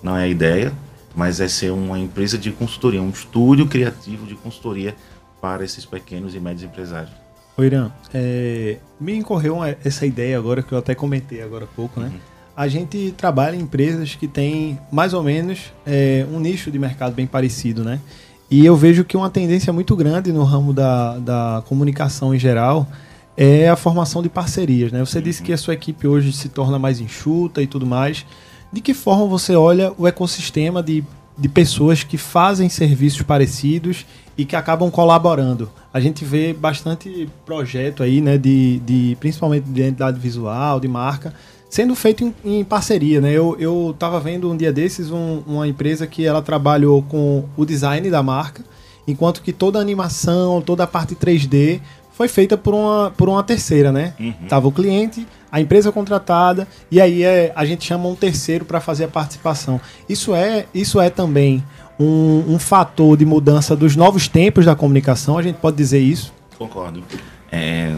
não 0.03 0.17
é 0.17 0.23
a 0.23 0.29
ideia, 0.29 0.73
mas 1.14 1.40
é 1.40 1.48
ser 1.48 1.70
uma 1.70 1.98
empresa 1.98 2.37
de 2.37 2.50
consultoria, 2.50 3.03
um 3.03 3.11
estúdio 3.11 3.66
criativo 3.66 4.27
de 4.27 4.35
consultoria 4.35 4.94
para 5.40 5.64
esses 5.64 5.85
pequenos 5.85 6.35
e 6.35 6.40
médios 6.40 6.64
empresários. 6.64 7.12
Ô 7.57 7.62
Irã, 7.62 7.90
é, 8.12 8.79
me 9.00 9.14
incorreu 9.14 9.59
essa 9.85 10.05
ideia 10.05 10.37
agora 10.37 10.62
que 10.62 10.72
eu 10.72 10.79
até 10.79 10.94
comentei 10.94 11.40
agora 11.40 11.64
há 11.64 11.68
pouco, 11.68 12.00
né? 12.00 12.09
Uhum. 12.09 12.18
A 12.57 12.68
gente 12.68 13.12
trabalha 13.16 13.55
em 13.55 13.61
empresas 13.61 14.14
que 14.14 14.27
têm 14.27 14.79
mais 14.90 15.12
ou 15.12 15.22
menos 15.22 15.72
é, 15.87 16.27
um 16.33 16.40
nicho 16.40 16.70
de 16.70 16.79
mercado 16.79 17.14
bem 17.14 17.27
parecido, 17.27 17.85
né? 17.85 18.00
E 18.50 18.64
eu 18.64 18.77
vejo 18.77 19.05
que 19.05 19.16
uma 19.16 19.31
tendência 19.31 19.72
muito 19.72 19.94
grande 19.96 20.33
no 20.33 20.44
ramo 20.44 20.72
da, 20.72 21.18
da 21.18 21.62
comunicação 21.66 22.35
em 22.35 22.38
geral 22.38 22.87
é 23.37 23.68
a 23.68 23.77
formação 23.77 24.22
de 24.22 24.29
parcerias, 24.29 24.92
né? 24.92 25.00
Você 25.00 25.18
uhum. 25.18 25.24
disse 25.24 25.42
que 25.42 25.53
a 25.53 25.57
sua 25.57 25.74
equipe 25.74 26.07
hoje 26.07 26.33
se 26.33 26.48
torna 26.48 26.79
mais 26.79 27.00
enxuta 27.00 27.62
e 27.62 27.66
tudo 27.66 27.87
mais. 27.87 28.24
De 28.75 28.81
que 28.81 28.93
forma 28.93 29.25
você 29.25 29.55
olha 29.55 29.93
o 29.97 30.07
ecossistema 30.07 30.83
de, 30.83 31.03
de 31.39 31.49
pessoas 31.49 32.03
que 32.03 32.19
fazem 32.19 32.69
serviços 32.69 33.23
parecidos 33.23 34.05
e 34.37 34.45
que 34.45 34.57
acabam 34.57 34.91
colaborando? 34.91 35.71
a 35.95 36.01
gente 36.01 36.25
vê 36.25 36.53
bastante 36.53 37.29
projeto 37.47 38.03
aí, 38.03 38.21
né, 38.21 38.37
de, 38.37 38.81
de 38.81 39.17
principalmente 39.21 39.63
de 39.63 39.81
identidade 39.81 40.19
visual, 40.19 40.81
de 40.81 40.89
marca, 40.89 41.33
sendo 41.71 41.95
feito 41.95 42.25
em, 42.25 42.35
em 42.45 42.65
parceria, 42.65 43.21
né? 43.21 43.31
Eu, 43.31 43.57
eu 43.61 43.95
vendo 44.21 44.51
um 44.51 44.57
dia 44.57 44.73
desses 44.73 45.13
um, 45.13 45.41
uma 45.47 45.69
empresa 45.69 46.05
que 46.05 46.27
ela 46.27 46.43
trabalhou 46.43 47.01
com 47.03 47.45
o 47.57 47.65
design 47.65 48.11
da 48.11 48.25
marca, 48.25 48.65
enquanto 49.07 49.41
que 49.41 49.53
toda 49.53 49.79
a 49.79 49.83
animação, 49.83 50.61
toda 50.61 50.83
a 50.83 50.87
parte 50.87 51.15
3D 51.15 51.81
foi 52.14 52.29
feita 52.29 52.57
por 52.57 52.72
uma, 52.72 53.12
por 53.16 53.29
uma 53.29 53.42
terceira, 53.42 53.92
né? 53.92 54.14
Uhum. 54.18 54.33
Tava 54.48 54.68
o 54.68 54.72
cliente, 54.72 55.27
a 55.50 55.61
empresa 55.61 55.90
contratada 55.92 56.66
e 56.90 57.00
aí 57.00 57.24
é, 57.24 57.53
a 57.55 57.64
gente 57.64 57.85
chama 57.85 58.09
um 58.09 58.14
terceiro 58.14 58.64
para 58.64 58.81
fazer 58.81 59.05
a 59.05 59.09
participação. 59.09 59.81
Isso 60.09 60.35
é, 60.35 60.66
isso 60.72 61.00
é 61.00 61.11
também 61.11 61.62
um, 61.98 62.55
um, 62.55 62.59
fator 62.59 63.16
de 63.16 63.24
mudança 63.24 63.74
dos 63.77 63.96
novos 63.96 64.29
tempos 64.29 64.64
da 64.64 64.77
comunicação, 64.77 65.37
a 65.37 65.42
gente 65.42 65.57
pode 65.57 65.77
dizer 65.77 65.98
isso? 65.98 66.33
Concordo. 66.57 67.03
É, 67.50 67.96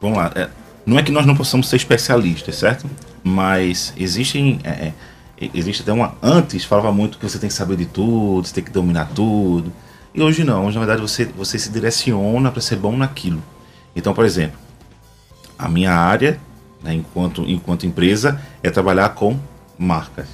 vamos 0.00 0.16
lá. 0.16 0.32
É, 0.34 0.48
não 0.86 0.98
é 0.98 1.02
que 1.02 1.12
nós 1.12 1.26
não 1.26 1.36
possamos 1.36 1.68
ser 1.68 1.76
especialistas, 1.76 2.56
certo? 2.56 2.88
Mas 3.22 3.92
existem. 3.98 4.60
É, 4.64 4.70
é, 4.70 5.50
existe 5.52 5.82
até 5.82 5.92
uma. 5.92 6.14
Antes 6.22 6.64
falava 6.64 6.90
muito 6.90 7.18
que 7.18 7.28
você 7.28 7.38
tem 7.38 7.48
que 7.48 7.54
saber 7.54 7.76
de 7.76 7.84
tudo, 7.84 8.46
você 8.46 8.54
tem 8.54 8.64
que 8.64 8.70
dominar 8.70 9.10
tudo. 9.14 9.70
E 10.18 10.20
hoje 10.20 10.42
não. 10.42 10.66
Hoje, 10.66 10.76
na 10.76 10.84
verdade, 10.84 11.00
você, 11.00 11.24
você 11.26 11.56
se 11.60 11.70
direciona 11.70 12.50
para 12.50 12.60
ser 12.60 12.74
bom 12.74 12.96
naquilo. 12.96 13.40
Então, 13.94 14.12
por 14.12 14.24
exemplo, 14.24 14.58
a 15.56 15.68
minha 15.68 15.92
área, 15.92 16.40
né, 16.82 16.92
enquanto, 16.92 17.42
enquanto 17.42 17.86
empresa, 17.86 18.42
é 18.60 18.68
trabalhar 18.68 19.10
com 19.10 19.38
marcas. 19.78 20.26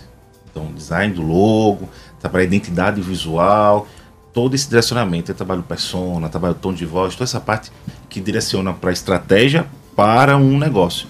Então, 0.51 0.73
design 0.73 1.13
do 1.13 1.21
logo, 1.21 1.87
trabalhar 2.19 2.45
identidade 2.45 3.03
visual, 3.03 3.87
todo 4.33 4.55
esse 4.55 4.67
direcionamento. 4.67 5.31
Eu 5.31 5.35
trabalho 5.35 5.63
persona, 5.63 6.31
trabalho 6.31 6.55
tom 6.55 6.73
de 6.73 6.87
voz, 6.87 7.15
toda 7.15 7.25
essa 7.25 7.39
parte 7.39 7.71
que 8.09 8.23
direciona 8.23 8.73
para 8.73 8.91
estratégia 8.91 9.67
para 9.95 10.39
um 10.39 10.59
negócio. 10.59 11.09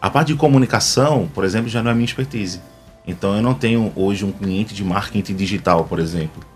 A 0.00 0.08
parte 0.08 0.28
de 0.28 0.34
comunicação, 0.34 1.28
por 1.34 1.44
exemplo, 1.44 1.68
já 1.68 1.82
não 1.82 1.90
é 1.90 1.94
minha 1.94 2.06
expertise. 2.06 2.62
Então 3.06 3.36
eu 3.36 3.42
não 3.42 3.52
tenho 3.52 3.92
hoje 3.94 4.24
um 4.24 4.32
cliente 4.32 4.72
de 4.72 4.82
marketing 4.82 5.34
digital, 5.34 5.84
por 5.84 5.98
exemplo. 5.98 6.53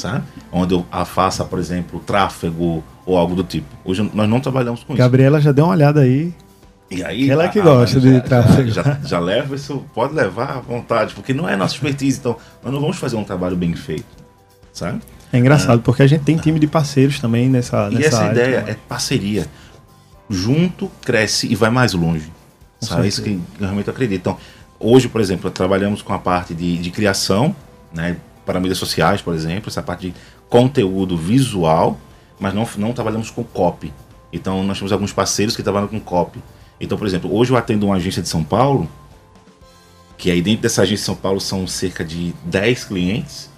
Sabe? 0.00 0.24
Onde 0.50 0.74
eu 0.74 0.86
faça, 1.04 1.44
por 1.44 1.58
exemplo, 1.58 2.00
tráfego 2.00 2.82
ou 3.04 3.16
algo 3.16 3.34
do 3.34 3.44
tipo. 3.44 3.66
Hoje 3.84 4.08
nós 4.14 4.28
não 4.28 4.40
trabalhamos 4.40 4.82
com 4.82 4.94
Gabriela 4.94 5.38
isso. 5.38 5.38
Gabriela 5.38 5.40
já 5.40 5.52
deu 5.52 5.64
uma 5.64 5.74
olhada 5.74 6.00
aí. 6.00 6.34
E 6.90 7.04
aí, 7.04 7.30
Ela 7.30 7.44
é 7.44 7.48
que 7.48 7.60
gosta 7.60 8.00
de 8.00 8.20
tráfego. 8.20 8.68
Já, 8.70 8.82
já, 8.82 8.98
já, 9.04 9.18
leva 9.20 9.54
isso, 9.54 9.84
pode 9.94 10.12
levar 10.12 10.56
à 10.56 10.60
vontade, 10.60 11.14
porque 11.14 11.32
não 11.32 11.48
é 11.48 11.54
nossa 11.54 11.74
expertise, 11.74 12.18
então 12.18 12.36
nós 12.64 12.72
não 12.72 12.80
vamos 12.80 12.96
fazer 12.96 13.14
um 13.14 13.22
trabalho 13.22 13.56
bem 13.56 13.74
feito, 13.74 14.06
sabe? 14.72 15.00
É 15.32 15.38
engraçado, 15.38 15.78
é. 15.78 15.82
porque 15.82 16.02
a 16.02 16.06
gente 16.06 16.24
tem 16.24 16.36
time 16.36 16.58
de 16.58 16.66
parceiros 16.66 17.20
também 17.20 17.48
nessa, 17.48 17.88
nessa 17.90 18.02
E 18.02 18.04
essa 18.04 18.24
área, 18.24 18.32
ideia 18.32 18.64
é 18.66 18.76
parceria. 18.88 19.46
Junto, 20.28 20.90
cresce 21.02 21.46
e 21.46 21.54
vai 21.54 21.70
mais 21.70 21.92
longe. 21.92 22.32
Com 22.80 22.86
sabe? 22.86 23.04
É 23.04 23.08
isso 23.08 23.22
que 23.22 23.30
eu 23.30 23.40
realmente 23.60 23.88
acredito. 23.88 24.20
Então, 24.20 24.36
hoje, 24.80 25.08
por 25.08 25.20
exemplo, 25.20 25.48
trabalhamos 25.50 26.02
com 26.02 26.12
a 26.12 26.18
parte 26.18 26.54
de, 26.54 26.78
de 26.78 26.90
criação, 26.90 27.54
né, 27.94 28.16
para 28.50 28.58
mídias 28.58 28.78
sociais, 28.78 29.22
por 29.22 29.32
exemplo, 29.32 29.68
essa 29.68 29.80
parte 29.80 30.10
de 30.10 30.14
conteúdo 30.48 31.16
visual, 31.16 31.96
mas 32.38 32.52
não, 32.52 32.68
não 32.78 32.92
trabalhamos 32.92 33.30
com 33.30 33.44
copy. 33.44 33.92
Então, 34.32 34.64
nós 34.64 34.76
temos 34.76 34.92
alguns 34.92 35.12
parceiros 35.12 35.56
que 35.56 35.62
trabalham 35.62 35.86
com 35.86 36.00
copy. 36.00 36.42
Então, 36.80 36.98
por 36.98 37.06
exemplo, 37.06 37.32
hoje 37.32 37.52
eu 37.52 37.56
atendo 37.56 37.86
uma 37.86 37.94
agência 37.94 38.20
de 38.20 38.28
São 38.28 38.42
Paulo, 38.42 38.90
que 40.18 40.32
aí 40.32 40.42
dentro 40.42 40.62
dessa 40.62 40.82
agência 40.82 41.02
de 41.02 41.06
São 41.06 41.14
Paulo 41.14 41.40
são 41.40 41.64
cerca 41.66 42.04
de 42.04 42.34
10 42.44 42.84
clientes, 42.86 43.48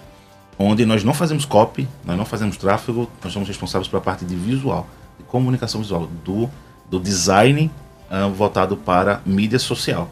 onde 0.59 0.85
nós 0.85 1.02
não 1.02 1.14
fazemos 1.14 1.46
copy, 1.46 1.88
nós 2.05 2.16
não 2.18 2.26
fazemos 2.26 2.59
tráfego, 2.59 3.11
nós 3.24 3.33
somos 3.33 3.48
responsáveis 3.48 3.88
pela 3.88 4.02
parte 4.02 4.26
de 4.26 4.35
visual, 4.35 4.87
de 5.18 5.24
comunicação 5.24 5.81
visual, 5.81 6.07
do, 6.22 6.50
do 6.90 7.00
design 7.00 7.70
uh, 8.11 8.31
voltado 8.31 8.76
para 8.76 9.22
mídia 9.24 9.59
social. 9.59 10.11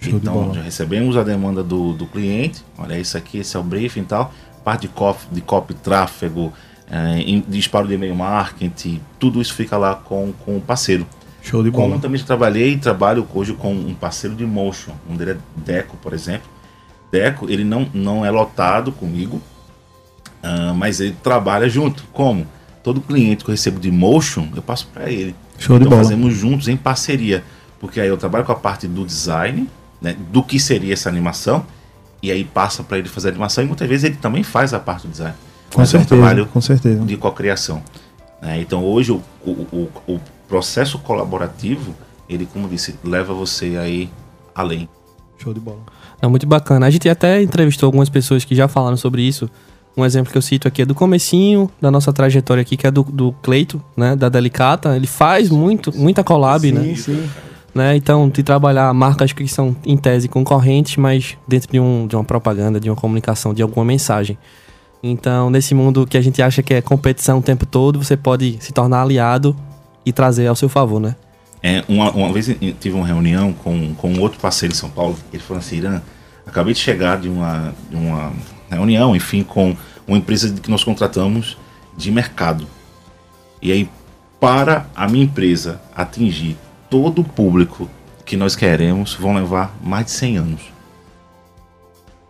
Show 0.00 0.14
então, 0.14 0.54
já 0.54 0.62
recebemos 0.62 1.16
a 1.16 1.24
demanda 1.24 1.62
do, 1.62 1.92
do 1.92 2.06
cliente, 2.06 2.64
olha, 2.78 2.98
isso 2.98 3.16
aqui, 3.16 3.38
esse 3.38 3.56
é 3.56 3.60
o 3.60 3.62
briefing 3.62 4.00
e 4.00 4.04
tal, 4.04 4.32
parte 4.64 4.82
de 4.82 4.88
copy, 4.88 5.26
de 5.32 5.40
copy 5.40 5.74
tráfego, 5.74 6.52
uh, 6.88 7.42
disparo 7.48 7.88
de 7.88 7.94
e-mail 7.94 8.14
marketing, 8.14 9.00
tudo 9.18 9.40
isso 9.40 9.54
fica 9.54 9.76
lá 9.76 9.94
com, 9.94 10.32
com 10.44 10.56
o 10.56 10.60
parceiro. 10.60 11.06
Show 11.42 11.62
de 11.62 11.70
bola. 11.70 11.84
Como 11.84 12.00
também 12.00 12.22
trabalhei 12.22 12.72
e 12.72 12.78
trabalho 12.78 13.26
hoje 13.34 13.54
com 13.54 13.72
um 13.72 13.94
parceiro 13.94 14.36
de 14.36 14.44
motion, 14.44 14.92
um 15.08 15.16
dele 15.16 15.32
é 15.32 15.36
Deco, 15.56 15.96
por 15.96 16.12
exemplo. 16.12 16.48
Deco, 17.10 17.48
ele 17.50 17.64
não, 17.64 17.88
não 17.94 18.24
é 18.24 18.30
lotado 18.30 18.92
comigo, 18.92 19.40
uh, 20.44 20.74
mas 20.74 21.00
ele 21.00 21.16
trabalha 21.22 21.68
junto. 21.68 22.04
Como? 22.12 22.46
Todo 22.82 23.00
cliente 23.00 23.44
que 23.44 23.50
eu 23.50 23.54
recebo 23.54 23.80
de 23.80 23.90
motion, 23.90 24.48
eu 24.54 24.62
passo 24.62 24.86
para 24.92 25.10
ele. 25.10 25.34
Show 25.58 25.76
então 25.76 25.78
de 25.78 25.88
bola. 25.88 26.02
fazemos 26.02 26.34
juntos 26.34 26.68
em 26.68 26.76
parceria, 26.76 27.42
porque 27.80 28.00
aí 28.00 28.08
eu 28.08 28.16
trabalho 28.16 28.44
com 28.44 28.52
a 28.52 28.56
parte 28.56 28.86
do 28.86 29.04
design, 29.04 29.68
né, 30.00 30.16
do 30.30 30.42
que 30.42 30.58
seria 30.58 30.92
essa 30.92 31.08
animação, 31.08 31.64
e 32.22 32.30
aí 32.30 32.44
passa 32.44 32.82
para 32.82 32.98
ele 32.98 33.08
fazer 33.08 33.28
a 33.28 33.30
animação, 33.30 33.64
e 33.64 33.66
muitas 33.66 33.88
vezes 33.88 34.04
ele 34.04 34.16
também 34.16 34.42
faz 34.42 34.74
a 34.74 34.80
parte 34.80 35.06
do 35.06 35.10
design. 35.10 35.34
Com 35.72 35.84
certeza, 35.84 35.96
é 35.96 36.00
um 36.00 36.20
trabalho 36.20 36.46
com 36.46 36.60
certeza. 36.60 37.04
de 37.04 37.16
cocriação. 37.16 37.82
Né? 38.40 38.60
Então 38.60 38.84
hoje 38.84 39.12
o, 39.12 39.22
o, 39.44 39.50
o, 39.72 39.90
o 40.14 40.20
processo 40.48 40.98
colaborativo, 40.98 41.94
ele, 42.28 42.46
como 42.46 42.68
disse, 42.68 42.94
leva 43.04 43.32
você 43.34 43.76
aí 43.76 44.10
além. 44.54 44.88
Show 45.38 45.54
de 45.54 45.60
bola. 45.60 45.80
É 46.20 46.26
muito 46.26 46.46
bacana. 46.46 46.86
A 46.86 46.90
gente 46.90 47.08
até 47.08 47.40
entrevistou 47.42 47.86
algumas 47.86 48.08
pessoas 48.08 48.44
que 48.44 48.54
já 48.54 48.66
falaram 48.66 48.96
sobre 48.96 49.22
isso. 49.22 49.48
Um 49.96 50.04
exemplo 50.04 50.30
que 50.30 50.38
eu 50.38 50.42
cito 50.42 50.66
aqui 50.66 50.82
é 50.82 50.86
do 50.86 50.94
comecinho 50.94 51.70
da 51.80 51.90
nossa 51.90 52.12
trajetória 52.12 52.60
aqui, 52.60 52.76
que 52.76 52.86
é 52.86 52.90
do, 52.90 53.02
do 53.02 53.32
Cleito, 53.42 53.82
né? 53.96 54.16
Da 54.16 54.28
Delicata. 54.28 54.96
Ele 54.96 55.06
faz 55.06 55.50
muito, 55.50 55.96
muita 55.96 56.24
collab, 56.24 56.66
sim, 56.66 56.72
né? 56.72 56.82
Sim, 56.82 56.96
sim. 56.96 57.30
Né? 57.78 57.94
Então, 57.94 58.28
de 58.28 58.42
trabalhar 58.42 58.92
marcas 58.92 59.32
que 59.32 59.46
são, 59.46 59.76
em 59.86 59.96
tese, 59.96 60.28
concorrentes, 60.28 60.96
mas 60.96 61.38
dentro 61.46 61.70
de, 61.70 61.78
um, 61.78 62.08
de 62.08 62.16
uma 62.16 62.24
propaganda, 62.24 62.80
de 62.80 62.90
uma 62.90 62.96
comunicação, 62.96 63.54
de 63.54 63.62
alguma 63.62 63.84
mensagem. 63.84 64.36
Então, 65.00 65.48
nesse 65.48 65.76
mundo 65.76 66.04
que 66.04 66.18
a 66.18 66.20
gente 66.20 66.42
acha 66.42 66.60
que 66.60 66.74
é 66.74 66.82
competição 66.82 67.38
o 67.38 67.42
tempo 67.42 67.64
todo, 67.64 68.02
você 68.02 68.16
pode 68.16 68.56
se 68.58 68.72
tornar 68.72 69.02
aliado 69.02 69.54
e 70.04 70.12
trazer 70.12 70.48
ao 70.48 70.56
seu 70.56 70.68
favor, 70.68 70.98
né? 70.98 71.14
É, 71.62 71.84
uma, 71.88 72.10
uma 72.10 72.32
vez 72.32 72.46
tive 72.80 72.96
uma 72.96 73.06
reunião 73.06 73.52
com, 73.52 73.94
com 73.94 74.12
um 74.12 74.20
outro 74.20 74.40
parceiro 74.40 74.74
em 74.74 74.76
São 74.76 74.90
Paulo, 74.90 75.16
ele 75.32 75.40
falou 75.40 75.60
assim, 75.60 75.76
Irã, 75.76 76.02
acabei 76.44 76.74
de 76.74 76.80
chegar 76.80 77.16
de 77.20 77.28
uma, 77.28 77.72
de 77.88 77.94
uma 77.94 78.32
reunião, 78.68 79.14
enfim, 79.14 79.44
com 79.44 79.76
uma 80.04 80.18
empresa 80.18 80.52
que 80.52 80.68
nós 80.68 80.82
contratamos 80.82 81.56
de 81.96 82.10
mercado. 82.10 82.66
E 83.62 83.70
aí, 83.70 83.88
para 84.40 84.88
a 84.96 85.06
minha 85.06 85.24
empresa 85.24 85.80
atingir 85.94 86.56
todo 86.90 87.20
o 87.20 87.24
público 87.24 87.88
que 88.24 88.36
nós 88.36 88.54
queremos, 88.54 89.14
vão 89.14 89.34
levar 89.34 89.76
mais 89.82 90.06
de 90.06 90.12
100 90.12 90.36
anos. 90.36 90.60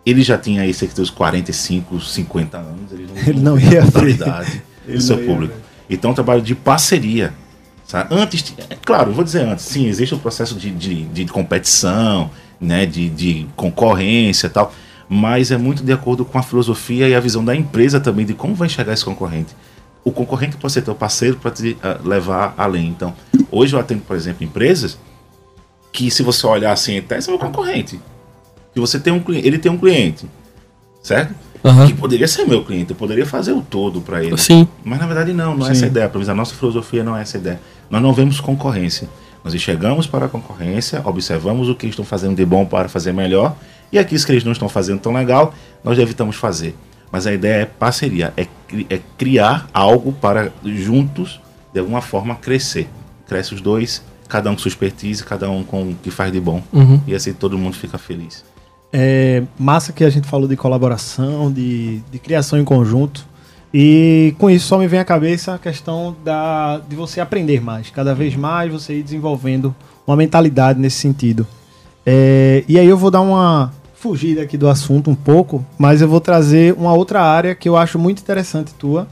Ele 0.07 0.23
já 0.23 0.39
tinha 0.39 0.63
aí 0.63 0.73
cerca 0.73 0.95
dos 0.95 1.11
45, 1.11 2.01
50 2.01 2.57
anos, 2.57 2.93
ele 2.93 3.07
não, 3.07 3.17
ele 3.27 3.41
não 3.41 3.59
ia 3.59 3.83
ver 3.83 4.19
do 4.87 5.01
seu 5.01 5.19
público. 5.19 5.55
Então, 5.91 6.11
é 6.11 6.13
um 6.13 6.15
trabalho 6.15 6.43
de 6.43 6.55
parceria 6.55 7.33
Sabe? 7.89 8.15
Antes, 8.15 8.55
é 8.69 8.77
claro, 8.85 9.13
vou 9.13 9.25
dizer 9.25 9.49
antes, 9.49 9.65
sim, 9.65 9.87
existe 9.87 10.13
o 10.13 10.19
um 10.19 10.21
processo 10.21 10.55
de, 10.55 10.71
de, 10.71 11.05
de, 11.07 11.25
competição, 11.25 12.31
né, 12.61 12.85
de, 12.85 13.09
de 13.09 13.47
concorrência 13.57 14.47
e 14.47 14.51
tal, 14.51 14.75
mas 15.09 15.51
é 15.51 15.57
muito 15.57 15.83
de 15.83 15.91
acordo 15.91 16.23
com 16.23 16.37
a 16.37 16.43
filosofia 16.43 17.09
e 17.09 17.15
a 17.15 17.21
visão 17.21 17.43
da 17.43 17.57
empresa 17.57 17.99
também 17.99 18.27
de 18.27 18.35
como 18.35 18.55
vai 18.55 18.67
enxergar 18.67 18.93
esse 18.93 19.07
concorrente. 19.07 19.57
O 20.05 20.13
concorrente 20.13 20.59
pode 20.59 20.75
ser 20.75 20.83
teu 20.83 20.95
parceiro 20.95 21.39
para 21.39 21.51
te 21.51 21.79
uh, 21.83 22.07
levar 22.07 22.53
além. 22.59 22.89
Então, 22.89 23.15
hoje 23.51 23.75
eu 23.75 23.81
atendo, 23.81 24.03
por 24.03 24.17
exemplo, 24.17 24.45
empresas 24.45 24.99
que, 25.93 26.11
se 26.11 26.23
você 26.23 26.47
olhar 26.47 26.73
assim, 26.73 26.99
até 26.99 27.19
é 27.19 27.21
meu 27.27 27.39
concorrente. 27.39 28.01
Que 28.73 28.81
você 28.81 28.99
tem 28.99 29.13
um 29.13 29.21
cliente, 29.21 29.47
ele 29.47 29.59
tem 29.59 29.71
um 29.71 29.79
cliente, 29.79 30.27
certo? 31.03 31.35
Uhum. 31.65 31.87
Que 31.87 31.95
poderia 31.95 32.29
ser 32.29 32.45
meu 32.45 32.65
cliente, 32.65 32.91
eu 32.91 32.97
poderia 32.97 33.27
fazer 33.27 33.53
o 33.53 33.61
todo 33.61 34.01
para 34.01 34.23
ele. 34.23 34.39
Sim. 34.39 34.69
Mas 34.85 34.99
na 34.99 35.07
verdade 35.07 35.33
não, 35.33 35.57
não 35.57 35.65
Sim. 35.65 35.71
é 35.71 35.73
essa 35.73 35.85
a 35.87 35.89
ideia. 35.89 36.11
A 36.29 36.35
nossa 36.35 36.55
filosofia 36.55 37.03
não 37.03 37.17
é 37.17 37.23
essa 37.23 37.37
a 37.37 37.41
ideia. 37.41 37.61
Nós 37.91 38.01
não 38.01 38.13
vemos 38.13 38.41
concorrência. 38.41 39.09
Nós 39.43 39.55
enxergamos 39.55 40.07
para 40.07 40.27
a 40.27 40.29
concorrência, 40.29 41.01
observamos 41.05 41.69
o 41.69 41.75
que 41.75 41.87
eles 41.87 41.95
estão 41.95 42.05
fazendo 42.05 42.37
de 42.37 42.45
bom 42.45 42.67
para 42.67 42.89
fazer 42.89 43.13
melhor, 43.13 43.57
e 43.91 43.99
aquilo 43.99 44.23
que 44.23 44.33
eles 44.33 44.45
não 44.45 44.53
estão 44.53 44.69
fazendo 44.69 45.01
tão 45.01 45.13
legal, 45.13 45.55
nós 45.83 45.99
evitamos 45.99 46.37
fazer. 46.37 46.75
Mas 47.11 47.27
a 47.27 47.33
ideia 47.33 47.63
é 47.63 47.65
parceria, 47.65 48.33
é, 48.37 48.47
é 48.91 49.01
criar 49.17 49.67
algo 49.73 50.13
para 50.13 50.53
juntos, 50.65 51.41
de 51.73 51.81
alguma 51.81 52.03
forma, 52.03 52.35
crescer. 52.35 52.89
Cresce 53.29 53.55
os 53.55 53.61
dois, 53.61 54.03
cada 54.29 54.51
um 54.51 54.55
com 54.55 54.61
sua 54.61 54.69
expertise, 54.69 55.23
cada 55.23 55.51
um 55.51 55.63
com 55.63 55.91
o 55.91 55.95
que 55.95 56.11
faz 56.11 56.33
de 56.33 56.41
bom. 56.41 56.63
Uhum. 56.73 57.01
E 57.07 57.15
assim 57.15 57.33
todo 57.33 57.59
mundo 57.59 57.77
fica 57.77 57.99
feliz. 57.99 58.45
É 58.93 59.43
massa 59.59 59.93
que 59.93 60.03
a 60.03 60.11
gente 60.11 60.27
falou 60.27 60.49
de 60.49 60.57
colaboração, 60.57 61.53
de, 61.53 61.99
de 62.11 62.19
criação 62.19 62.59
em 62.59 62.65
conjunto. 62.65 63.27
E 63.73 64.35
com 64.39 64.49
isso 64.49 64.67
só 64.67 64.79
me 64.79 64.89
vem 64.89 64.99
à 64.99 65.05
cabeça 65.05 65.55
a 65.55 65.59
questão 65.59 66.17
da, 66.25 66.81
de 66.89 66.97
você 66.97 67.21
aprender 67.21 67.61
mais. 67.61 67.91
Cada 67.91 68.15
vez 68.15 68.35
mais 68.35 68.73
você 68.73 68.95
ir 68.95 69.03
desenvolvendo 69.03 69.75
uma 70.07 70.17
mentalidade 70.17 70.81
nesse 70.81 70.97
sentido. 70.97 71.47
É, 72.07 72.65
e 72.67 72.79
aí 72.79 72.87
eu 72.87 72.97
vou 72.97 73.11
dar 73.11 73.21
uma 73.21 73.71
fugida 73.95 74.43
aqui 74.43 74.57
do 74.57 74.69
assunto 74.69 75.11
um 75.11 75.15
pouco, 75.15 75.65
mas 75.77 76.01
eu 76.01 76.09
vou 76.09 76.21
trazer 76.21 76.73
uma 76.75 76.95
outra 76.95 77.21
área 77.21 77.55
que 77.55 77.69
eu 77.69 77.77
acho 77.77 77.99
muito 77.99 78.23
interessante 78.23 78.73
tua, 78.73 79.07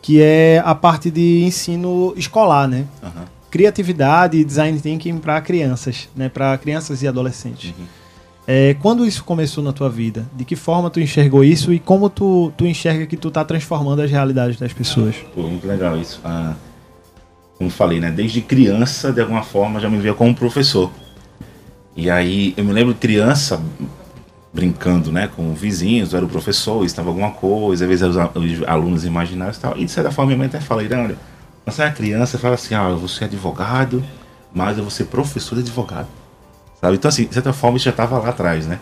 que 0.00 0.22
é 0.22 0.62
a 0.64 0.74
parte 0.74 1.10
de 1.10 1.42
ensino 1.44 2.14
escolar, 2.16 2.66
né? 2.66 2.86
Uhum. 3.02 3.24
Criatividade 3.50 4.38
e 4.38 4.44
design 4.44 4.78
thinking 4.78 5.18
para 5.18 5.40
crianças, 5.40 6.08
né? 6.14 6.28
Para 6.28 6.56
crianças 6.58 7.02
e 7.02 7.08
adolescentes. 7.08 7.74
Uhum. 7.76 7.84
É, 8.46 8.74
quando 8.80 9.06
isso 9.06 9.22
começou 9.24 9.62
na 9.62 9.72
tua 9.72 9.88
vida? 9.88 10.26
De 10.34 10.44
que 10.44 10.56
forma 10.56 10.90
tu 10.90 11.00
enxergou 11.00 11.44
isso 11.44 11.72
e 11.72 11.78
como 11.78 12.08
tu, 12.08 12.52
tu 12.56 12.66
enxerga 12.66 13.06
que 13.06 13.16
tu 13.16 13.30
tá 13.30 13.44
transformando 13.44 14.02
as 14.02 14.10
realidades 14.10 14.58
das 14.58 14.72
pessoas? 14.72 15.14
Pô, 15.34 15.42
muito 15.42 15.66
legal 15.66 15.96
isso. 15.96 16.20
Ah, 16.24 16.54
como 17.58 17.70
falei, 17.70 18.00
né? 18.00 18.10
Desde 18.10 18.40
criança, 18.40 19.12
de 19.12 19.20
alguma 19.20 19.42
forma, 19.42 19.78
já 19.78 19.88
me 19.88 19.98
via 19.98 20.14
como 20.14 20.34
professor. 20.34 20.90
E 21.94 22.08
aí, 22.10 22.54
eu 22.56 22.64
me 22.64 22.72
lembro 22.72 22.94
criança 22.94 23.62
brincando, 24.52 25.12
né, 25.12 25.28
com 25.28 25.54
vizinhos, 25.54 26.12
eu 26.12 26.16
era 26.16 26.26
o 26.26 26.28
professor, 26.28 26.84
estava 26.84 27.08
alguma 27.08 27.30
coisa, 27.30 27.84
às 27.84 27.88
vezes 27.88 28.04
os 28.04 28.16
alunos 28.66 29.04
imaginários 29.04 29.58
e 29.58 29.60
tal. 29.60 29.76
E 29.76 29.84
de 29.84 29.90
certa 29.90 30.10
forma, 30.10 30.28
minha 30.28 30.38
mãe 30.38 30.46
até 30.48 30.60
fala, 30.60 30.82
olha, 30.82 31.16
você 31.64 31.82
é 31.82 31.90
criança, 31.90 32.38
fala 32.38 32.54
assim, 32.54 32.74
ah, 32.74 32.88
você 32.90 33.24
é 33.24 33.26
advogado, 33.26 34.04
mas 34.52 34.76
eu 34.76 34.84
vou 34.84 34.90
ser 34.90 35.04
professor 35.04 35.54
de 35.56 35.62
advogado. 35.62 36.08
Sabe? 36.80 36.96
Então, 36.96 37.08
assim, 37.08 37.26
de 37.26 37.34
certa 37.34 37.52
forma, 37.52 37.76
isso 37.76 37.84
já 37.84 37.90
estava 37.90 38.18
lá 38.18 38.30
atrás, 38.30 38.66
né? 38.66 38.80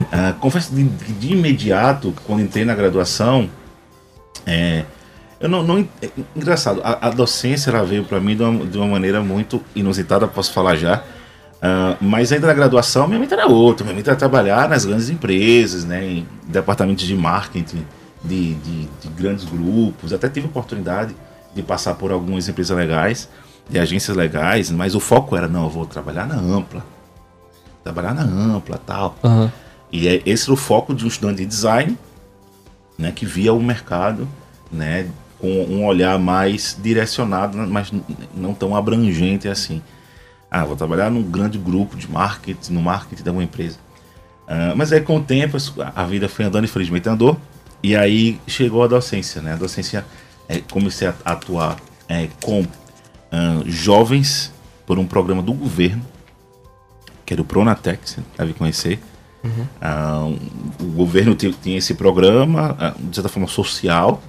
Uh, 0.00 0.38
confesso 0.38 0.74
de, 0.74 0.84
de, 0.84 1.32
imediato, 1.32 2.14
quando 2.26 2.40
entrei 2.40 2.64
na 2.64 2.74
graduação, 2.74 3.50
é, 4.46 4.84
eu 5.38 5.48
não, 5.48 5.62
não 5.62 5.86
é, 6.02 6.08
engraçado, 6.34 6.80
a, 6.82 7.08
a, 7.08 7.10
docência 7.10 7.70
ela 7.70 7.84
veio 7.84 8.04
para 8.04 8.18
mim 8.18 8.34
de 8.34 8.42
uma, 8.42 8.66
de 8.66 8.78
uma, 8.78 8.86
maneira 8.86 9.20
muito 9.20 9.62
inusitada, 9.74 10.26
posso 10.26 10.52
falar 10.52 10.76
já. 10.76 11.02
Uh, 11.58 11.96
mas 12.00 12.32
ainda 12.32 12.46
na 12.46 12.54
graduação, 12.54 13.06
minha 13.06 13.20
mente 13.20 13.34
era 13.34 13.46
outra. 13.46 13.84
Minha 13.84 13.96
mente 13.96 14.08
era 14.08 14.16
trabalhar 14.16 14.68
nas 14.68 14.86
grandes 14.86 15.10
empresas, 15.10 15.84
né, 15.84 16.02
em 16.02 16.28
departamentos 16.46 17.06
de 17.06 17.14
marketing 17.14 17.84
de, 18.24 18.54
de, 18.54 18.88
de 19.02 19.08
grandes 19.14 19.44
grupos. 19.44 20.14
Até 20.14 20.30
tive 20.30 20.46
oportunidade 20.46 21.14
de 21.54 21.62
passar 21.62 21.94
por 21.94 22.12
algumas 22.12 22.48
empresas 22.48 22.76
legais, 22.76 23.28
de 23.68 23.78
agências 23.78 24.16
legais, 24.16 24.70
mas 24.70 24.94
o 24.94 25.00
foco 25.00 25.36
era: 25.36 25.48
não, 25.48 25.64
eu 25.64 25.70
vou 25.70 25.86
trabalhar 25.86 26.26
na 26.26 26.36
ampla 26.36 26.84
trabalhar 27.82 28.14
na 28.14 28.22
ampla 28.22 28.78
tal. 28.78 29.16
Uhum. 29.22 29.50
E 29.92 30.08
é, 30.08 30.22
esse 30.24 30.44
era 30.44 30.52
o 30.52 30.56
foco 30.56 30.94
de 30.94 31.04
um 31.04 31.08
estudante 31.08 31.38
de 31.38 31.46
design, 31.46 31.98
né, 32.96 33.10
que 33.12 33.26
via 33.26 33.52
o 33.52 33.62
mercado, 33.62 34.28
né, 34.70 35.08
com 35.38 35.48
um 35.48 35.84
olhar 35.86 36.18
mais 36.18 36.76
direcionado, 36.80 37.56
mas 37.58 37.92
não 38.34 38.54
tão 38.54 38.76
abrangente 38.76 39.48
assim. 39.48 39.82
Ah, 40.50 40.64
vou 40.64 40.76
trabalhar 40.76 41.10
num 41.10 41.22
grande 41.22 41.58
grupo 41.58 41.96
de 41.96 42.10
marketing, 42.10 42.72
no 42.72 42.82
marketing 42.82 43.22
de 43.22 43.30
uma 43.30 43.42
empresa. 43.42 43.78
Uh, 44.46 44.76
mas 44.76 44.92
aí 44.92 45.00
com 45.00 45.16
o 45.16 45.22
tempo 45.22 45.56
a 45.94 46.04
vida 46.04 46.28
foi 46.28 46.44
andando, 46.44 46.64
infelizmente 46.64 47.08
andou. 47.08 47.38
E 47.82 47.96
aí 47.96 48.38
chegou 48.46 48.82
a 48.82 48.88
docência, 48.88 49.40
né? 49.40 49.52
A 49.52 49.56
docência, 49.56 50.04
é, 50.50 50.60
comecei 50.70 51.06
a 51.06 51.14
atuar 51.24 51.76
é, 52.08 52.28
com 52.42 52.66
jovens 53.64 54.52
por 54.84 54.98
um 54.98 55.06
programa 55.06 55.40
do 55.40 55.52
governo, 55.52 56.04
que 57.24 57.32
era 57.32 57.40
o 57.40 57.44
Pronatec, 57.44 58.10
você 58.10 58.20
deve 58.36 58.52
conhecer. 58.54 58.98
Uhum. 59.44 59.66
Uh, 59.80 60.84
o 60.84 60.90
governo 60.90 61.36
tinha 61.36 61.78
esse 61.78 61.94
programa, 61.94 62.96
de 62.98 63.14
certa 63.14 63.28
forma 63.28 63.46
social, 63.46 64.20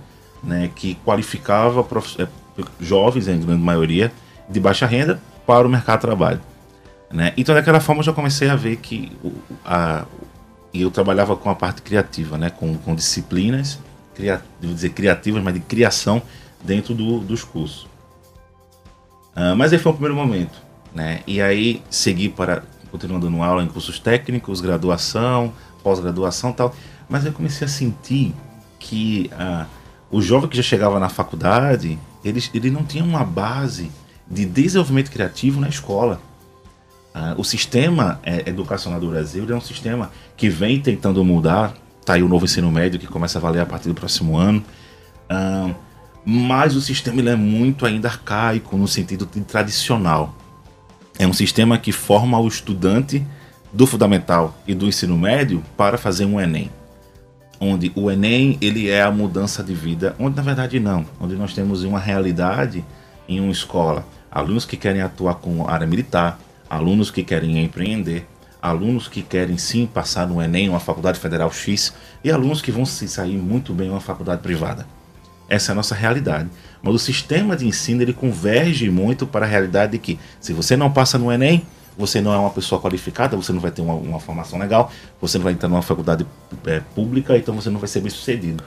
né, 0.43 0.69
que 0.75 0.93
qualificava 1.03 1.85
é, 2.19 2.27
jovens, 2.79 3.27
em 3.27 3.39
grande 3.39 3.61
maioria, 3.61 4.11
de 4.47 4.59
baixa 4.59 4.85
renda 4.85 5.19
para 5.47 5.67
o 5.67 5.69
mercado 5.69 5.97
de 5.97 6.05
trabalho. 6.05 6.41
Né? 7.11 7.33
Então, 7.35 7.55
daquela 7.55 7.79
forma, 7.79 8.01
eu 8.01 8.05
já 8.05 8.13
comecei 8.13 8.47
a 8.47 8.55
ver 8.55 8.77
que 8.77 9.11
o, 9.23 9.31
a, 9.65 10.05
eu 10.71 10.91
trabalhava 10.91 11.35
com 11.35 11.49
a 11.49 11.55
parte 11.55 11.81
criativa, 11.81 12.37
né? 12.37 12.51
com, 12.51 12.77
com 12.77 12.93
disciplinas, 12.93 13.79
cria, 14.21 14.41
dizer 14.59 14.89
criativas, 14.89 15.41
mas 15.41 15.53
de 15.53 15.59
criação 15.59 16.21
dentro 16.63 16.93
do, 16.93 17.19
dos 17.19 17.43
cursos. 17.43 17.83
Uh, 19.35 19.55
mas 19.57 19.73
aí 19.73 19.79
foi 19.79 19.91
o 19.91 19.95
primeiro 19.95 20.15
momento. 20.15 20.61
Né? 20.93 21.21
E 21.25 21.41
aí 21.41 21.81
segui 21.89 22.29
para, 22.29 22.63
continuando 22.91 23.27
dando 23.27 23.41
aula 23.41 23.63
em 23.63 23.67
cursos 23.67 23.99
técnicos, 23.99 24.61
graduação, 24.61 25.53
pós-graduação 25.83 26.53
tal. 26.53 26.75
Mas 27.09 27.25
eu 27.25 27.33
comecei 27.33 27.65
a 27.65 27.69
sentir 27.69 28.33
que 28.79 29.29
uh, 29.33 29.65
o 30.11 30.21
jovem 30.21 30.49
que 30.49 30.57
já 30.57 30.63
chegava 30.63 30.99
na 30.99 31.09
faculdade, 31.09 31.97
ele, 32.23 32.43
ele 32.53 32.69
não 32.69 32.83
tinha 32.83 33.03
uma 33.03 33.23
base 33.23 33.91
de 34.29 34.45
desenvolvimento 34.45 35.09
criativo 35.09 35.59
na 35.59 35.69
escola. 35.69 36.21
Uh, 37.13 37.39
o 37.39 37.43
sistema 37.43 38.19
é, 38.23 38.47
educacional 38.49 38.99
do 38.99 39.09
Brasil 39.09 39.45
é 39.49 39.55
um 39.55 39.61
sistema 39.61 40.11
que 40.37 40.47
vem 40.49 40.79
tentando 40.79 41.23
mudar. 41.25 41.73
Está 42.01 42.15
aí 42.15 42.23
o 42.23 42.27
novo 42.27 42.43
ensino 42.43 42.69
médio 42.69 42.99
que 42.99 43.07
começa 43.07 43.37
a 43.37 43.41
valer 43.41 43.61
a 43.61 43.65
partir 43.65 43.87
do 43.87 43.95
próximo 43.95 44.35
ano. 44.35 44.61
Mas 46.25 46.75
o 46.75 46.81
sistema 46.81 47.21
ele 47.21 47.29
é 47.29 47.35
muito 47.35 47.85
ainda 47.85 48.09
arcaico 48.09 48.75
no 48.75 48.87
sentido 48.87 49.25
tradicional. 49.25 50.35
É 51.17 51.25
um 51.25 51.33
sistema 51.33 51.77
que 51.77 51.91
forma 51.93 52.37
o 52.37 52.47
estudante 52.47 53.25
do 53.71 53.87
fundamental 53.87 54.57
e 54.67 54.73
do 54.73 54.87
ensino 54.87 55.17
médio 55.17 55.63
para 55.77 55.97
fazer 55.97 56.25
um 56.25 56.41
Enem. 56.41 56.69
Onde 57.59 57.91
o 57.95 58.11
Enem 58.11 58.57
ele 58.59 58.89
é 58.89 59.03
a 59.03 59.11
mudança 59.11 59.63
de 59.63 59.73
vida, 59.73 60.15
onde 60.19 60.35
na 60.35 60.41
verdade 60.41 60.79
não, 60.79 61.05
onde 61.19 61.35
nós 61.35 61.53
temos 61.53 61.83
uma 61.83 61.99
realidade 61.99 62.83
em 63.29 63.39
uma 63.39 63.51
escola 63.51 64.05
alunos 64.31 64.65
que 64.65 64.77
querem 64.77 65.01
atuar 65.01 65.35
com 65.35 65.67
área 65.67 65.85
militar, 65.85 66.39
alunos 66.69 67.11
que 67.11 67.21
querem 67.21 67.63
empreender, 67.63 68.25
alunos 68.61 69.07
que 69.07 69.21
querem 69.21 69.57
sim 69.57 69.85
passar 69.85 70.27
no 70.27 70.41
Enem, 70.41 70.69
uma 70.69 70.79
faculdade 70.79 71.19
federal 71.19 71.51
X, 71.51 71.93
e 72.23 72.31
alunos 72.31 72.61
que 72.61 72.71
vão 72.71 72.85
se 72.85 73.07
sair 73.07 73.37
muito 73.37 73.73
bem 73.73 73.87
em 73.87 73.91
uma 73.91 73.99
faculdade 73.99 74.41
privada. 74.41 74.85
Essa 75.49 75.71
é 75.71 75.73
a 75.73 75.75
nossa 75.75 75.95
realidade. 75.95 76.49
Mas 76.81 76.93
o 76.93 76.99
sistema 76.99 77.57
de 77.57 77.67
ensino 77.67 78.01
ele 78.01 78.13
converge 78.13 78.89
muito 78.89 79.27
para 79.27 79.45
a 79.45 79.49
realidade 79.49 79.93
de 79.93 79.97
que 79.97 80.19
se 80.39 80.53
você 80.53 80.77
não 80.77 80.91
passa 80.91 81.17
no 81.17 81.31
Enem, 81.31 81.65
você 81.97 82.21
não 82.21 82.33
é 82.33 82.37
uma 82.37 82.49
pessoa 82.49 82.79
qualificada, 82.79 83.35
você 83.35 83.51
não 83.51 83.59
vai 83.59 83.71
ter 83.71 83.81
uma, 83.81 83.93
uma 83.93 84.19
formação 84.19 84.57
legal, 84.57 84.91
você 85.19 85.37
não 85.37 85.43
vai 85.43 85.53
entrar 85.53 85.67
numa 85.67 85.81
faculdade 85.81 86.25
é, 86.65 86.79
pública, 86.95 87.37
então 87.37 87.53
você 87.53 87.69
não 87.69 87.79
vai 87.79 87.89
ser 87.89 87.99
bem 87.99 88.09
sucedido. 88.09 88.63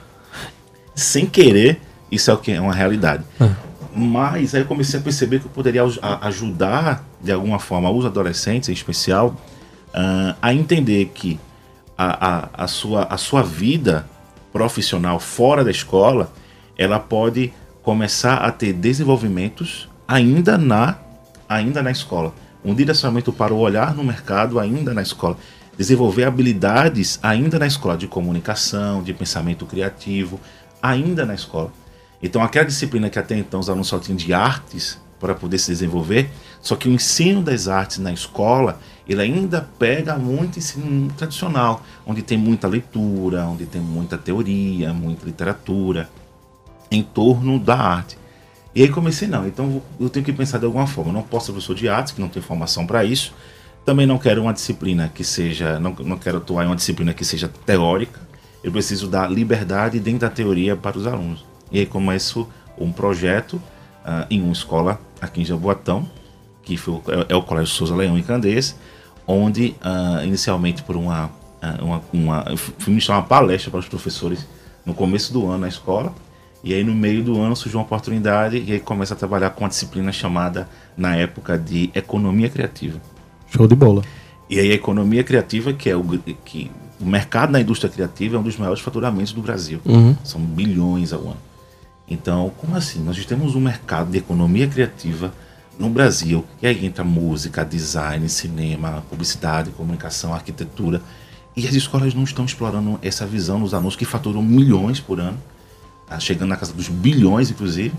Sem 0.95 1.26
querer, 1.26 1.80
isso 2.11 2.30
é 2.30 2.34
o 2.34 2.38
que 2.38 2.53
é 2.53 2.61
uma 2.61 2.74
realidade. 2.74 3.24
Ah. 3.40 3.55
Mas 3.97 4.55
aí 4.55 4.62
eu 4.62 4.66
comecei 4.66 4.99
a 4.99 5.03
perceber 5.03 5.38
que 5.38 5.47
eu 5.47 5.51
poderia 5.51 5.82
ajudar, 6.22 7.05
de 7.20 7.30
alguma 7.32 7.59
forma, 7.59 7.90
os 7.90 8.05
adolescentes 8.05 8.68
em 8.68 8.72
especial, 8.72 9.36
uh, 9.95 10.36
a 10.42 10.53
entender 10.53 11.07
que 11.14 11.38
a, 11.97 12.28
a, 12.28 12.64
a, 12.64 12.66
sua, 12.66 13.05
a 13.05 13.16
sua 13.16 13.42
vida 13.42 14.07
profissional 14.53 15.18
fora 15.20 15.64
da 15.64 15.70
escola, 15.70 16.32
ela 16.76 16.99
pode 16.99 17.53
começar 17.82 18.36
a 18.36 18.51
ter 18.51 18.72
desenvolvimentos 18.72 19.88
ainda 20.07 20.59
na, 20.59 20.99
ainda 21.49 21.82
na 21.82 21.90
escola. 21.90 22.34
Um 22.64 22.74
direcionamento 22.74 23.32
para 23.32 23.53
o 23.53 23.59
olhar 23.59 23.95
no 23.95 24.03
mercado 24.03 24.59
ainda 24.59 24.92
na 24.95 25.03
escola. 25.03 25.36
Desenvolver 25.76 26.24
habilidades 26.24 27.18
ainda 27.22 27.59
na 27.59 27.66
escola 27.66 27.97
de 27.97 28.07
comunicação, 28.07 29.03
de 29.03 29.12
pensamento 29.12 29.66
criativo, 29.66 30.40
ainda 30.82 31.26
na 31.26 31.34
escola. 31.34 31.72
Então, 32.22 32.42
aquela 32.42 32.64
disciplina 32.64 33.11
que 33.11 33.18
até 33.18 33.36
então 33.36 33.61
os 33.61 33.68
alunos 33.68 33.88
só 33.88 33.99
tinham 33.99 34.16
de 34.16 34.32
artes 34.32 34.99
para 35.20 35.34
poder 35.34 35.58
se 35.58 35.70
desenvolver, 35.70 36.30
só 36.60 36.76
que 36.76 36.88
o 36.88 36.92
ensino 36.92 37.42
das 37.42 37.68
artes 37.68 37.98
na 37.98 38.12
escola, 38.12 38.80
ele 39.08 39.20
ainda 39.20 39.68
pega 39.78 40.16
muito 40.16 40.58
ensino 40.58 41.12
tradicional, 41.16 41.82
onde 42.06 42.22
tem 42.22 42.38
muita 42.38 42.66
leitura, 42.66 43.44
onde 43.46 43.66
tem 43.66 43.80
muita 43.80 44.16
teoria, 44.16 44.92
muita 44.92 45.26
literatura 45.26 46.08
em 46.90 47.02
torno 47.02 47.58
da 47.58 47.76
arte. 47.76 48.18
E 48.74 48.82
aí 48.82 48.88
comecei, 48.88 49.28
não, 49.28 49.46
então 49.46 49.80
eu 50.00 50.10
tenho 50.10 50.24
que 50.24 50.32
pensar 50.32 50.58
de 50.58 50.64
alguma 50.64 50.86
forma. 50.86 51.10
Eu 51.10 51.14
não 51.14 51.22
posso 51.22 51.46
ser 51.46 51.52
professor 51.52 51.74
de 51.76 51.88
artes, 51.88 52.12
que 52.12 52.20
não 52.20 52.28
tem 52.28 52.42
formação 52.42 52.86
para 52.86 53.04
isso. 53.04 53.32
Também 53.84 54.06
não 54.06 54.18
quero 54.18 54.42
uma 54.42 54.52
disciplina 54.52 55.10
que 55.14 55.22
seja, 55.22 55.78
não, 55.78 55.94
não 56.00 56.16
quero 56.16 56.38
atuar 56.38 56.64
em 56.64 56.66
uma 56.66 56.76
disciplina 56.76 57.12
que 57.14 57.24
seja 57.24 57.48
teórica. 57.66 58.20
Eu 58.64 58.72
preciso 58.72 59.06
dar 59.06 59.30
liberdade 59.30 60.00
dentro 60.00 60.20
da 60.20 60.30
teoria 60.30 60.74
para 60.74 60.98
os 60.98 61.06
alunos. 61.06 61.44
E 61.70 61.78
aí 61.78 61.86
começo 61.86 62.48
um 62.78 62.90
projeto 62.90 63.60
uh, 64.05 64.26
em 64.30 64.42
uma 64.42 64.52
escola 64.52 65.00
aqui 65.20 65.42
em 65.42 65.44
Jaboatão, 65.44 66.09
que 66.62 66.76
foi, 66.76 66.94
é, 67.09 67.32
é, 67.32 67.36
o 67.36 67.42
Colégio 67.42 67.74
Souza 67.74 67.94
Leão 67.94 68.18
e 68.18 68.22
Candês, 68.22 68.78
onde 69.26 69.74
uh, 69.84 70.24
inicialmente 70.24 70.82
por 70.82 70.96
uma, 70.96 71.26
uh, 71.26 71.84
uma, 71.84 72.02
uma 72.12 72.57
fui 72.57 72.90
ministrar 72.92 73.18
uma 73.18 73.26
palestra 73.26 73.70
para 73.70 73.80
os 73.80 73.88
professores 73.88 74.46
no 74.84 74.94
começo 74.94 75.32
do 75.32 75.46
ano 75.48 75.59
na 75.59 75.68
escola, 75.68 76.14
e 76.62 76.72
aí 76.72 76.82
no 76.82 76.94
meio 76.94 77.22
do 77.22 77.40
ano 77.40 77.55
surgiu 77.55 77.78
uma 77.78 77.84
oportunidade 77.84 78.62
e 78.66 78.72
aí 78.72 78.80
começa 78.80 79.14
a 79.14 79.16
trabalhar 79.16 79.50
com 79.50 79.64
uma 79.64 79.68
disciplina 79.68 80.11
chamada 80.12 80.68
na 80.96 81.14
época 81.16 81.59
de 81.59 81.90
economia 81.94 82.48
criativa. 82.48 83.00
Show 83.50 83.66
de 83.66 83.74
bola. 83.74 84.02
E 84.48 84.59
aí 84.59 84.70
a 84.70 84.74
economia 84.74 85.22
criativa, 85.22 85.72
que 85.72 85.88
é 85.90 85.96
o 85.96 86.02
que 86.44 86.70
o 87.00 87.05
mercado 87.05 87.50
na 87.50 87.61
indústria 87.61 87.90
criativa 87.90 88.36
é 88.36 88.38
um 88.38 88.42
dos 88.42 88.57
maiores 88.57 88.82
faturamentos 88.82 89.32
do 89.32 89.42
Brasil. 89.42 89.80
Uhum. 89.84 90.16
São 90.24 90.40
bilhões 90.40 91.12
ao 91.12 91.20
ano. 91.20 91.53
Então, 92.09 92.52
como 92.59 92.76
assim? 92.76 93.02
Nós 93.02 93.24
temos 93.24 93.55
um 93.55 93.61
mercado 93.61 94.11
de 94.11 94.18
economia 94.18 94.66
criativa 94.66 95.32
no 95.78 95.88
Brasil, 95.88 96.44
e 96.62 96.66
aí 96.66 96.86
entra 96.86 97.02
música, 97.02 97.64
design, 97.64 98.28
cinema, 98.28 99.02
publicidade, 99.11 99.70
comunicação, 99.70 100.32
arquitetura, 100.32 101.02
e 101.57 101.66
as 101.66 101.74
escolas 101.74 102.14
não 102.14 102.24
estão 102.24 102.44
explorando 102.44 102.98
essa 103.02 103.26
visão 103.26 103.59
nos 103.59 103.74
anúncios 103.74 103.96
que 103.96 104.05
faturam 104.05 104.42
milhões 104.42 105.00
por 105.00 105.18
ano, 105.20 105.38
tá? 106.07 106.18
chegando 106.20 106.50
na 106.50 106.57
casa 106.57 106.72
dos 106.72 106.88
bilhões, 106.88 107.50
inclusive, 107.50 107.94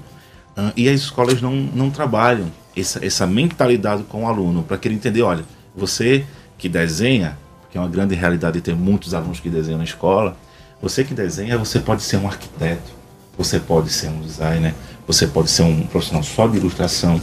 e 0.75 0.87
as 0.87 1.01
escolas 1.01 1.41
não, 1.41 1.51
não 1.51 1.89
trabalham 1.89 2.49
essa, 2.75 3.05
essa 3.05 3.27
mentalidade 3.27 4.03
com 4.03 4.23
o 4.23 4.27
aluno, 4.27 4.63
para 4.63 4.77
que 4.77 4.87
ele 4.87 4.95
entender, 4.95 5.21
olha, 5.21 5.43
você 5.75 6.25
que 6.57 6.69
desenha, 6.69 7.37
que 7.69 7.77
é 7.77 7.81
uma 7.81 7.89
grande 7.89 8.15
realidade 8.15 8.61
ter 8.61 8.75
muitos 8.75 9.13
alunos 9.13 9.41
que 9.41 9.49
desenham 9.49 9.77
na 9.77 9.83
escola, 9.83 10.37
você 10.81 11.03
que 11.03 11.13
desenha, 11.13 11.57
você 11.57 11.79
pode 11.79 12.03
ser 12.03 12.17
um 12.17 12.27
arquiteto, 12.27 12.91
você 13.37 13.59
pode 13.59 13.89
ser 13.89 14.09
um 14.09 14.21
designer, 14.21 14.73
você 15.07 15.27
pode 15.27 15.49
ser 15.49 15.63
um 15.63 15.85
profissional 15.87 16.23
só 16.23 16.47
de 16.47 16.57
ilustração. 16.57 17.21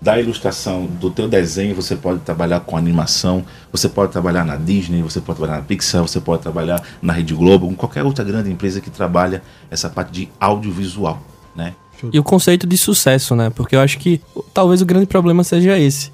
Da 0.00 0.20
ilustração, 0.20 0.84
do 0.84 1.10
teu 1.10 1.26
desenho, 1.26 1.74
você 1.74 1.96
pode 1.96 2.20
trabalhar 2.20 2.60
com 2.60 2.76
animação, 2.76 3.42
você 3.72 3.88
pode 3.88 4.12
trabalhar 4.12 4.44
na 4.44 4.54
Disney, 4.56 5.00
você 5.02 5.18
pode 5.18 5.38
trabalhar 5.38 5.60
na 5.60 5.66
Pixar, 5.66 6.02
você 6.02 6.20
pode 6.20 6.42
trabalhar 6.42 6.82
na 7.00 7.14
Rede 7.14 7.32
Globo, 7.32 7.66
com 7.68 7.74
qualquer 7.74 8.02
outra 8.02 8.22
grande 8.22 8.50
empresa 8.50 8.82
que 8.82 8.90
trabalha 8.90 9.42
essa 9.70 9.88
parte 9.88 10.12
de 10.12 10.28
audiovisual, 10.38 11.22
né? 11.56 11.74
E 12.12 12.18
o 12.18 12.22
conceito 12.22 12.66
de 12.66 12.76
sucesso, 12.76 13.34
né? 13.34 13.48
Porque 13.48 13.74
eu 13.74 13.80
acho 13.80 13.98
que 13.98 14.20
talvez 14.52 14.82
o 14.82 14.84
grande 14.84 15.06
problema 15.06 15.42
seja 15.42 15.78
esse 15.78 16.12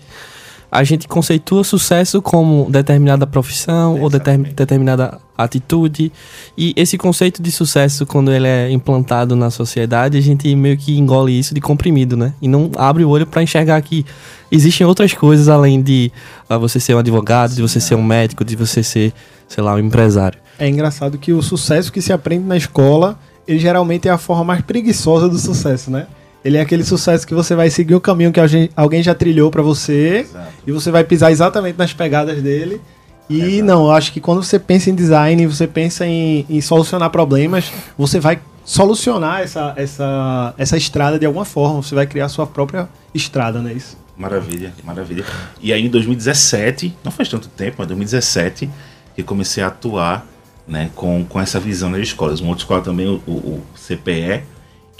a 0.70 0.84
gente 0.84 1.08
conceitua 1.08 1.64
sucesso 1.64 2.22
como 2.22 2.70
determinada 2.70 3.26
profissão 3.26 4.00
ou 4.00 4.08
determ, 4.08 4.42
determinada 4.54 5.18
atitude. 5.36 6.12
E 6.56 6.72
esse 6.76 6.96
conceito 6.96 7.42
de 7.42 7.50
sucesso, 7.50 8.06
quando 8.06 8.30
ele 8.30 8.46
é 8.46 8.70
implantado 8.70 9.34
na 9.34 9.50
sociedade, 9.50 10.16
a 10.16 10.20
gente 10.20 10.54
meio 10.54 10.76
que 10.76 10.96
engole 10.96 11.36
isso 11.36 11.52
de 11.52 11.60
comprimido, 11.60 12.16
né? 12.16 12.34
E 12.40 12.46
não 12.46 12.70
abre 12.76 13.04
o 13.04 13.08
olho 13.08 13.26
para 13.26 13.42
enxergar 13.42 13.80
que 13.82 14.06
existem 14.50 14.86
outras 14.86 15.12
coisas 15.12 15.48
além 15.48 15.82
de 15.82 16.12
uh, 16.48 16.58
você 16.58 16.78
ser 16.78 16.94
um 16.94 16.98
advogado, 16.98 17.54
de 17.54 17.62
você 17.62 17.80
ser 17.80 17.96
um 17.96 18.02
médico, 18.02 18.44
de 18.44 18.54
você 18.54 18.82
ser, 18.82 19.12
sei 19.48 19.64
lá, 19.64 19.74
um 19.74 19.78
empresário. 19.78 20.38
É 20.58 20.68
engraçado 20.68 21.18
que 21.18 21.32
o 21.32 21.42
sucesso 21.42 21.92
que 21.92 22.00
se 22.00 22.12
aprende 22.12 22.44
na 22.44 22.56
escola, 22.56 23.18
ele 23.48 23.58
geralmente 23.58 24.06
é 24.06 24.10
a 24.10 24.18
forma 24.18 24.44
mais 24.44 24.60
preguiçosa 24.60 25.28
do 25.28 25.38
sucesso, 25.38 25.90
né? 25.90 26.06
Ele 26.44 26.56
é 26.56 26.60
aquele 26.60 26.84
sucesso 26.84 27.26
que 27.26 27.34
você 27.34 27.54
vai 27.54 27.68
seguir 27.68 27.94
o 27.94 28.00
caminho 28.00 28.32
que 28.32 28.40
alguém 28.74 29.02
já 29.02 29.14
trilhou 29.14 29.50
para 29.50 29.62
você 29.62 30.20
Exato. 30.20 30.48
e 30.66 30.72
você 30.72 30.90
vai 30.90 31.04
pisar 31.04 31.30
exatamente 31.30 31.76
nas 31.76 31.92
pegadas 31.92 32.42
dele. 32.42 32.80
E 33.28 33.40
Exato. 33.40 33.64
não, 33.64 33.84
eu 33.84 33.92
acho 33.92 34.12
que 34.12 34.20
quando 34.20 34.42
você 34.42 34.58
pensa 34.58 34.90
em 34.90 34.94
design, 34.94 35.46
você 35.46 35.66
pensa 35.66 36.06
em, 36.06 36.46
em 36.48 36.60
solucionar 36.60 37.10
problemas, 37.10 37.70
você 37.96 38.18
vai 38.18 38.40
solucionar 38.64 39.42
essa, 39.42 39.74
essa, 39.76 40.54
essa 40.56 40.76
estrada 40.76 41.18
de 41.18 41.26
alguma 41.26 41.44
forma, 41.44 41.82
você 41.82 41.94
vai 41.94 42.06
criar 42.06 42.26
a 42.26 42.28
sua 42.28 42.46
própria 42.46 42.88
estrada, 43.14 43.60
não 43.60 43.68
é 43.68 43.74
isso? 43.74 43.98
Maravilha, 44.16 44.72
maravilha. 44.84 45.24
E 45.60 45.72
aí 45.72 45.84
em 45.84 45.88
2017, 45.88 46.96
não 47.02 47.10
faz 47.10 47.28
tanto 47.28 47.48
tempo, 47.48 47.76
mas 47.78 47.88
2017, 47.88 48.70
que 49.14 49.22
comecei 49.22 49.62
a 49.62 49.68
atuar 49.68 50.26
né, 50.68 50.90
com, 50.94 51.24
com 51.24 51.40
essa 51.40 51.58
visão 51.58 51.90
nas 51.90 52.00
escolas. 52.00 52.40
Uma 52.40 52.50
outra 52.50 52.62
escola 52.62 52.80
também, 52.80 53.06
o, 53.06 53.30
o 53.30 53.62
CPE, 53.74 54.42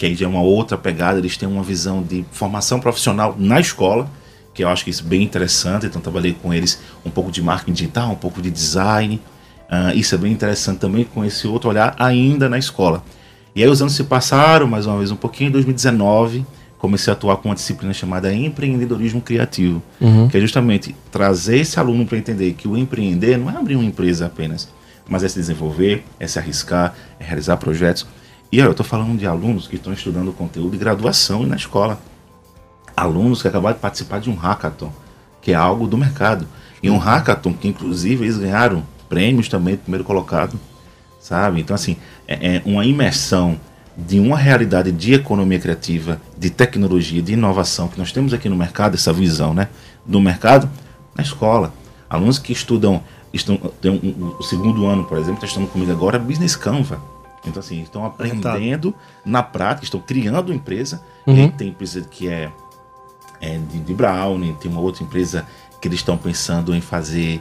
que 0.01 0.07
aí 0.07 0.15
já 0.15 0.25
é 0.25 0.29
uma 0.31 0.41
outra 0.41 0.79
pegada, 0.79 1.19
eles 1.19 1.37
têm 1.37 1.47
uma 1.47 1.63
visão 1.63 2.03
de 2.03 2.25
formação 2.33 2.81
profissional 2.81 3.37
na 3.39 3.61
escola, 3.61 4.09
que 4.55 4.65
eu 4.65 4.69
acho 4.71 4.83
que 4.83 4.89
isso 4.89 5.05
é 5.05 5.07
bem 5.07 5.23
interessante, 5.23 5.85
então 5.85 6.01
trabalhei 6.01 6.33
com 6.33 6.55
eles 6.55 6.81
um 7.05 7.11
pouco 7.11 7.31
de 7.31 7.43
marketing 7.43 7.73
digital, 7.73 8.13
um 8.13 8.17
pouco 8.17 8.41
de 8.41 8.51
design, 8.51 9.21
uh, 9.67 9.95
isso 9.95 10.15
é 10.15 10.19
bem 10.19 10.33
interessante 10.33 10.79
também 10.79 11.05
com 11.05 11.23
esse 11.23 11.47
outro 11.47 11.69
olhar 11.69 11.95
ainda 11.99 12.49
na 12.49 12.57
escola. 12.57 13.05
E 13.55 13.63
aí 13.63 13.69
os 13.69 13.83
anos 13.83 13.93
se 13.93 14.03
passaram, 14.05 14.67
mais 14.67 14.87
uma 14.87 14.97
vez 14.97 15.11
um 15.11 15.17
pouquinho, 15.17 15.49
em 15.49 15.53
2019 15.53 16.47
comecei 16.79 17.13
a 17.13 17.15
atuar 17.15 17.37
com 17.37 17.51
uma 17.51 17.55
disciplina 17.55 17.93
chamada 17.93 18.33
empreendedorismo 18.33 19.21
criativo, 19.21 19.83
uhum. 20.01 20.29
que 20.29 20.39
é 20.39 20.41
justamente 20.41 20.97
trazer 21.13 21.59
esse 21.59 21.79
aluno 21.79 22.07
para 22.07 22.17
entender 22.17 22.55
que 22.55 22.67
o 22.67 22.75
empreender 22.75 23.37
não 23.37 23.51
é 23.51 23.57
abrir 23.59 23.77
uma 23.77 23.85
empresa 23.85 24.25
apenas, 24.25 24.67
mas 25.07 25.23
é 25.23 25.29
se 25.29 25.35
desenvolver, 25.35 26.05
é 26.19 26.27
se 26.27 26.39
arriscar, 26.39 26.95
é 27.19 27.25
realizar 27.25 27.59
projetos. 27.59 28.07
E 28.53 28.59
eu 28.59 28.71
estou 28.73 28.85
falando 28.85 29.17
de 29.17 29.27
alunos 29.27 29.69
que 29.69 29.77
estão 29.77 29.93
estudando 29.93 30.33
conteúdo 30.33 30.73
de 30.73 30.79
graduação 30.79 31.45
na 31.45 31.55
escola. 31.55 32.01
Alunos 32.97 33.43
que 33.43 33.49
acabaram 33.49 33.77
de 33.77 33.81
participar 33.81 34.21
de 34.21 34.29
um 34.29 34.35
hackathon, 34.35 34.93
que 35.41 35.53
é 35.53 35.55
algo 35.55 35.87
do 35.87 35.97
mercado. 35.97 36.47
E 36.83 36.91
um 36.91 36.99
hackathon 36.99 37.53
que, 37.53 37.69
inclusive, 37.69 38.25
eles 38.25 38.39
ganharam 38.39 38.83
prêmios 39.09 39.49
também, 39.49 39.77
primeiro 39.77 40.05
colocado, 40.05 40.59
sabe? 41.21 41.61
Então, 41.61 41.75
assim, 41.75 41.97
é, 42.27 42.57
é 42.57 42.63
uma 42.65 42.85
imersão 42.85 43.59
de 43.97 44.19
uma 44.19 44.37
realidade 44.37 44.91
de 44.91 45.15
economia 45.15 45.59
criativa, 45.59 46.21
de 46.37 46.51
tecnologia, 46.51 47.23
de 47.23 47.35
inovação 47.35 47.87
que 47.87 47.99
nós 47.99 48.11
temos 48.11 48.33
aqui 48.33 48.49
no 48.49 48.57
mercado, 48.57 48.95
essa 48.95 49.13
visão 49.13 49.55
né, 49.55 49.69
do 50.05 50.21
mercado, 50.21 50.69
na 51.15 51.23
escola. 51.23 51.73
Alunos 52.09 52.39
que 52.39 52.53
estudam, 52.53 53.01
estão, 53.33 53.57
tem 53.81 53.93
um, 53.93 53.95
um, 53.95 54.37
o 54.39 54.43
segundo 54.43 54.87
ano, 54.87 55.05
por 55.05 55.19
exemplo, 55.19 55.45
estão 55.45 55.65
comigo 55.67 55.93
agora, 55.93 56.19
Business 56.19 56.57
Canva. 56.57 57.01
Então, 57.45 57.61
assim, 57.61 57.83
estão 57.83 58.05
aprendendo 58.05 58.95
na 59.25 59.43
prática, 59.43 59.85
estão 59.85 60.01
criando 60.01 60.53
empresa. 60.53 61.03
Uhum. 61.27 61.51
Tem 61.51 61.69
empresa 61.69 62.03
que 62.03 62.29
é, 62.29 62.51
é 63.41 63.59
de, 63.59 63.79
de 63.81 63.95
Brownie, 63.95 64.55
tem 64.61 64.71
uma 64.71 64.81
outra 64.81 65.03
empresa 65.03 65.47
que 65.81 65.89
eles 65.89 66.01
estão 66.01 66.17
pensando 66.17 66.75
em 66.75 66.81
fazer 66.81 67.41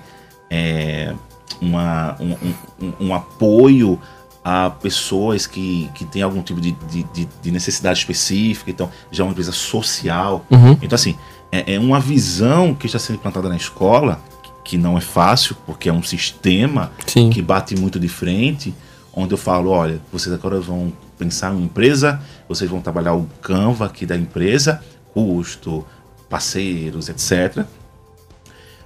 é, 0.49 1.13
uma, 1.61 2.15
um, 2.19 2.35
um, 2.81 3.07
um 3.07 3.13
apoio 3.13 3.99
a 4.43 4.69
pessoas 4.69 5.45
que, 5.45 5.89
que 5.93 6.05
têm 6.05 6.21
algum 6.21 6.41
tipo 6.41 6.61
de, 6.61 6.71
de, 6.71 7.27
de 7.41 7.51
necessidade 7.51 7.99
específica, 7.99 8.71
então 8.71 8.89
já 9.11 9.23
é 9.23 9.25
uma 9.25 9.31
empresa 9.31 9.51
social. 9.51 10.45
Uhum. 10.49 10.77
Então, 10.81 10.95
assim, 10.95 11.15
é, 11.51 11.75
é, 11.75 11.79
uma 11.79 11.99
visão 11.99 12.73
que 12.73 12.85
está 12.85 12.97
sendo 12.97 13.17
implantada 13.17 13.49
na 13.49 13.57
escola, 13.57 14.21
que 14.63 14.77
não 14.77 14.97
é 14.97 15.01
fácil, 15.01 15.55
porque 15.65 15.89
é 15.89 15.93
um 15.93 16.03
sistema 16.03 16.91
Sim. 17.05 17.29
que 17.29 17.41
bate 17.41 17.75
muito 17.75 17.99
de 17.99 18.07
frente, 18.07 18.73
onde 19.13 19.33
eu 19.33 19.37
falo, 19.37 19.69
olha, 19.71 19.99
vocês 20.11 20.33
agora 20.33 20.59
vão 20.59 20.93
pensar 21.17 21.53
em 21.53 21.63
empresa, 21.63 22.21
vocês 22.47 22.69
vão 22.69 22.81
trabalhar 22.81 23.13
o 23.13 23.27
Canva 23.41 23.85
aqui 23.85 24.05
da 24.05 24.15
empresa, 24.15 24.81
custo, 25.13 25.85
parceiros, 26.29 27.09
etc. 27.09 27.65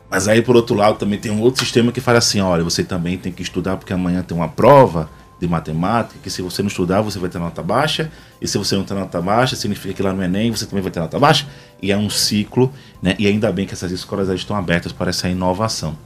Mas 0.09 0.27
aí, 0.27 0.41
por 0.41 0.55
outro 0.55 0.75
lado, 0.75 0.97
também 0.97 1.19
tem 1.19 1.31
um 1.31 1.41
outro 1.41 1.63
sistema 1.63 1.91
que 1.91 2.01
fala 2.01 2.19
assim, 2.19 2.39
olha, 2.39 2.63
você 2.63 2.83
também 2.83 3.17
tem 3.17 3.31
que 3.31 3.41
estudar 3.41 3.77
porque 3.77 3.93
amanhã 3.93 4.21
tem 4.21 4.35
uma 4.35 4.47
prova, 4.49 5.09
de 5.43 5.49
matemática, 5.49 6.19
que 6.23 6.29
se 6.29 6.41
você 6.41 6.61
não 6.61 6.69
estudar, 6.69 7.01
você 7.01 7.19
vai 7.19 7.29
ter 7.29 7.37
nota 7.37 7.61
baixa, 7.61 8.09
e 8.41 8.47
se 8.47 8.57
você 8.57 8.75
não 8.75 8.83
ter 8.83 8.93
nota 8.93 9.21
baixa, 9.21 9.55
significa 9.55 9.93
que 9.93 10.01
lá 10.01 10.13
no 10.13 10.23
Enem 10.23 10.51
você 10.51 10.65
também 10.65 10.81
vai 10.81 10.91
ter 10.91 11.01
nota 11.01 11.19
baixa, 11.19 11.45
e 11.81 11.91
é 11.91 11.97
um 11.97 12.09
ciclo, 12.09 12.71
né? 13.01 13.15
E 13.19 13.27
ainda 13.27 13.51
bem 13.51 13.67
que 13.67 13.73
essas 13.73 13.91
escolas 13.91 14.29
estão 14.29 14.55
abertas 14.55 14.93
para 14.93 15.09
essa 15.09 15.27
inovação. 15.27 15.97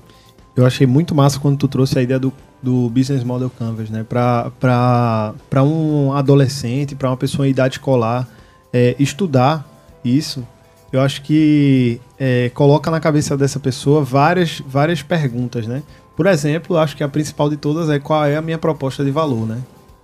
Eu 0.57 0.65
achei 0.65 0.87
muito 0.87 1.13
massa 1.13 1.39
quando 1.39 1.55
tu 1.55 1.67
trouxe 1.67 1.99
a 1.99 2.01
ideia 2.01 2.19
do, 2.19 2.33
do 2.63 2.89
Business 2.89 3.23
Model 3.23 3.47
Canvas, 3.47 3.91
né? 3.91 4.03
Para 4.03 5.63
um 5.63 6.11
adolescente, 6.13 6.95
para 6.95 7.11
uma 7.11 7.15
pessoa 7.15 7.47
em 7.47 7.51
idade 7.51 7.75
escolar, 7.75 8.27
é, 8.73 8.95
estudar 8.97 9.63
isso, 10.03 10.43
eu 10.91 10.99
acho 11.01 11.21
que 11.21 12.01
é, 12.19 12.49
coloca 12.55 12.89
na 12.89 12.99
cabeça 12.99 13.37
dessa 13.37 13.59
pessoa 13.59 14.03
várias, 14.03 14.59
várias 14.67 15.03
perguntas, 15.03 15.67
né? 15.67 15.83
Por 16.15 16.25
exemplo, 16.25 16.75
acho 16.77 16.97
que 16.97 17.03
a 17.03 17.07
principal 17.07 17.51
de 17.51 17.57
todas 17.57 17.87
é 17.87 17.99
qual 17.99 18.25
é 18.25 18.35
a 18.35 18.41
minha 18.41 18.57
proposta 18.57 19.05
de 19.05 19.11
valor, 19.11 19.45
né? 19.45 19.61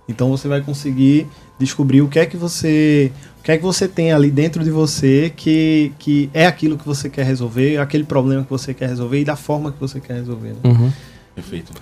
Então 0.08 0.30
você 0.30 0.46
vai 0.46 0.60
conseguir 0.60 1.26
descobrir 1.58 2.02
o 2.02 2.08
que 2.08 2.18
é 2.18 2.26
que 2.26 2.36
você, 2.36 3.12
o 3.40 3.42
que 3.42 3.52
é 3.52 3.56
que 3.56 3.62
você 3.62 3.86
tem 3.86 4.12
ali 4.12 4.30
dentro 4.30 4.64
de 4.64 4.70
você 4.70 5.32
que, 5.34 5.92
que 5.98 6.30
é 6.34 6.46
aquilo 6.46 6.76
que 6.76 6.86
você 6.86 7.08
quer 7.08 7.24
resolver, 7.24 7.78
aquele 7.78 8.04
problema 8.04 8.42
que 8.42 8.50
você 8.50 8.74
quer 8.74 8.88
resolver 8.88 9.20
e 9.20 9.24
da 9.24 9.36
forma 9.36 9.72
que 9.72 9.80
você 9.80 10.00
quer 10.00 10.14
resolver. 10.14 10.48
Né? 10.48 10.60
Uhum. 10.64 10.92
Perfeito. 11.34 11.72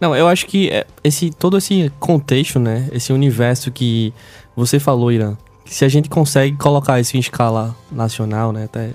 Não, 0.00 0.14
eu 0.14 0.28
acho 0.28 0.46
que 0.46 0.70
é, 0.70 0.86
esse 1.02 1.30
todo 1.30 1.58
esse 1.58 1.90
contexto, 1.98 2.58
né, 2.58 2.88
esse 2.92 3.12
universo 3.12 3.70
que 3.72 4.12
você 4.54 4.78
falou, 4.78 5.10
Irã, 5.10 5.36
que 5.64 5.74
se 5.74 5.84
a 5.84 5.88
gente 5.88 6.08
consegue 6.08 6.56
colocar 6.56 7.00
isso 7.00 7.16
em 7.16 7.20
escala 7.20 7.74
nacional, 7.90 8.52
né, 8.52 8.64
até 8.64 8.90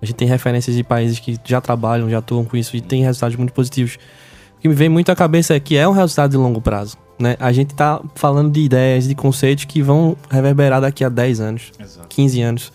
a 0.00 0.04
gente 0.04 0.16
tem 0.16 0.26
referências 0.26 0.74
de 0.74 0.82
países 0.82 1.20
que 1.20 1.38
já 1.44 1.60
trabalham, 1.60 2.10
já 2.10 2.18
atuam 2.18 2.44
com 2.44 2.56
isso 2.56 2.76
e 2.76 2.80
tem 2.80 3.04
resultados 3.04 3.36
muito 3.36 3.52
positivos 3.52 3.98
que 4.62 4.68
me 4.68 4.74
vem 4.76 4.88
muito 4.88 5.10
à 5.10 5.16
cabeça 5.16 5.54
é 5.54 5.60
que 5.60 5.76
é 5.76 5.88
um 5.88 5.92
resultado 5.92 6.30
de 6.30 6.36
longo 6.36 6.60
prazo. 6.60 6.96
Né? 7.22 7.36
A 7.38 7.52
gente 7.52 7.70
está 7.70 8.00
falando 8.16 8.50
de 8.50 8.60
ideias, 8.60 9.06
de 9.06 9.14
conceitos 9.14 9.64
que 9.64 9.80
vão 9.80 10.16
reverberar 10.28 10.80
daqui 10.80 11.04
a 11.04 11.08
10 11.08 11.38
anos, 11.40 11.72
Exato. 11.78 12.08
15 12.08 12.42
anos. 12.42 12.72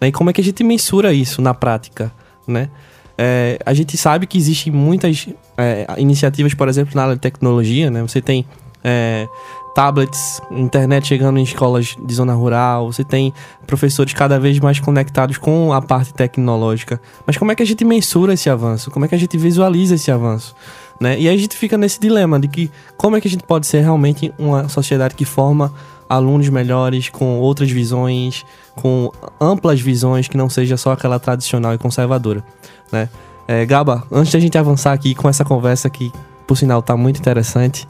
Né? 0.00 0.08
E 0.08 0.12
como 0.12 0.30
é 0.30 0.32
que 0.32 0.40
a 0.40 0.44
gente 0.44 0.64
mensura 0.64 1.12
isso 1.12 1.40
na 1.40 1.54
prática? 1.54 2.10
Né? 2.44 2.68
É, 3.16 3.56
a 3.64 3.72
gente 3.72 3.96
sabe 3.96 4.26
que 4.26 4.36
existem 4.36 4.72
muitas 4.72 5.28
é, 5.56 5.86
iniciativas, 5.96 6.54
por 6.54 6.68
exemplo, 6.68 6.96
na 6.96 7.02
área 7.02 7.14
de 7.14 7.20
tecnologia. 7.20 7.88
Né? 7.88 8.02
Você 8.02 8.20
tem 8.20 8.44
é, 8.82 9.28
tablets, 9.76 10.40
internet 10.50 11.06
chegando 11.06 11.38
em 11.38 11.44
escolas 11.44 11.96
de 11.96 12.14
zona 12.14 12.34
rural, 12.34 12.92
você 12.92 13.04
tem 13.04 13.32
professores 13.64 14.12
cada 14.12 14.40
vez 14.40 14.58
mais 14.58 14.80
conectados 14.80 15.38
com 15.38 15.72
a 15.72 15.80
parte 15.80 16.12
tecnológica. 16.12 17.00
Mas 17.24 17.38
como 17.38 17.52
é 17.52 17.54
que 17.54 17.62
a 17.62 17.66
gente 17.66 17.84
mensura 17.84 18.34
esse 18.34 18.50
avanço? 18.50 18.90
Como 18.90 19.04
é 19.04 19.08
que 19.08 19.14
a 19.14 19.18
gente 19.18 19.38
visualiza 19.38 19.94
esse 19.94 20.10
avanço? 20.10 20.52
Né? 21.00 21.18
E 21.18 21.28
aí 21.28 21.34
a 21.34 21.38
gente 21.38 21.56
fica 21.56 21.76
nesse 21.76 22.00
dilema 22.00 22.38
de 22.38 22.48
que 22.48 22.70
como 22.96 23.16
é 23.16 23.20
que 23.20 23.28
a 23.28 23.30
gente 23.30 23.44
pode 23.44 23.66
ser 23.66 23.80
realmente 23.80 24.32
uma 24.38 24.68
sociedade 24.68 25.14
que 25.14 25.24
forma 25.24 25.72
alunos 26.08 26.48
melhores, 26.48 27.08
com 27.08 27.38
outras 27.40 27.70
visões, 27.70 28.44
com 28.76 29.10
amplas 29.40 29.80
visões, 29.80 30.28
que 30.28 30.36
não 30.36 30.48
seja 30.48 30.76
só 30.76 30.92
aquela 30.92 31.18
tradicional 31.18 31.74
e 31.74 31.78
conservadora, 31.78 32.44
né? 32.92 33.08
É, 33.46 33.64
Gaba, 33.66 34.04
antes 34.10 34.32
da 34.32 34.38
gente 34.38 34.56
avançar 34.56 34.92
aqui 34.92 35.14
com 35.14 35.28
essa 35.28 35.44
conversa 35.44 35.90
que, 35.90 36.10
por 36.46 36.56
sinal, 36.56 36.80
está 36.80 36.96
muito 36.96 37.18
interessante, 37.18 37.86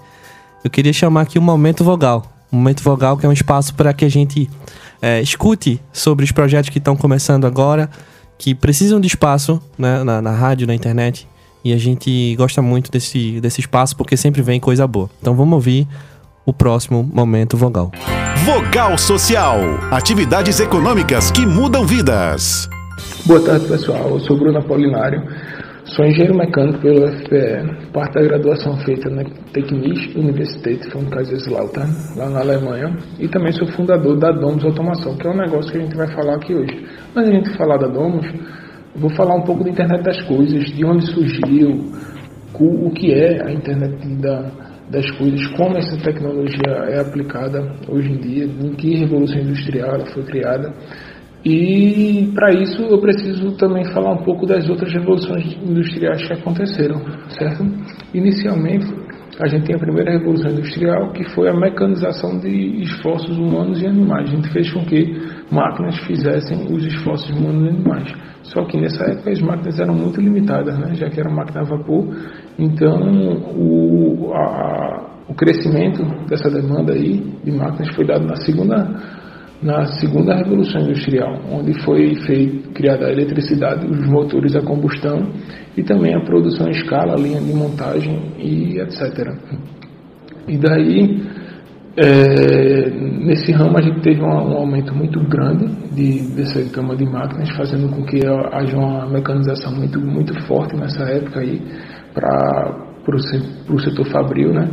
eu 0.65 0.71
queria 0.71 0.93
chamar 0.93 1.23
aqui 1.23 1.39
o 1.39 1.43
Momento 1.43 1.85
Vogal. 1.85 2.25
Um 2.53 2.57
Momento 2.57 2.83
Vogal 2.83 3.17
que 3.17 3.25
é 3.25 3.29
um 3.29 3.33
espaço 3.33 3.75
para 3.75 3.93
que 3.93 4.05
a 4.05 4.09
gente 4.09 4.51
é, 5.01 5.21
escute 5.21 5.81
sobre 5.93 6.25
os 6.25 6.33
projetos 6.33 6.71
que 6.71 6.79
estão 6.79 6.97
começando 6.97 7.45
agora, 7.45 7.89
que 8.37 8.55
precisam 8.55 9.01
de 9.01 9.07
espaço 9.07 9.63
né, 9.79 10.03
na, 10.03 10.21
na 10.21 10.33
rádio, 10.33 10.67
na 10.67 10.75
internet, 10.75 11.29
e 11.65 11.73
a 11.73 11.79
gente 11.79 12.37
gosta 12.37 12.61
muito 12.61 12.91
desse, 12.91 13.41
desse 13.41 13.61
espaço 13.61 13.97
porque 13.97 14.17
sempre 14.17 14.43
vem 14.43 14.61
coisa 14.61 14.87
boa. 14.87 15.09
Então 15.21 15.35
vamos 15.35 15.55
ouvir 15.55 15.89
o 16.45 16.53
próximo 16.53 17.03
momento 17.03 17.57
vogal. 17.57 17.91
Vogal 18.45 18.99
Social. 18.99 19.59
Atividades 19.91 20.61
econômicas 20.61 21.31
que 21.31 21.47
mudam 21.47 21.87
vidas. 21.87 22.69
Boa 23.25 23.41
tarde, 23.43 23.67
pessoal. 23.67 24.11
Eu 24.11 24.21
sou 24.21 24.37
Bruno 24.37 24.59
Apolinário. 24.59 25.23
Sou 25.87 26.05
engenheiro 26.05 26.35
mecânico 26.35 26.81
pelo 26.81 27.07
FPE, 27.07 27.91
parte 27.93 28.15
da 28.15 28.23
graduação 28.23 28.77
feita 28.79 29.09
na 29.11 29.23
Technische 29.53 30.19
Universität 30.19 30.89
von 30.91 31.05
Kaiserslautern, 31.05 31.91
lá 32.17 32.29
na 32.31 32.41
Alemanha, 32.41 32.97
e 33.19 33.29
também 33.29 33.53
sou 33.53 33.69
fundador 33.69 34.19
da 34.19 34.33
Domus 34.33 34.65
Automação, 34.65 35.15
que 35.17 35.27
é 35.27 35.31
um 35.31 35.37
negócio 35.37 35.71
que 35.71 35.79
a 35.79 35.81
gente 35.83 35.95
vai 35.95 36.11
falar 36.15 36.37
aqui 36.37 36.55
hoje. 36.55 36.87
Mas 37.15 37.29
a 37.29 37.31
gente 37.31 37.57
falar 37.57 37.77
da 37.77 37.87
Domus, 37.87 38.27
Vou 38.97 39.11
falar 39.11 39.35
um 39.35 39.43
pouco 39.43 39.65
da 39.65 39.71
internet 39.71 40.03
das 40.03 40.23
coisas, 40.23 40.65
de 40.67 40.85
onde 40.85 41.07
surgiu, 41.07 41.93
o 42.61 42.91
que 42.91 43.13
é 43.13 43.45
a 43.45 43.53
internet 43.53 44.07
da, 44.21 44.51
das 44.89 45.11
coisas, 45.19 45.45
como 45.57 45.77
essa 45.77 45.97
tecnologia 45.99 46.71
é 46.89 47.01
aplicada 47.01 47.75
hoje 47.89 48.13
em 48.13 48.19
dia, 48.19 48.45
em 48.45 48.75
que 48.75 48.95
revolução 48.95 49.41
industrial 49.41 49.97
ela 49.97 50.07
foi 50.07 50.23
criada. 50.23 50.73
E 51.45 52.31
para 52.35 52.55
isso 52.55 52.83
eu 52.83 52.99
preciso 53.01 53.57
também 53.57 53.85
falar 53.93 54.13
um 54.13 54.25
pouco 54.25 54.47
das 54.47 54.69
outras 54.69 54.93
revoluções 54.93 55.57
industriais 55.63 56.27
que 56.27 56.33
aconteceram, 56.33 57.03
certo? 57.31 57.67
Inicialmente, 58.15 58.87
a 59.41 59.49
gente 59.49 59.67
tem 59.67 59.75
a 59.75 59.79
primeira 59.79 60.13
revolução 60.13 60.53
industrial, 60.53 61.13
que 61.13 61.25
foi 61.35 61.49
a 61.49 61.53
mecanização 61.55 62.39
de 62.39 62.83
esforços 62.83 63.37
humanos 63.37 63.83
e 63.83 63.87
animais. 63.87 64.31
A 64.31 64.37
gente 64.37 64.49
fez 64.51 64.73
com 64.73 64.85
que 64.85 65.21
máquinas 65.51 65.99
fizessem 66.07 66.73
os 66.73 66.85
esforços 66.85 67.31
humanos 67.31 67.69
animais. 67.69 68.13
Só 68.43 68.65
que 68.65 68.81
nessa 68.81 69.05
época 69.05 69.31
as 69.31 69.41
máquinas 69.41 69.79
eram 69.81 69.95
muito 69.95 70.21
limitadas, 70.21 70.79
né? 70.79 70.95
já 70.95 71.09
que 71.09 71.21
era 71.21 71.31
máquina 71.31 71.61
a 71.61 71.65
vapor. 71.65 72.07
Então 72.59 72.99
o, 73.57 74.33
a, 74.35 75.25
o 75.29 75.35
crescimento 75.35 76.03
dessa 76.29 76.51
demanda 76.51 76.93
aí 76.93 77.19
de 77.43 77.53
máquinas 77.53 77.95
foi 77.95 78.07
dado 78.07 78.27
na 78.27 78.37
segunda 78.37 79.25
na 79.63 79.87
segunda 79.99 80.35
revolução 80.35 80.83
industrial, 80.83 81.41
onde 81.51 81.73
foi 81.85 82.15
feita, 82.27 82.69
criada 82.75 83.07
a 83.07 83.13
eletricidade, 83.13 83.87
os 83.87 84.07
motores 84.11 84.55
a 84.55 84.61
combustão 84.61 85.27
e 85.75 85.83
também 85.83 86.15
a 86.15 86.21
produção 86.21 86.67
em 86.67 86.73
escala, 86.73 87.15
a 87.15 87.17
linha 87.17 87.41
de 87.41 87.55
montagem 87.55 88.35
e 88.39 88.79
etc. 88.79 89.33
E 90.47 90.59
daí, 90.59 91.23
é, 91.97 92.91
nesse 92.91 93.53
ramo 93.53 93.79
a 93.79 93.83
gente 93.83 94.01
teve 94.01 94.21
um, 94.21 94.27
um, 94.27 94.57
aumento 94.57 94.95
muito 94.95 95.21
grande 95.29 95.67
de, 95.95 96.35
dessa 96.35 96.61
gama 96.75 96.97
de 96.97 97.05
máquinas, 97.05 97.51
fazendo 97.57 97.89
com 97.89 98.05
que 98.05 98.21
haja 98.27 98.77
uma 98.77 99.07
mecanização 99.07 99.73
muito, 99.75 100.01
muito 100.01 100.35
forte 100.47 100.77
nessa 100.77 101.05
época 101.05 101.41
aí 101.41 101.63
para 102.13 103.15
o 103.69 103.79
setor 103.79 104.07
fabril, 104.07 104.53
né? 104.53 104.69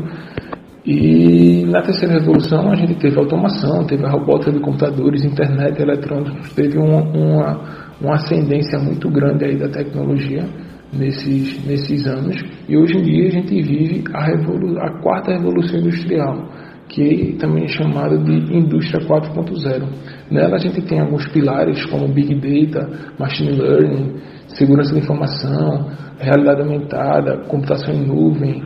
E 0.84 1.63
na 1.67 1.84
terceira 1.84 2.15
revolução 2.15 2.72
a 2.72 2.76
gente 2.76 2.95
teve 2.95 3.15
automação, 3.19 3.86
teve 3.86 4.03
a 4.03 4.09
robótica 4.09 4.51
de 4.51 4.59
computadores, 4.59 5.24
internet, 5.24 5.80
eletrônicos, 5.80 6.53
teve 6.53 6.80
uma, 6.80 7.03
uma, 7.03 7.61
uma 8.01 8.15
ascendência 8.15 8.80
muito 8.80 9.07
grande 9.09 9.45
aí 9.45 9.57
da 9.57 9.69
tecnologia 9.69 10.43
nesses, 10.91 11.63
nesses 11.67 12.07
anos. 12.07 12.36
E 12.67 12.76
hoje 12.76 12.97
em 12.97 13.03
dia 13.03 13.28
a 13.28 13.32
gente 13.32 13.61
vive 13.61 14.03
a, 14.11 14.26
revolu 14.26 14.80
a 14.80 15.01
quarta 15.01 15.34
revolução 15.34 15.80
industrial, 15.80 16.49
que 16.91 17.37
também 17.39 17.63
é 17.63 17.67
chamada 17.69 18.17
de 18.17 18.53
indústria 18.53 18.99
4.0. 19.07 19.87
Nela 20.29 20.55
a 20.55 20.59
gente 20.59 20.81
tem 20.81 20.99
alguns 20.99 21.25
pilares 21.31 21.85
como 21.85 22.07
Big 22.09 22.35
Data, 22.35 23.13
Machine 23.17 23.51
Learning, 23.53 24.15
segurança 24.47 24.93
da 24.93 24.99
informação, 24.99 25.89
realidade 26.19 26.61
aumentada, 26.61 27.45
computação 27.47 27.93
em 27.93 28.05
nuvem, 28.05 28.61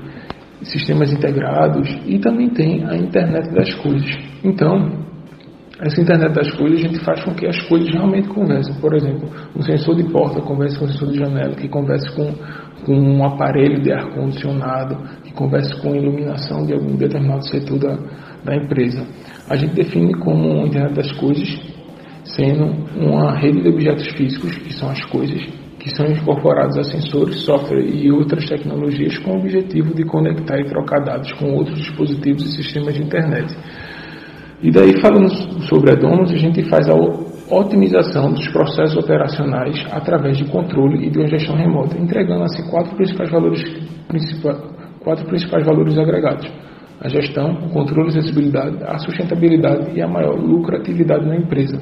sistemas 0.63 1.13
integrados 1.13 1.88
e 2.07 2.17
também 2.17 2.49
tem 2.49 2.84
a 2.84 2.97
internet 2.97 3.53
das 3.53 3.71
coisas. 3.76 4.09
Então, 4.43 5.05
essa 5.82 6.01
internet 6.01 6.34
das 6.34 6.51
coisas 6.51 6.80
a 6.80 6.88
gente 6.88 6.99
faz 6.99 7.23
com 7.23 7.34
que 7.34 7.45
as 7.45 7.59
coisas 7.67 7.91
realmente 7.91 8.30
conversem. 8.30 8.73
Por 8.76 8.95
exemplo, 8.95 9.30
um 9.55 9.61
sensor 9.61 9.95
de 9.95 10.09
porta 10.09 10.41
converse 10.41 10.80
com 10.80 10.86
um 10.86 10.88
sensor 10.88 11.11
de 11.11 11.19
janela, 11.19 11.53
que 11.55 11.67
converse 11.67 12.15
com, 12.15 12.34
com 12.86 12.93
um 12.93 13.26
aparelho 13.26 13.82
de 13.82 13.91
ar-condicionado, 13.91 14.97
que 15.23 15.34
converse 15.34 15.76
com 15.82 15.93
iluminação 15.93 16.65
de 16.65 16.73
algum 16.73 16.95
determinado 16.95 17.45
setor 17.45 17.78
da, 17.78 17.97
da 18.45 18.55
empresa. 18.55 19.05
A 19.49 19.57
gente 19.57 19.73
define 19.73 20.13
como 20.19 20.61
a 20.61 20.67
internet 20.67 20.93
das 20.93 21.11
coisas 21.13 21.76
sendo 22.23 22.65
uma 22.97 23.38
rede 23.38 23.61
de 23.61 23.69
objetos 23.69 24.07
físicos, 24.13 24.57
que 24.57 24.73
são 24.73 24.89
as 24.89 25.03
coisas, 25.05 25.41
que 25.78 25.89
são 25.95 26.05
incorporados 26.07 26.78
a 26.78 26.84
sensores, 26.84 27.41
software 27.41 27.84
e 27.84 28.09
outras 28.11 28.45
tecnologias 28.47 29.17
com 29.19 29.34
o 29.34 29.39
objetivo 29.39 29.93
de 29.93 30.03
conectar 30.05 30.57
e 30.59 30.65
trocar 30.65 31.03
dados 31.03 31.32
com 31.34 31.53
outros 31.53 31.78
dispositivos 31.78 32.45
e 32.45 32.55
sistemas 32.55 32.95
de 32.95 33.03
internet. 33.03 33.53
E 34.66 34.72
daí, 34.72 34.99
falando 34.99 35.30
sobre 35.68 35.91
a 35.91 35.93
Domus, 35.93 36.32
a 36.32 36.38
gente 36.38 36.63
faz 36.63 36.89
a 36.89 36.95
otimização 37.51 38.32
dos 38.32 38.47
processos 38.47 38.97
operacionais 38.97 39.86
através 39.91 40.38
de 40.38 40.45
controle 40.45 41.05
e 41.05 41.11
de 41.11 41.20
uma 41.20 41.28
gestão 41.28 41.55
remota, 41.55 41.95
entregando 42.01 42.45
assim 42.45 42.68
quatro 42.72 42.95
principais 42.95 43.30
valores, 43.30 43.63
quatro 45.03 45.24
principais 45.28 45.63
valores 45.63 45.95
agregados. 45.99 46.51
A 46.99 47.07
gestão, 47.07 47.51
o 47.68 47.70
controle 47.70 48.07
e 48.07 48.18
acessibilidade, 48.18 48.84
a 48.86 48.97
sustentabilidade 48.97 49.95
e 49.95 50.01
a 50.01 50.07
maior 50.07 50.36
lucratividade 50.36 51.28
na 51.28 51.36
empresa. 51.36 51.80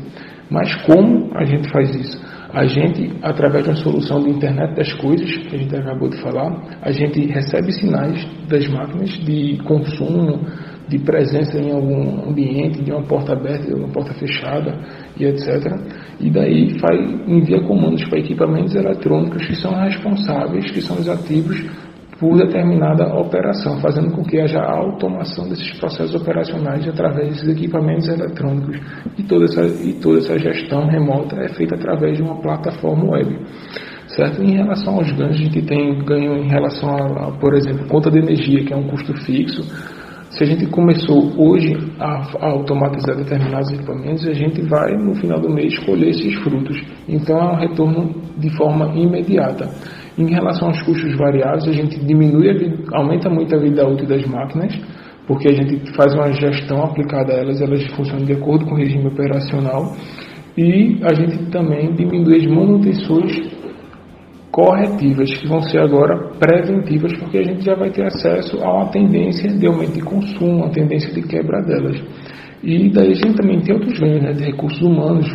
Mas 0.50 0.76
como 0.84 1.32
a 1.38 1.46
gente 1.46 1.70
faz 1.72 1.90
isso? 1.96 2.22
A 2.52 2.66
gente, 2.66 3.14
através 3.24 3.64
de 3.64 3.70
uma 3.70 3.78
solução 3.78 4.22
de 4.22 4.30
internet 4.30 4.76
das 4.76 4.92
coisas, 4.94 5.32
que 5.48 5.56
a 5.56 5.58
gente 5.58 5.76
acabou 5.76 6.10
de 6.10 6.22
falar, 6.22 6.78
a 6.82 6.92
gente 6.92 7.26
recebe 7.28 7.72
sinais 7.72 8.28
das 8.50 8.68
máquinas 8.68 9.10
de 9.10 9.58
consumo, 9.64 10.46
de 10.94 11.00
presença 11.00 11.58
em 11.58 11.72
algum 11.72 12.30
ambiente, 12.30 12.84
de 12.84 12.92
uma 12.92 13.02
porta 13.02 13.34
aberta, 13.34 13.66
de 13.66 13.74
uma 13.74 13.88
porta 13.90 14.14
fechada 14.14 14.80
e 15.18 15.26
etc. 15.26 15.50
E 16.20 16.30
daí 16.30 16.78
faz, 16.80 17.00
envia 17.28 17.62
comandos 17.64 18.08
para 18.08 18.20
equipamentos 18.20 18.76
eletrônicos 18.76 19.44
que 19.48 19.56
são 19.56 19.74
responsáveis, 19.74 20.70
que 20.70 20.82
são 20.82 20.98
os 20.98 21.10
ativos 21.10 21.66
por 22.20 22.38
determinada 22.38 23.08
operação, 23.16 23.80
fazendo 23.82 24.12
com 24.12 24.24
que 24.24 24.40
haja 24.40 24.62
automação 24.62 25.50
desses 25.50 25.78
processos 25.80 26.14
operacionais 26.14 26.88
através 26.88 27.30
desses 27.30 27.50
equipamentos 27.50 28.08
eletrônicos. 28.08 28.80
E 29.18 29.24
toda 29.24 29.46
essa, 29.46 29.66
e 29.66 29.94
toda 29.94 30.20
essa 30.20 30.38
gestão 30.38 30.88
remota 30.88 31.36
é 31.38 31.50
feita 31.50 31.76
através 31.76 32.18
de 32.18 32.24
uma 32.24 32.40
plataforma 32.40 33.14
web. 33.14 33.40
Certo? 34.10 34.44
Em 34.44 34.58
relação 34.58 34.96
aos 34.96 35.12
ganhos, 35.12 35.38
a 35.38 35.44
gente 35.44 35.62
tem 35.64 36.06
ganho 36.06 36.38
em 36.38 36.48
relação 36.48 36.88
a, 36.88 37.30
a, 37.30 37.32
por 37.32 37.56
exemplo, 37.56 37.88
conta 37.88 38.12
de 38.12 38.20
energia, 38.20 38.64
que 38.64 38.72
é 38.72 38.78
um 38.78 38.88
custo 38.88 39.12
fixo. 39.26 39.64
Se 40.38 40.44
a 40.44 40.48
gente 40.48 40.66
começou 40.66 41.32
hoje 41.38 41.76
a, 42.00 42.48
automatizar 42.48 43.16
determinados 43.16 43.72
equipamentos, 43.72 44.26
a 44.28 44.34
gente 44.34 44.62
vai, 44.64 44.92
no 44.98 45.14
final 45.14 45.40
do 45.40 45.48
mês, 45.48 45.78
colher 45.86 46.10
esses 46.10 46.34
frutos. 46.40 46.82
Então, 47.08 47.38
é 47.38 47.52
um 47.52 47.56
retorno 47.56 48.16
de 48.38 48.50
forma 48.58 48.88
imediata. 48.98 49.70
Em 50.18 50.26
relação 50.26 50.70
aos 50.70 50.82
custos 50.82 51.16
variáveis, 51.18 51.68
a 51.68 51.72
gente 51.72 52.04
diminui, 52.04 52.50
a 52.50 52.98
aumenta 52.98 53.30
muito 53.30 53.56
a 53.56 53.60
vida 53.60 53.88
útil 53.88 54.08
das 54.08 54.26
máquinas, 54.26 54.76
porque 55.28 55.50
a 55.50 55.54
gente 55.54 55.96
faz 55.96 56.16
uma 56.16 56.34
gestão 56.34 56.84
aplicada 56.84 57.34
a 57.34 57.38
elas, 57.38 57.62
elas 57.62 57.86
funcionam 57.94 58.26
de 58.26 58.34
acordo 58.34 58.66
com 58.66 58.74
o 58.74 58.78
regime 58.78 59.08
operacional, 59.08 59.96
e 60.58 61.00
a 61.04 61.14
gente 61.14 61.46
também 61.52 61.94
diminui 61.94 62.38
as 62.38 62.48
manutenções 62.48 63.53
corretivas, 64.54 65.34
que 65.34 65.48
vão 65.48 65.64
ser 65.64 65.80
agora 65.80 66.30
preventivas, 66.38 67.12
porque 67.18 67.40
a 67.40 67.44
gente 67.44 67.66
já 67.66 67.74
vai 67.74 67.90
ter 67.90 68.06
acesso 68.06 68.64
a 68.64 68.72
uma 68.72 68.92
tendência 68.92 69.50
de 69.50 69.66
aumento 69.66 69.94
de 69.94 70.02
consumo, 70.02 70.58
uma 70.58 70.70
tendência 70.70 71.12
de 71.12 71.28
quebra 71.28 71.60
delas. 71.64 72.00
E 72.62 72.88
daí 72.92 73.14
a 73.14 73.16
gente 73.16 73.36
também 73.36 73.60
tem 73.62 73.74
outros 73.74 73.98
ganhos 74.00 74.22
né, 74.22 74.32
de 74.32 74.44
recursos 74.44 74.80
humanos, 74.80 75.28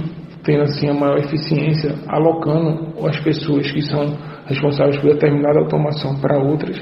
tendo 0.44 0.62
assim 0.62 0.88
a 0.88 0.94
maior 0.94 1.18
eficiência, 1.18 1.96
alocando 2.06 2.94
as 3.08 3.18
pessoas 3.18 3.68
que 3.72 3.82
são 3.82 4.16
responsáveis 4.46 4.98
por 4.98 5.10
determinada 5.12 5.58
automação 5.58 6.14
para 6.20 6.38
outras, 6.38 6.80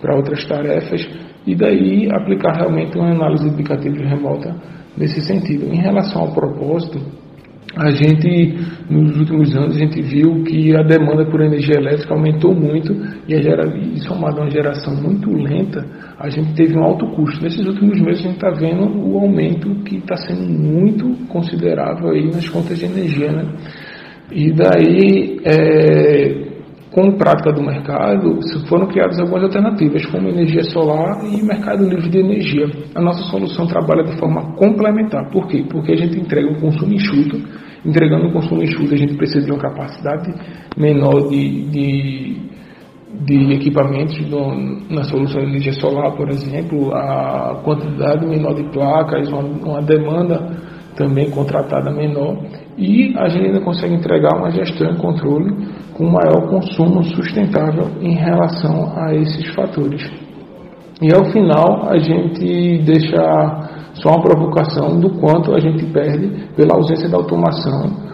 para 0.00 0.16
outras 0.16 0.46
tarefas, 0.46 1.04
e 1.44 1.54
daí 1.56 2.08
aplicar 2.12 2.58
realmente 2.58 2.96
uma 2.96 3.10
análise 3.10 3.48
indicativa 3.48 3.96
remota 3.96 4.54
nesse 4.96 5.20
sentido. 5.20 5.66
Em 5.66 5.80
relação 5.80 6.22
ao 6.22 6.32
propósito, 6.32 7.00
a 7.76 7.90
gente, 7.90 8.54
nos 8.90 9.16
últimos 9.18 9.56
anos, 9.56 9.76
a 9.76 9.78
gente 9.78 10.02
viu 10.02 10.42
que 10.44 10.76
a 10.76 10.82
demanda 10.82 11.24
por 11.24 11.40
energia 11.40 11.78
elétrica 11.78 12.12
aumentou 12.12 12.54
muito 12.54 12.92
e, 13.26 13.34
a 13.34 13.40
gera, 13.40 13.64
somado 14.06 14.38
a 14.38 14.42
uma 14.42 14.50
geração 14.50 14.94
muito 14.94 15.30
lenta, 15.30 15.84
a 16.18 16.28
gente 16.28 16.52
teve 16.54 16.76
um 16.76 16.84
alto 16.84 17.06
custo. 17.12 17.42
Nesses 17.42 17.66
últimos 17.66 17.98
meses 18.00 18.20
a 18.20 18.28
gente 18.28 18.34
está 18.34 18.50
vendo 18.50 18.84
o 18.98 19.18
aumento 19.18 19.74
que 19.84 19.96
está 19.96 20.16
sendo 20.16 20.42
muito 20.42 21.26
considerável 21.28 22.10
aí 22.10 22.26
nas 22.26 22.48
contas 22.48 22.78
de 22.78 22.84
energia, 22.84 23.32
né? 23.32 23.44
E 24.30 24.52
daí, 24.52 25.40
é, 25.44 26.51
com 26.92 27.12
prática 27.12 27.50
do 27.52 27.62
mercado, 27.62 28.38
foram 28.68 28.86
criadas 28.86 29.18
algumas 29.18 29.42
alternativas, 29.42 30.04
como 30.06 30.28
energia 30.28 30.62
solar 30.64 31.24
e 31.24 31.42
mercado 31.42 31.88
livre 31.88 32.10
de 32.10 32.18
energia. 32.18 32.66
A 32.94 33.00
nossa 33.00 33.24
solução 33.30 33.66
trabalha 33.66 34.04
de 34.04 34.18
forma 34.18 34.54
complementar. 34.56 35.30
Por 35.30 35.48
quê? 35.48 35.64
Porque 35.70 35.92
a 35.92 35.96
gente 35.96 36.20
entrega 36.20 36.46
um 36.46 36.60
consumo 36.60 36.92
enxuto. 36.92 37.40
Entregando 37.84 38.28
um 38.28 38.32
consumo 38.32 38.62
enxuto, 38.62 38.92
a 38.92 38.96
gente 38.96 39.14
precisa 39.16 39.46
de 39.46 39.50
uma 39.50 39.60
capacidade 39.60 40.34
menor 40.76 41.28
de, 41.30 41.62
de, 41.70 42.36
de 43.24 43.52
equipamentos 43.54 44.20
no, 44.28 44.54
na 44.90 45.02
solução 45.04 45.40
de 45.40 45.48
energia 45.48 45.72
solar, 45.72 46.14
por 46.14 46.28
exemplo, 46.28 46.94
a 46.94 47.62
quantidade 47.64 48.26
menor 48.26 48.54
de 48.54 48.64
placas, 48.70 49.28
uma, 49.30 49.40
uma 49.40 49.82
demanda 49.82 50.60
também 50.94 51.30
contratada 51.30 51.90
menor. 51.90 52.36
E 52.76 53.14
a 53.18 53.28
gente 53.28 53.46
ainda 53.46 53.60
consegue 53.60 53.94
entregar 53.94 54.36
uma 54.38 54.50
gestão 54.50 54.92
e 54.92 54.96
controle 54.96 55.54
com 55.94 56.04
maior 56.04 56.48
consumo 56.48 57.02
sustentável 57.04 57.88
em 58.00 58.14
relação 58.14 58.92
a 58.96 59.14
esses 59.14 59.54
fatores. 59.54 60.10
E 61.00 61.12
ao 61.12 61.24
final 61.32 61.88
a 61.88 61.98
gente 61.98 62.78
deixa 62.78 63.70
só 63.94 64.10
uma 64.10 64.22
provocação 64.22 64.98
do 64.98 65.10
quanto 65.20 65.54
a 65.54 65.60
gente 65.60 65.84
perde 65.86 66.48
pela 66.56 66.74
ausência 66.74 67.08
da 67.08 67.18
automação 67.18 68.11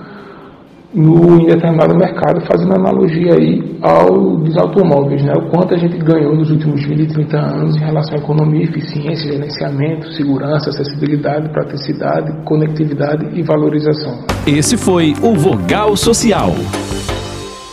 no 0.95 1.41
em 1.41 1.47
determinado 1.47 1.95
mercado, 1.95 2.41
fazendo 2.47 2.74
analogia 2.74 3.34
aí 3.34 3.76
ao 3.82 4.36
dos 4.39 4.57
automóveis, 4.57 5.22
né? 5.22 5.32
o 5.36 5.51
quanto 5.51 5.74
a 5.74 5.76
gente 5.76 5.99
ganhou 5.99 6.34
nos 6.34 6.51
últimos 6.51 6.82
20, 6.84 7.12
30 7.12 7.36
anos 7.36 7.76
em 7.76 7.80
relação 7.80 8.14
à 8.14 8.18
economia, 8.18 8.64
eficiência, 8.64 9.32
gerenciamento, 9.32 10.11
segurança, 10.12 10.70
acessibilidade, 10.70 11.51
praticidade, 11.51 12.45
conectividade 12.45 13.39
e 13.39 13.43
valorização. 13.43 14.24
Esse 14.47 14.76
foi 14.76 15.14
o 15.22 15.34
Vogal 15.34 15.97
Social. 15.97 16.55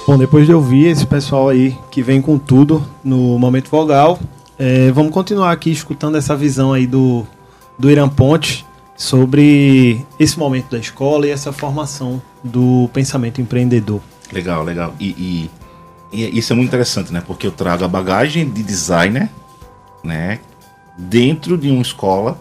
Bom, 0.06 0.18
depois 0.18 0.46
de 0.46 0.54
ouvir 0.54 0.88
esse 0.88 1.08
pessoal 1.08 1.50
aí 1.50 1.76
que 1.90 2.02
vem 2.02 2.22
com 2.22 2.38
tudo 2.38 2.84
no 3.04 3.40
Momento 3.40 3.70
Vogal, 3.70 4.20
é, 4.60 4.92
vamos 4.92 5.12
continuar 5.12 5.52
aqui 5.52 5.72
escutando 5.72 6.18
essa 6.18 6.36
visão 6.36 6.74
aí 6.74 6.86
do, 6.86 7.24
do 7.80 7.90
Irã 7.90 8.08
Ponte 8.08 8.66
sobre 8.96 10.06
esse 10.20 10.38
momento 10.40 10.72
da 10.72 10.78
escola 10.78 11.28
e 11.28 11.32
essa 11.32 11.52
formação 11.52 12.22
do 12.44 12.90
pensamento 12.94 13.42
empreendedor. 13.42 14.02
Legal, 14.32 14.64
legal. 14.64 14.94
E, 15.00 15.50
e, 16.12 16.22
e 16.24 16.40
isso 16.40 16.54
é 16.54 16.56
muito 16.56 16.70
interessante, 16.70 17.12
né? 17.12 17.22
Porque 17.26 17.46
eu 17.46 17.52
trago 17.52 17.84
a 17.84 17.88
bagagem 17.88 18.50
de 18.50 18.64
designer, 18.64 19.30
né? 20.04 20.40
Dentro 20.98 21.58
de 21.58 21.70
uma 21.70 21.82
escola 21.82 22.40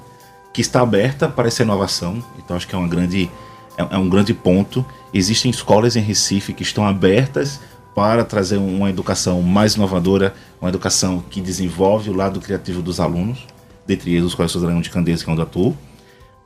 que 0.52 0.60
está 0.60 0.80
aberta 0.80 1.28
para 1.28 1.48
essa 1.48 1.62
inovação. 1.62 2.22
Então 2.38 2.56
acho 2.56 2.68
que 2.68 2.74
é 2.74 2.78
uma 2.78 2.88
grande 2.88 3.28
é, 3.76 3.94
é 3.94 3.98
um 3.98 4.08
grande 4.08 4.32
ponto. 4.32 4.84
Existem 5.12 5.50
escolas 5.50 5.96
em 5.96 6.00
Recife 6.00 6.52
que 6.52 6.62
estão 6.62 6.86
abertas 6.86 7.60
para 7.94 8.24
trazer 8.24 8.56
uma 8.56 8.90
educação 8.90 9.40
mais 9.42 9.74
inovadora, 9.74 10.34
uma 10.60 10.68
educação 10.68 11.22
que 11.30 11.40
desenvolve 11.40 12.10
o 12.10 12.12
lado 12.12 12.40
criativo 12.40 12.82
dos 12.82 12.98
alunos, 12.98 13.46
dentre 13.86 14.12
eles 14.12 14.24
os 14.24 14.34
colégios 14.34 14.60
Dragão 14.62 14.80
de 14.80 14.90
Candeias, 14.90 15.22
que 15.22 15.30
é 15.30 15.32
onde 15.32 15.42
atuo. 15.42 15.76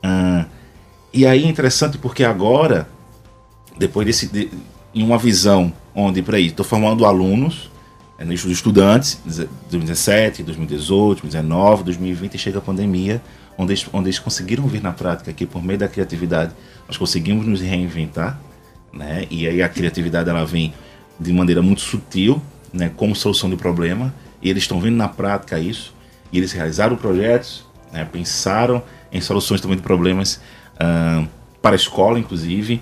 Uh, 0.03 0.45
e 1.13 1.25
aí 1.25 1.43
é 1.43 1.47
interessante 1.47 1.97
porque 1.97 2.23
agora, 2.23 2.87
depois 3.77 4.05
desse, 4.05 4.27
de, 4.27 4.49
em 4.93 5.03
uma 5.03 5.17
visão 5.17 5.73
onde, 5.93 6.21
por 6.21 6.35
aí, 6.35 6.47
estou 6.47 6.65
formando 6.65 7.05
alunos, 7.05 7.69
é, 8.17 8.33
estudantes, 8.33 9.19
2017, 9.25 10.43
2018, 10.43 11.21
2019, 11.21 11.83
2020, 11.83 12.35
e 12.35 12.37
chega 12.37 12.57
a 12.59 12.61
pandemia, 12.61 13.21
onde 13.57 13.73
eles, 13.73 13.85
onde 13.93 14.07
eles 14.07 14.19
conseguiram 14.19 14.67
vir 14.67 14.81
na 14.81 14.91
prática 14.91 15.31
que 15.33 15.45
por 15.45 15.63
meio 15.63 15.79
da 15.79 15.87
criatividade 15.87 16.53
nós 16.87 16.97
conseguimos 16.97 17.45
nos 17.45 17.61
reinventar, 17.61 18.39
né? 18.91 19.25
E 19.29 19.47
aí 19.47 19.61
a 19.61 19.69
criatividade 19.69 20.29
ela 20.29 20.45
vem 20.45 20.73
de 21.19 21.31
maneira 21.33 21.61
muito 21.61 21.81
sutil, 21.81 22.41
né, 22.71 22.91
como 22.95 23.15
solução 23.15 23.49
de 23.49 23.55
problema, 23.55 24.13
e 24.41 24.49
eles 24.49 24.63
estão 24.63 24.79
vendo 24.79 24.95
na 24.95 25.07
prática 25.07 25.59
isso, 25.59 25.93
e 26.31 26.37
eles 26.37 26.51
realizaram 26.51 26.95
projetos, 26.95 27.65
né, 27.91 28.07
pensaram 28.09 28.81
em 29.11 29.21
soluções 29.21 29.61
também 29.61 29.77
de 29.77 29.83
problemas 29.83 30.39
uh, 30.75 31.27
para 31.61 31.75
a 31.75 31.75
escola, 31.75 32.19
inclusive, 32.19 32.81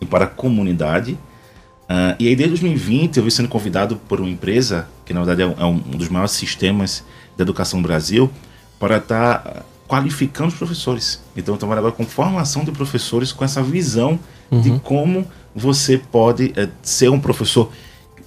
e 0.00 0.06
para 0.06 0.24
a 0.24 0.28
comunidade. 0.28 1.12
Uh, 1.12 2.14
e 2.18 2.28
aí, 2.28 2.36
desde 2.36 2.50
2020, 2.50 3.16
eu 3.16 3.24
vi 3.24 3.30
sendo 3.30 3.48
convidado 3.48 3.96
por 4.08 4.20
uma 4.20 4.30
empresa, 4.30 4.86
que 5.04 5.12
na 5.12 5.24
verdade 5.24 5.42
é 5.42 5.64
um, 5.66 5.78
é 5.92 5.96
dos 5.96 6.08
maiores 6.08 6.32
sistemas 6.32 7.04
de 7.36 7.42
educação 7.42 7.80
no 7.80 7.86
Brasil, 7.86 8.30
para 8.78 8.98
estar 8.98 9.38
tá 9.38 9.62
qualificando 9.88 10.48
os 10.48 10.54
professores. 10.54 11.20
Então, 11.36 11.54
eu 11.54 11.58
trabalho 11.58 11.80
agora 11.80 11.92
com 11.92 12.06
formação 12.06 12.64
de 12.64 12.70
professores, 12.70 13.32
com 13.32 13.44
essa 13.44 13.62
visão 13.62 14.20
uhum. 14.50 14.60
de 14.60 14.78
como 14.80 15.26
você 15.54 15.98
pode 15.98 16.52
é, 16.56 16.68
ser 16.80 17.10
um 17.10 17.18
professor 17.18 17.70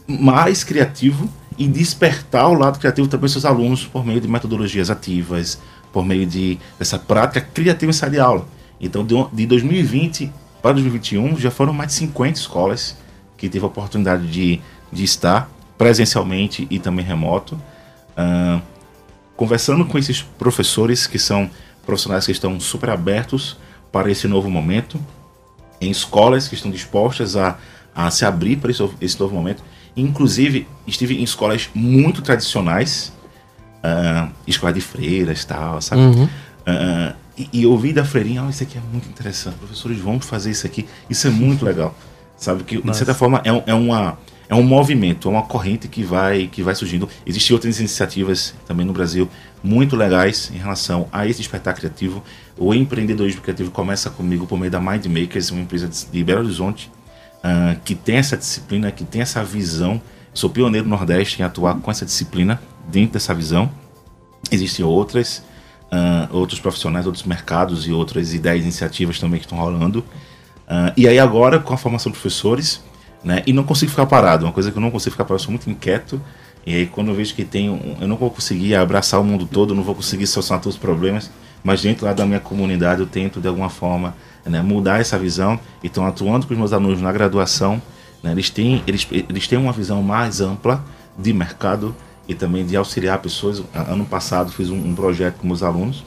mais 0.05 0.63
criativo 0.63 1.29
e 1.57 1.67
despertar 1.67 2.49
o 2.49 2.53
lado 2.53 2.79
criativo 2.79 3.07
também 3.07 3.23
dos 3.23 3.31
seus 3.31 3.45
alunos 3.45 3.85
por 3.85 4.05
meio 4.05 4.19
de 4.19 4.27
metodologias 4.27 4.89
ativas, 4.89 5.59
por 5.93 6.03
meio 6.03 6.25
de 6.25 6.59
dessa 6.77 6.99
prática 6.99 7.39
criativa 7.39 7.91
em 7.91 7.93
sala 7.93 8.11
de 8.11 8.19
aula. 8.19 8.47
Então, 8.81 9.05
de, 9.05 9.15
de 9.31 9.45
2020 9.45 10.29
para 10.61 10.73
2021, 10.73 11.37
já 11.37 11.51
foram 11.51 11.71
mais 11.71 11.89
de 11.89 11.95
50 11.95 12.39
escolas 12.39 12.97
que 13.37 13.47
teve 13.47 13.63
a 13.63 13.67
oportunidade 13.67 14.27
de, 14.27 14.59
de 14.91 15.03
estar 15.03 15.49
presencialmente 15.77 16.67
e 16.69 16.79
também 16.79 17.05
remoto, 17.05 17.55
uh, 18.17 18.61
conversando 19.35 19.85
com 19.85 19.97
esses 19.97 20.21
professores 20.21 21.05
que 21.05 21.19
são 21.19 21.49
profissionais 21.85 22.25
que 22.25 22.31
estão 22.31 22.59
super 22.59 22.89
abertos 22.89 23.57
para 23.91 24.09
esse 24.09 24.27
novo 24.27 24.49
momento, 24.49 24.99
em 25.81 25.91
escolas 25.91 26.47
que 26.47 26.55
estão 26.55 26.71
dispostas 26.71 27.35
a, 27.35 27.57
a 27.93 28.09
se 28.09 28.25
abrir 28.25 28.57
para 28.57 28.71
esse, 28.71 28.87
esse 29.01 29.19
novo 29.19 29.35
momento. 29.35 29.61
Inclusive, 29.95 30.65
estive 30.87 31.19
em 31.19 31.23
escolas 31.23 31.69
muito 31.75 32.21
tradicionais, 32.21 33.11
uh, 33.83 34.31
escola 34.47 34.73
de 34.73 34.81
freiras 34.81 35.43
tal, 35.45 35.81
sabe? 35.81 36.01
Uhum. 36.01 36.25
Uh, 36.25 37.13
e, 37.37 37.49
e 37.61 37.65
ouvi 37.65 37.91
da 37.91 38.05
freirinha, 38.05 38.43
oh, 38.43 38.49
isso 38.49 38.63
aqui 38.63 38.77
é 38.77 38.81
muito 38.91 39.09
interessante, 39.09 39.57
professores 39.57 39.99
vão 39.99 40.19
fazer 40.19 40.51
isso 40.51 40.65
aqui, 40.65 40.85
isso 41.09 41.27
é 41.27 41.29
muito 41.29 41.65
legal, 41.65 41.95
sabe? 42.37 42.63
Que, 42.63 42.81
de 42.81 42.95
certa 42.95 43.13
forma, 43.13 43.41
é, 43.43 43.71
é, 43.71 43.73
uma, 43.73 44.17
é 44.47 44.55
um 44.55 44.63
movimento, 44.63 45.27
é 45.27 45.31
uma 45.31 45.43
corrente 45.43 45.87
que 45.87 46.03
vai, 46.03 46.47
que 46.47 46.61
vai 46.61 46.75
surgindo. 46.75 47.09
Existem 47.25 47.53
outras 47.53 47.79
iniciativas 47.79 48.53
também 48.67 48.85
no 48.85 48.93
Brasil 48.93 49.29
muito 49.63 49.95
legais 49.95 50.51
em 50.53 50.57
relação 50.57 51.07
a 51.11 51.25
esse 51.25 51.39
despertar 51.39 51.73
criativo. 51.73 52.23
O 52.57 52.73
empreendedorismo 52.73 53.41
criativo 53.41 53.71
começa 53.71 54.09
comigo 54.09 54.45
por 54.45 54.59
meio 54.59 54.71
da 54.71 54.79
Mind 54.79 55.05
Makers, 55.05 55.49
uma 55.49 55.61
empresa 55.61 55.89
de 55.89 56.23
Belo 56.23 56.41
Horizonte, 56.41 56.91
uh, 57.39 57.79
que 57.83 57.95
tem 57.95 58.17
essa 58.17 58.37
disciplina, 58.37 58.91
que 58.91 59.03
tem 59.03 59.21
essa 59.21 59.43
visão. 59.43 60.01
Sou 60.33 60.49
pioneiro 60.49 60.87
no 60.87 60.95
Nordeste 60.95 61.41
em 61.41 61.45
atuar 61.45 61.75
com 61.75 61.89
essa 61.89 62.05
disciplina, 62.05 62.59
dentro 62.87 63.13
dessa 63.13 63.33
visão. 63.33 63.69
Existem 64.51 64.85
outras, 64.85 65.43
uh, 65.91 66.35
outros 66.35 66.59
profissionais, 66.59 67.05
outros 67.05 67.23
mercados 67.23 67.87
e 67.87 67.91
outras 67.91 68.33
ideias, 68.33 68.63
iniciativas 68.63 69.19
também 69.19 69.39
que 69.39 69.45
estão 69.45 69.57
rolando. 69.57 69.99
Uh, 69.99 70.93
e 70.95 71.07
aí 71.07 71.19
agora, 71.19 71.59
com 71.59 71.73
a 71.73 71.77
formação 71.77 72.11
de 72.11 72.17
professores, 72.17 72.83
né, 73.23 73.41
e 73.47 73.53
não 73.53 73.63
consigo 73.63 73.89
ficar 73.89 74.05
parado, 74.05 74.45
uma 74.45 74.51
coisa 74.51 74.71
que 74.71 74.77
eu 74.77 74.81
não 74.81 74.91
consigo 74.91 75.11
ficar 75.11 75.23
parado, 75.23 75.41
eu 75.41 75.45
sou 75.45 75.51
muito 75.51 75.69
inquieto, 75.69 76.21
e 76.65 76.75
aí 76.75 76.85
quando 76.85 77.09
eu 77.09 77.15
vejo 77.15 77.33
que 77.33 77.43
tem, 77.43 77.69
um, 77.69 77.97
eu 78.01 78.07
não 78.07 78.17
vou 78.17 78.29
conseguir 78.29 78.75
abraçar 78.75 79.19
o 79.19 79.23
mundo 79.23 79.45
todo, 79.45 79.73
não 79.73 79.83
vou 79.83 79.95
conseguir 79.95 80.27
solucionar 80.27 80.61
todos 80.61 80.75
os 80.75 80.81
problemas, 80.81 81.31
mas 81.63 81.81
dentro 81.81 82.05
lá 82.05 82.13
da 82.13 82.25
minha 82.25 82.39
comunidade 82.39 82.99
eu 82.99 83.07
tento 83.07 83.39
de 83.39 83.47
alguma 83.47 83.69
forma 83.69 84.13
né, 84.45 84.61
mudar 84.61 84.99
essa 84.99 85.17
visão. 85.17 85.59
E 85.81 85.87
estão 85.87 86.05
atuando 86.05 86.45
com 86.45 86.53
os 86.53 86.59
meus 86.59 86.73
alunos 86.73 87.01
na 87.01 87.11
graduação, 87.11 87.81
né, 88.21 88.31
eles, 88.31 88.49
têm, 88.49 88.83
eles, 88.85 89.07
eles 89.11 89.47
têm 89.47 89.57
uma 89.57 89.71
visão 89.71 90.01
mais 90.01 90.41
ampla 90.41 90.83
de 91.17 91.31
mercado 91.33 91.95
e 92.27 92.33
também 92.33 92.65
de 92.65 92.75
auxiliar 92.75 93.19
pessoas. 93.19 93.63
Ano 93.73 94.05
passado 94.05 94.51
fiz 94.51 94.69
um, 94.69 94.77
um 94.77 94.95
projeto 94.95 95.37
com 95.37 95.47
meus 95.47 95.63
alunos 95.63 96.03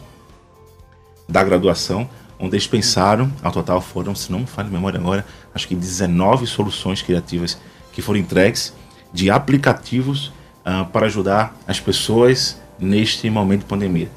da 1.28 1.42
graduação, 1.42 2.08
onde 2.38 2.54
eles 2.54 2.66
pensaram, 2.66 3.30
ao 3.42 3.50
total 3.50 3.80
foram, 3.80 4.14
se 4.14 4.30
não 4.30 4.40
me 4.40 4.46
falha 4.46 4.68
a 4.68 4.70
memória 4.70 4.98
agora, 4.98 5.26
acho 5.54 5.66
que 5.66 5.74
19 5.74 6.46
soluções 6.46 7.02
criativas 7.02 7.58
que 7.92 8.00
foram 8.02 8.20
entregues 8.20 8.72
de 9.12 9.30
aplicativos 9.30 10.28
uh, 10.64 10.84
para 10.92 11.06
ajudar 11.06 11.56
as 11.66 11.80
pessoas 11.80 12.60
neste 12.78 13.28
momento 13.30 13.60
de 13.60 13.66
pandemia. 13.66 14.10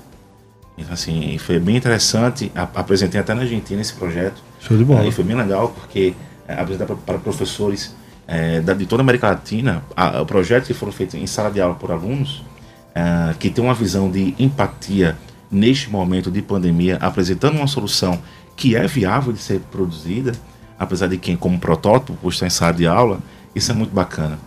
Então, 0.78 0.93
assim, 0.93 1.38
foi 1.38 1.60
bem 1.60 1.76
interessante. 1.76 2.52
apresentei 2.56 3.20
até 3.20 3.34
na 3.34 3.41
Argentina 3.41 3.82
esse 3.82 3.93
projeto. 3.93 4.41
Show 4.60 4.78
de 4.78 4.86
bola. 4.86 5.12
Foi 5.12 5.24
bem 5.24 5.36
legal, 5.36 5.70
porque 5.70 6.14
é, 6.47 6.54
apresentar 6.54 6.95
para 6.95 7.18
professores 7.18 7.93
é, 8.30 8.61
da, 8.61 8.75
de 8.75 8.86
toda 8.86 9.01
a 9.01 9.03
América 9.03 9.27
Latina, 9.27 9.84
a, 9.95 10.21
o 10.21 10.25
projeto 10.25 10.67
que 10.67 10.73
foram 10.73 10.93
feitos 10.93 11.15
em 11.15 11.25
sala 11.25 11.49
de 11.49 11.59
aula 11.59 11.73
por 11.73 11.91
alunos, 11.91 12.43
é, 12.93 13.34
que 13.39 13.49
tem 13.49 13.63
uma 13.63 13.73
visão 13.73 14.09
de 14.09 14.36
empatia 14.38 15.17
neste 15.51 15.89
momento 15.89 16.30
de 16.30 16.39
pandemia, 16.39 16.97
apresentando 17.01 17.55
uma 17.57 17.65
solução 17.65 18.21
que 18.55 18.75
é 18.75 18.86
viável 18.86 19.34
de 19.34 19.39
ser 19.39 19.59
produzida, 19.71 20.34
apesar 20.77 21.07
de 21.07 21.17
quem, 21.17 21.36
como 21.36 21.57
protótipo, 21.59 22.30
está 22.30 22.45
em 22.45 22.51
sala 22.51 22.73
de 22.73 22.86
aula, 22.86 23.19
isso 23.55 23.71
é 23.71 23.73
muito 23.73 23.95
bacana. 23.95 24.38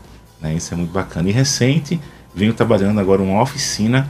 Né? 0.41 0.55
Isso 0.55 0.72
é 0.72 0.76
muito 0.76 0.93
bacana. 0.93 1.28
E 1.28 1.33
recente, 1.33 2.01
venho 2.33 2.55
trabalhando 2.55 3.01
agora 3.01 3.20
uma 3.20 3.43
oficina 3.43 4.09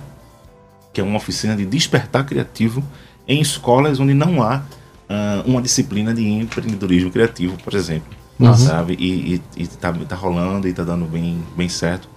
que 0.93 1.01
é 1.01 1.05
uma 1.05 1.17
oficina 1.17 1.57
de 1.57 1.65
despertar 1.65 2.27
criativo 2.27 2.85
em 3.27 3.41
escolas 3.41 3.99
onde 3.99 4.13
não 4.13 4.43
há 4.43 4.59
uh, 4.59 5.49
uma 5.49 5.63
disciplina 5.63 6.13
de 6.13 6.23
empreendedorismo 6.29 7.11
criativo, 7.11 7.57
por 7.65 7.73
exemplo. 7.73 8.22
Uhum. 8.39 8.55
Sabe? 8.55 8.97
E, 8.99 9.35
e, 9.35 9.63
e 9.63 9.67
tá, 9.67 9.93
tá, 9.93 10.17
rolando 10.17 10.67
e 10.67 10.73
tá 10.73 10.83
dando 10.83 11.05
bem, 11.05 11.43
bem 11.57 11.69
certo. 11.69 12.09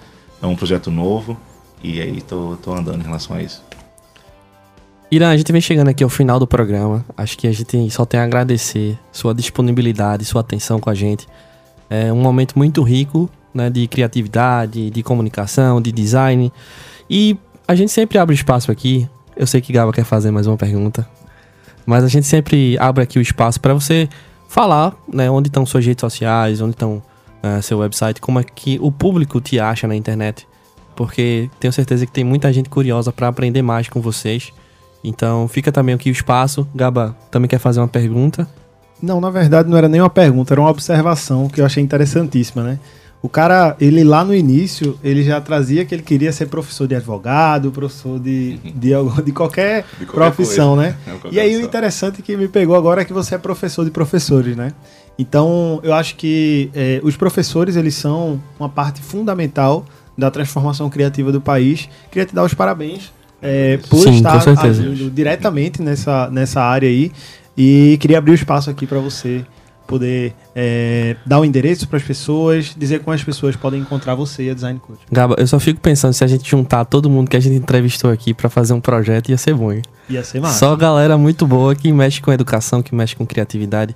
É 0.42 0.48
um 0.48 0.56
projeto 0.56 0.90
novo 0.90 1.38
e 1.84 2.02
aí 2.02 2.22
tô, 2.22 2.58
tô 2.62 2.74
andando 2.74 3.02
em 3.02 3.04
relação 3.04 3.36
a 3.36 3.42
isso. 3.42 3.64
Irã, 5.12 5.30
a 5.30 5.38
gente 5.38 5.52
vem 5.52 5.62
chegando 5.62 5.90
aqui 5.90 6.04
ao 6.04 6.10
final 6.10 6.40
do 6.40 6.48
programa. 6.48 7.06
Acho 7.16 7.38
que 7.38 7.48
a 7.48 7.52
gente 7.52 7.90
só 7.92 8.06
tem 8.06 8.20
a 8.20 8.24
agradecer 8.24 8.98
sua 9.12 9.34
disponibilidade, 9.34 10.26
sua 10.26 10.42
atenção 10.42 10.80
com 10.80 10.90
a 10.90 10.96
gente. 10.96 11.28
É 11.90 12.12
um 12.12 12.22
momento 12.22 12.58
muito 12.58 12.82
rico 12.82 13.30
né, 13.54 13.70
de 13.70 13.88
criatividade, 13.88 14.90
de 14.90 15.04
comunicação, 15.04 15.80
de 15.80 15.92
design. 15.92 16.52
E 17.10 17.38
a 17.68 17.76
gente 17.76 17.92
sempre 17.92 18.18
abre 18.18 18.36
espaço 18.36 18.72
aqui. 18.72 19.08
Eu 19.38 19.48
sei 19.48 19.62
que 19.62 19.72
Gaba 19.72 19.94
quer 19.94 20.04
fazer 20.04 20.32
mais 20.32 20.48
uma 20.48 20.58
pergunta. 20.58 21.08
Mas 21.86 22.04
a 22.04 22.08
gente 22.08 22.26
sempre 22.26 22.78
abre 22.80 23.04
aqui 23.04 23.20
o 23.20 23.22
espaço 23.22 23.62
para 23.62 23.74
você 23.74 24.10
falar, 24.56 24.96
né, 25.12 25.30
onde 25.30 25.50
estão 25.50 25.66
suas 25.66 25.86
redes 25.86 26.00
sociais, 26.00 26.62
onde 26.62 26.72
estão 26.72 27.04
uh, 27.44 27.62
seu 27.62 27.80
website, 27.80 28.22
como 28.22 28.40
é 28.40 28.44
que 28.44 28.80
o 28.82 28.90
público 28.90 29.42
te 29.42 29.60
acha 29.60 29.86
na 29.86 29.94
internet. 29.94 30.48
Porque 30.96 31.50
tenho 31.60 31.74
certeza 31.74 32.06
que 32.06 32.12
tem 32.14 32.24
muita 32.24 32.54
gente 32.54 32.70
curiosa 32.70 33.12
para 33.12 33.28
aprender 33.28 33.62
mais 33.62 33.90
com 33.90 34.00
vocês. 34.00 34.54
Então 35.04 35.46
fica 35.50 35.74
também 35.74 35.94
aqui 35.94 36.10
o 36.10 36.14
espaço. 36.14 36.66
Gaba, 36.74 37.18
também 37.30 37.50
quer 37.50 37.60
fazer 37.60 37.82
uma 37.82 37.88
pergunta? 37.90 38.48
Não, 39.02 39.20
na 39.20 39.30
verdade 39.30 39.70
não 39.70 39.78
era 39.78 39.90
nem 39.90 40.00
uma 40.00 40.10
pergunta, 40.10 40.54
era 40.54 40.62
uma 40.62 40.70
observação 40.70 41.50
que 41.50 41.60
eu 41.60 41.66
achei 41.66 41.84
interessantíssima, 41.84 42.64
né? 42.64 42.80
O 43.22 43.30
cara, 43.30 43.76
ele 43.80 44.04
lá 44.04 44.24
no 44.24 44.36
início, 44.36 45.00
ele 45.04 45.24
já 45.24 45.42
trazia 45.42 45.84
que 45.84 45.96
ele 45.96 46.04
queria 46.04 46.32
ser 46.32 46.46
professor 46.48 46.88
de 46.88 46.96
advogado, 46.96 47.72
professor 47.72 48.20
de, 48.20 48.58
de, 48.58 48.72
de, 48.72 49.24
de 49.24 49.32
qualquer, 49.32 49.84
qualquer, 49.84 50.12
profissão, 50.14 50.76
coisa. 50.76 50.92
né? 50.92 50.96
É 51.08 51.34
e 51.34 51.40
aí 51.40 51.56
o 51.56 51.62
interessante 51.62 52.22
que 52.22 52.38
me 52.38 52.48
pegou 52.48 52.76
agora 52.76 53.02
é 53.02 53.06
que 53.06 53.14
você 53.14 53.34
é 53.34 53.38
professor 53.40 53.84
de 53.84 53.90
professores, 53.90 54.56
né? 54.56 54.74
Então, 55.18 55.80
eu 55.82 55.94
acho 55.94 56.16
que 56.18 56.70
é, 56.76 57.00
os 57.04 57.18
professores, 57.18 57.76
eles 57.76 57.96
são 57.96 58.42
uma 58.60 58.70
parte 58.70 59.02
fundamental 59.02 59.86
da 60.18 60.30
transformação 60.30 60.90
criativa 60.90 61.32
do 61.32 61.42
país. 61.42 61.90
Queria 62.12 62.26
te 62.26 62.36
dar 62.36 62.44
os 62.44 62.54
parabéns 62.54 63.12
é, 63.42 63.78
por 63.90 64.04
Sim, 64.04 64.18
estar 64.18 64.38
agindo 64.60 65.10
diretamente 65.10 65.82
nessa, 65.82 66.30
nessa 66.30 66.62
área 66.62 66.90
aí. 66.90 67.12
E 67.58 67.98
queria 68.00 68.18
abrir 68.18 68.32
o 68.32 68.36
espaço 68.36 68.70
aqui 68.70 68.86
para 68.86 69.00
você 69.00 69.46
poder 69.86 70.34
é, 70.56 71.16
dar 71.26 71.40
o 71.40 71.42
um 71.42 71.46
endereço 71.46 71.88
para 71.88 71.98
as 71.98 72.04
pessoas, 72.04 72.74
dizer 72.78 73.00
como 73.00 73.14
as 73.14 73.24
pessoas 73.24 73.56
podem 73.56 73.80
encontrar 73.80 74.16
você 74.16 74.44
e 74.44 74.50
a 74.50 74.54
Design 74.54 74.80
Coach. 74.80 75.00
Gaba, 75.12 75.36
eu 75.38 75.48
só 75.48 75.60
fico 75.60 75.80
pensando 75.80 76.14
se 76.14 76.24
a 76.24 76.28
gente 76.28 76.50
juntar 76.50 76.86
todo 76.86 77.10
mundo 77.10 77.30
que 77.30 77.38
a 77.38 77.40
gente 77.40 77.56
entrevistou 77.56 78.12
aqui 78.12 78.34
para 78.34 78.50
fazer 78.50 78.74
um 78.74 78.82
projeto 78.82 79.30
ia 79.30 79.38
ser 79.38 79.54
bom. 79.54 79.72
Hein? 79.72 79.82
Ia 80.10 80.24
ser 80.24 80.40
massa. 80.40 80.60
Só 80.60 80.76
galera 80.76 81.18
muito 81.18 81.46
boa 81.46 81.76
que 81.76 81.92
mexe 81.92 82.22
com 82.22 82.32
educação, 82.32 82.82
que 82.82 82.94
mexe 82.94 83.16
com 83.16 83.26
criatividade. 83.26 83.96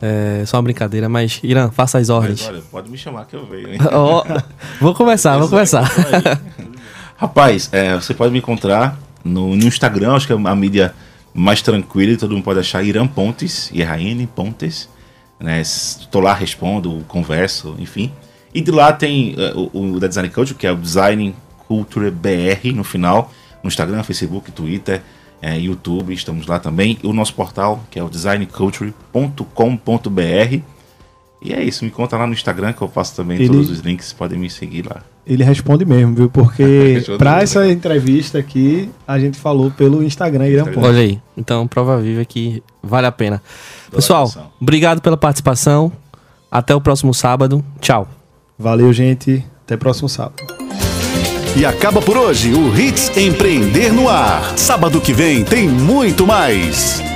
É 0.00 0.44
só 0.46 0.56
uma 0.56 0.64
brincadeira, 0.64 1.08
mas 1.08 1.38
Irã, 1.44 1.70
faça 1.70 1.98
as 1.98 2.08
ordens. 2.08 2.40
Mas, 2.40 2.50
olha, 2.50 2.62
pode 2.70 2.90
me 2.90 2.98
chamar 2.98 3.24
que 3.26 3.36
eu 3.36 3.46
venho, 3.46 3.72
hein? 3.72 3.78
oh, 3.94 4.24
vou 4.80 4.94
começar, 4.94 5.38
vou 5.38 5.48
começar. 5.48 5.88
Rapaz, 7.16 7.68
é, 7.70 7.94
você 7.94 8.12
pode 8.12 8.32
me 8.32 8.40
encontrar 8.40 8.98
no, 9.24 9.54
no 9.54 9.64
Instagram, 9.64 10.14
acho 10.14 10.26
que 10.26 10.32
é 10.32 10.36
a 10.36 10.56
mídia 10.56 10.92
mais 11.32 11.62
tranquila 11.62 12.12
e 12.12 12.16
todo 12.16 12.32
mundo 12.32 12.44
pode 12.44 12.58
achar 12.58 12.82
Irã 12.82 13.06
Pontes, 13.06 13.70
IRN 13.72 14.26
Pontes. 14.26 14.88
Né? 15.42 15.60
Estou 15.60 16.20
lá, 16.20 16.32
respondo, 16.32 17.04
converso, 17.08 17.74
enfim. 17.78 18.12
E 18.54 18.60
de 18.60 18.70
lá 18.70 18.92
tem 18.92 19.34
uh, 19.34 19.70
o, 19.72 19.94
o 19.94 20.00
da 20.00 20.06
Design 20.06 20.30
Culture, 20.30 20.58
que 20.58 20.66
é 20.66 20.72
o 20.72 20.76
Design 20.76 21.34
Culture 21.66 22.10
BR 22.10 22.72
no 22.74 22.84
final, 22.84 23.32
no 23.62 23.68
Instagram, 23.68 24.02
Facebook, 24.02 24.52
Twitter, 24.52 25.02
é, 25.40 25.58
YouTube, 25.58 26.14
estamos 26.14 26.46
lá 26.46 26.60
também. 26.60 26.98
E 27.02 27.06
o 27.06 27.12
nosso 27.12 27.34
portal, 27.34 27.82
que 27.90 27.98
é 27.98 28.02
o 28.02 28.08
designculture.com.br. 28.08 30.62
E 31.44 31.52
é 31.52 31.62
isso, 31.62 31.84
me 31.84 31.90
conta 31.90 32.16
lá 32.16 32.26
no 32.26 32.32
Instagram 32.32 32.72
que 32.72 32.82
eu 32.82 32.88
passo 32.88 33.16
também 33.16 33.36
ele, 33.36 33.48
todos 33.48 33.68
os 33.68 33.80
links, 33.80 34.12
podem 34.12 34.38
me 34.38 34.48
seguir 34.48 34.86
lá. 34.86 35.02
Ele 35.26 35.42
responde 35.42 35.84
mesmo, 35.84 36.14
viu? 36.14 36.30
Porque 36.30 37.02
para 37.18 37.42
essa 37.42 37.68
entrevista 37.68 38.38
aqui, 38.38 38.88
a 39.06 39.18
gente 39.18 39.38
falou 39.38 39.70
pelo 39.70 40.04
Instagram 40.04 40.48
Irã 40.48 40.64
Olha 40.76 41.00
aí, 41.00 41.20
então 41.36 41.66
prova 41.66 42.00
viva 42.00 42.24
que 42.24 42.62
vale 42.82 43.06
a 43.06 43.12
pena. 43.12 43.42
Pessoal, 43.90 44.30
obrigado 44.60 45.00
pela 45.00 45.16
participação. 45.16 45.90
Até 46.50 46.74
o 46.74 46.80
próximo 46.80 47.14
sábado. 47.14 47.64
Tchau. 47.80 48.06
Valeu, 48.58 48.92
gente. 48.92 49.44
Até 49.64 49.74
o 49.74 49.78
próximo 49.78 50.08
sábado. 50.08 50.36
E 51.56 51.64
acaba 51.64 52.00
por 52.00 52.16
hoje 52.16 52.52
o 52.52 52.78
Hits 52.78 53.16
Empreender 53.16 53.92
no 53.92 54.08
Ar. 54.08 54.56
Sábado 54.56 55.00
que 55.00 55.12
vem 55.12 55.44
tem 55.44 55.68
muito 55.68 56.26
mais. 56.26 57.11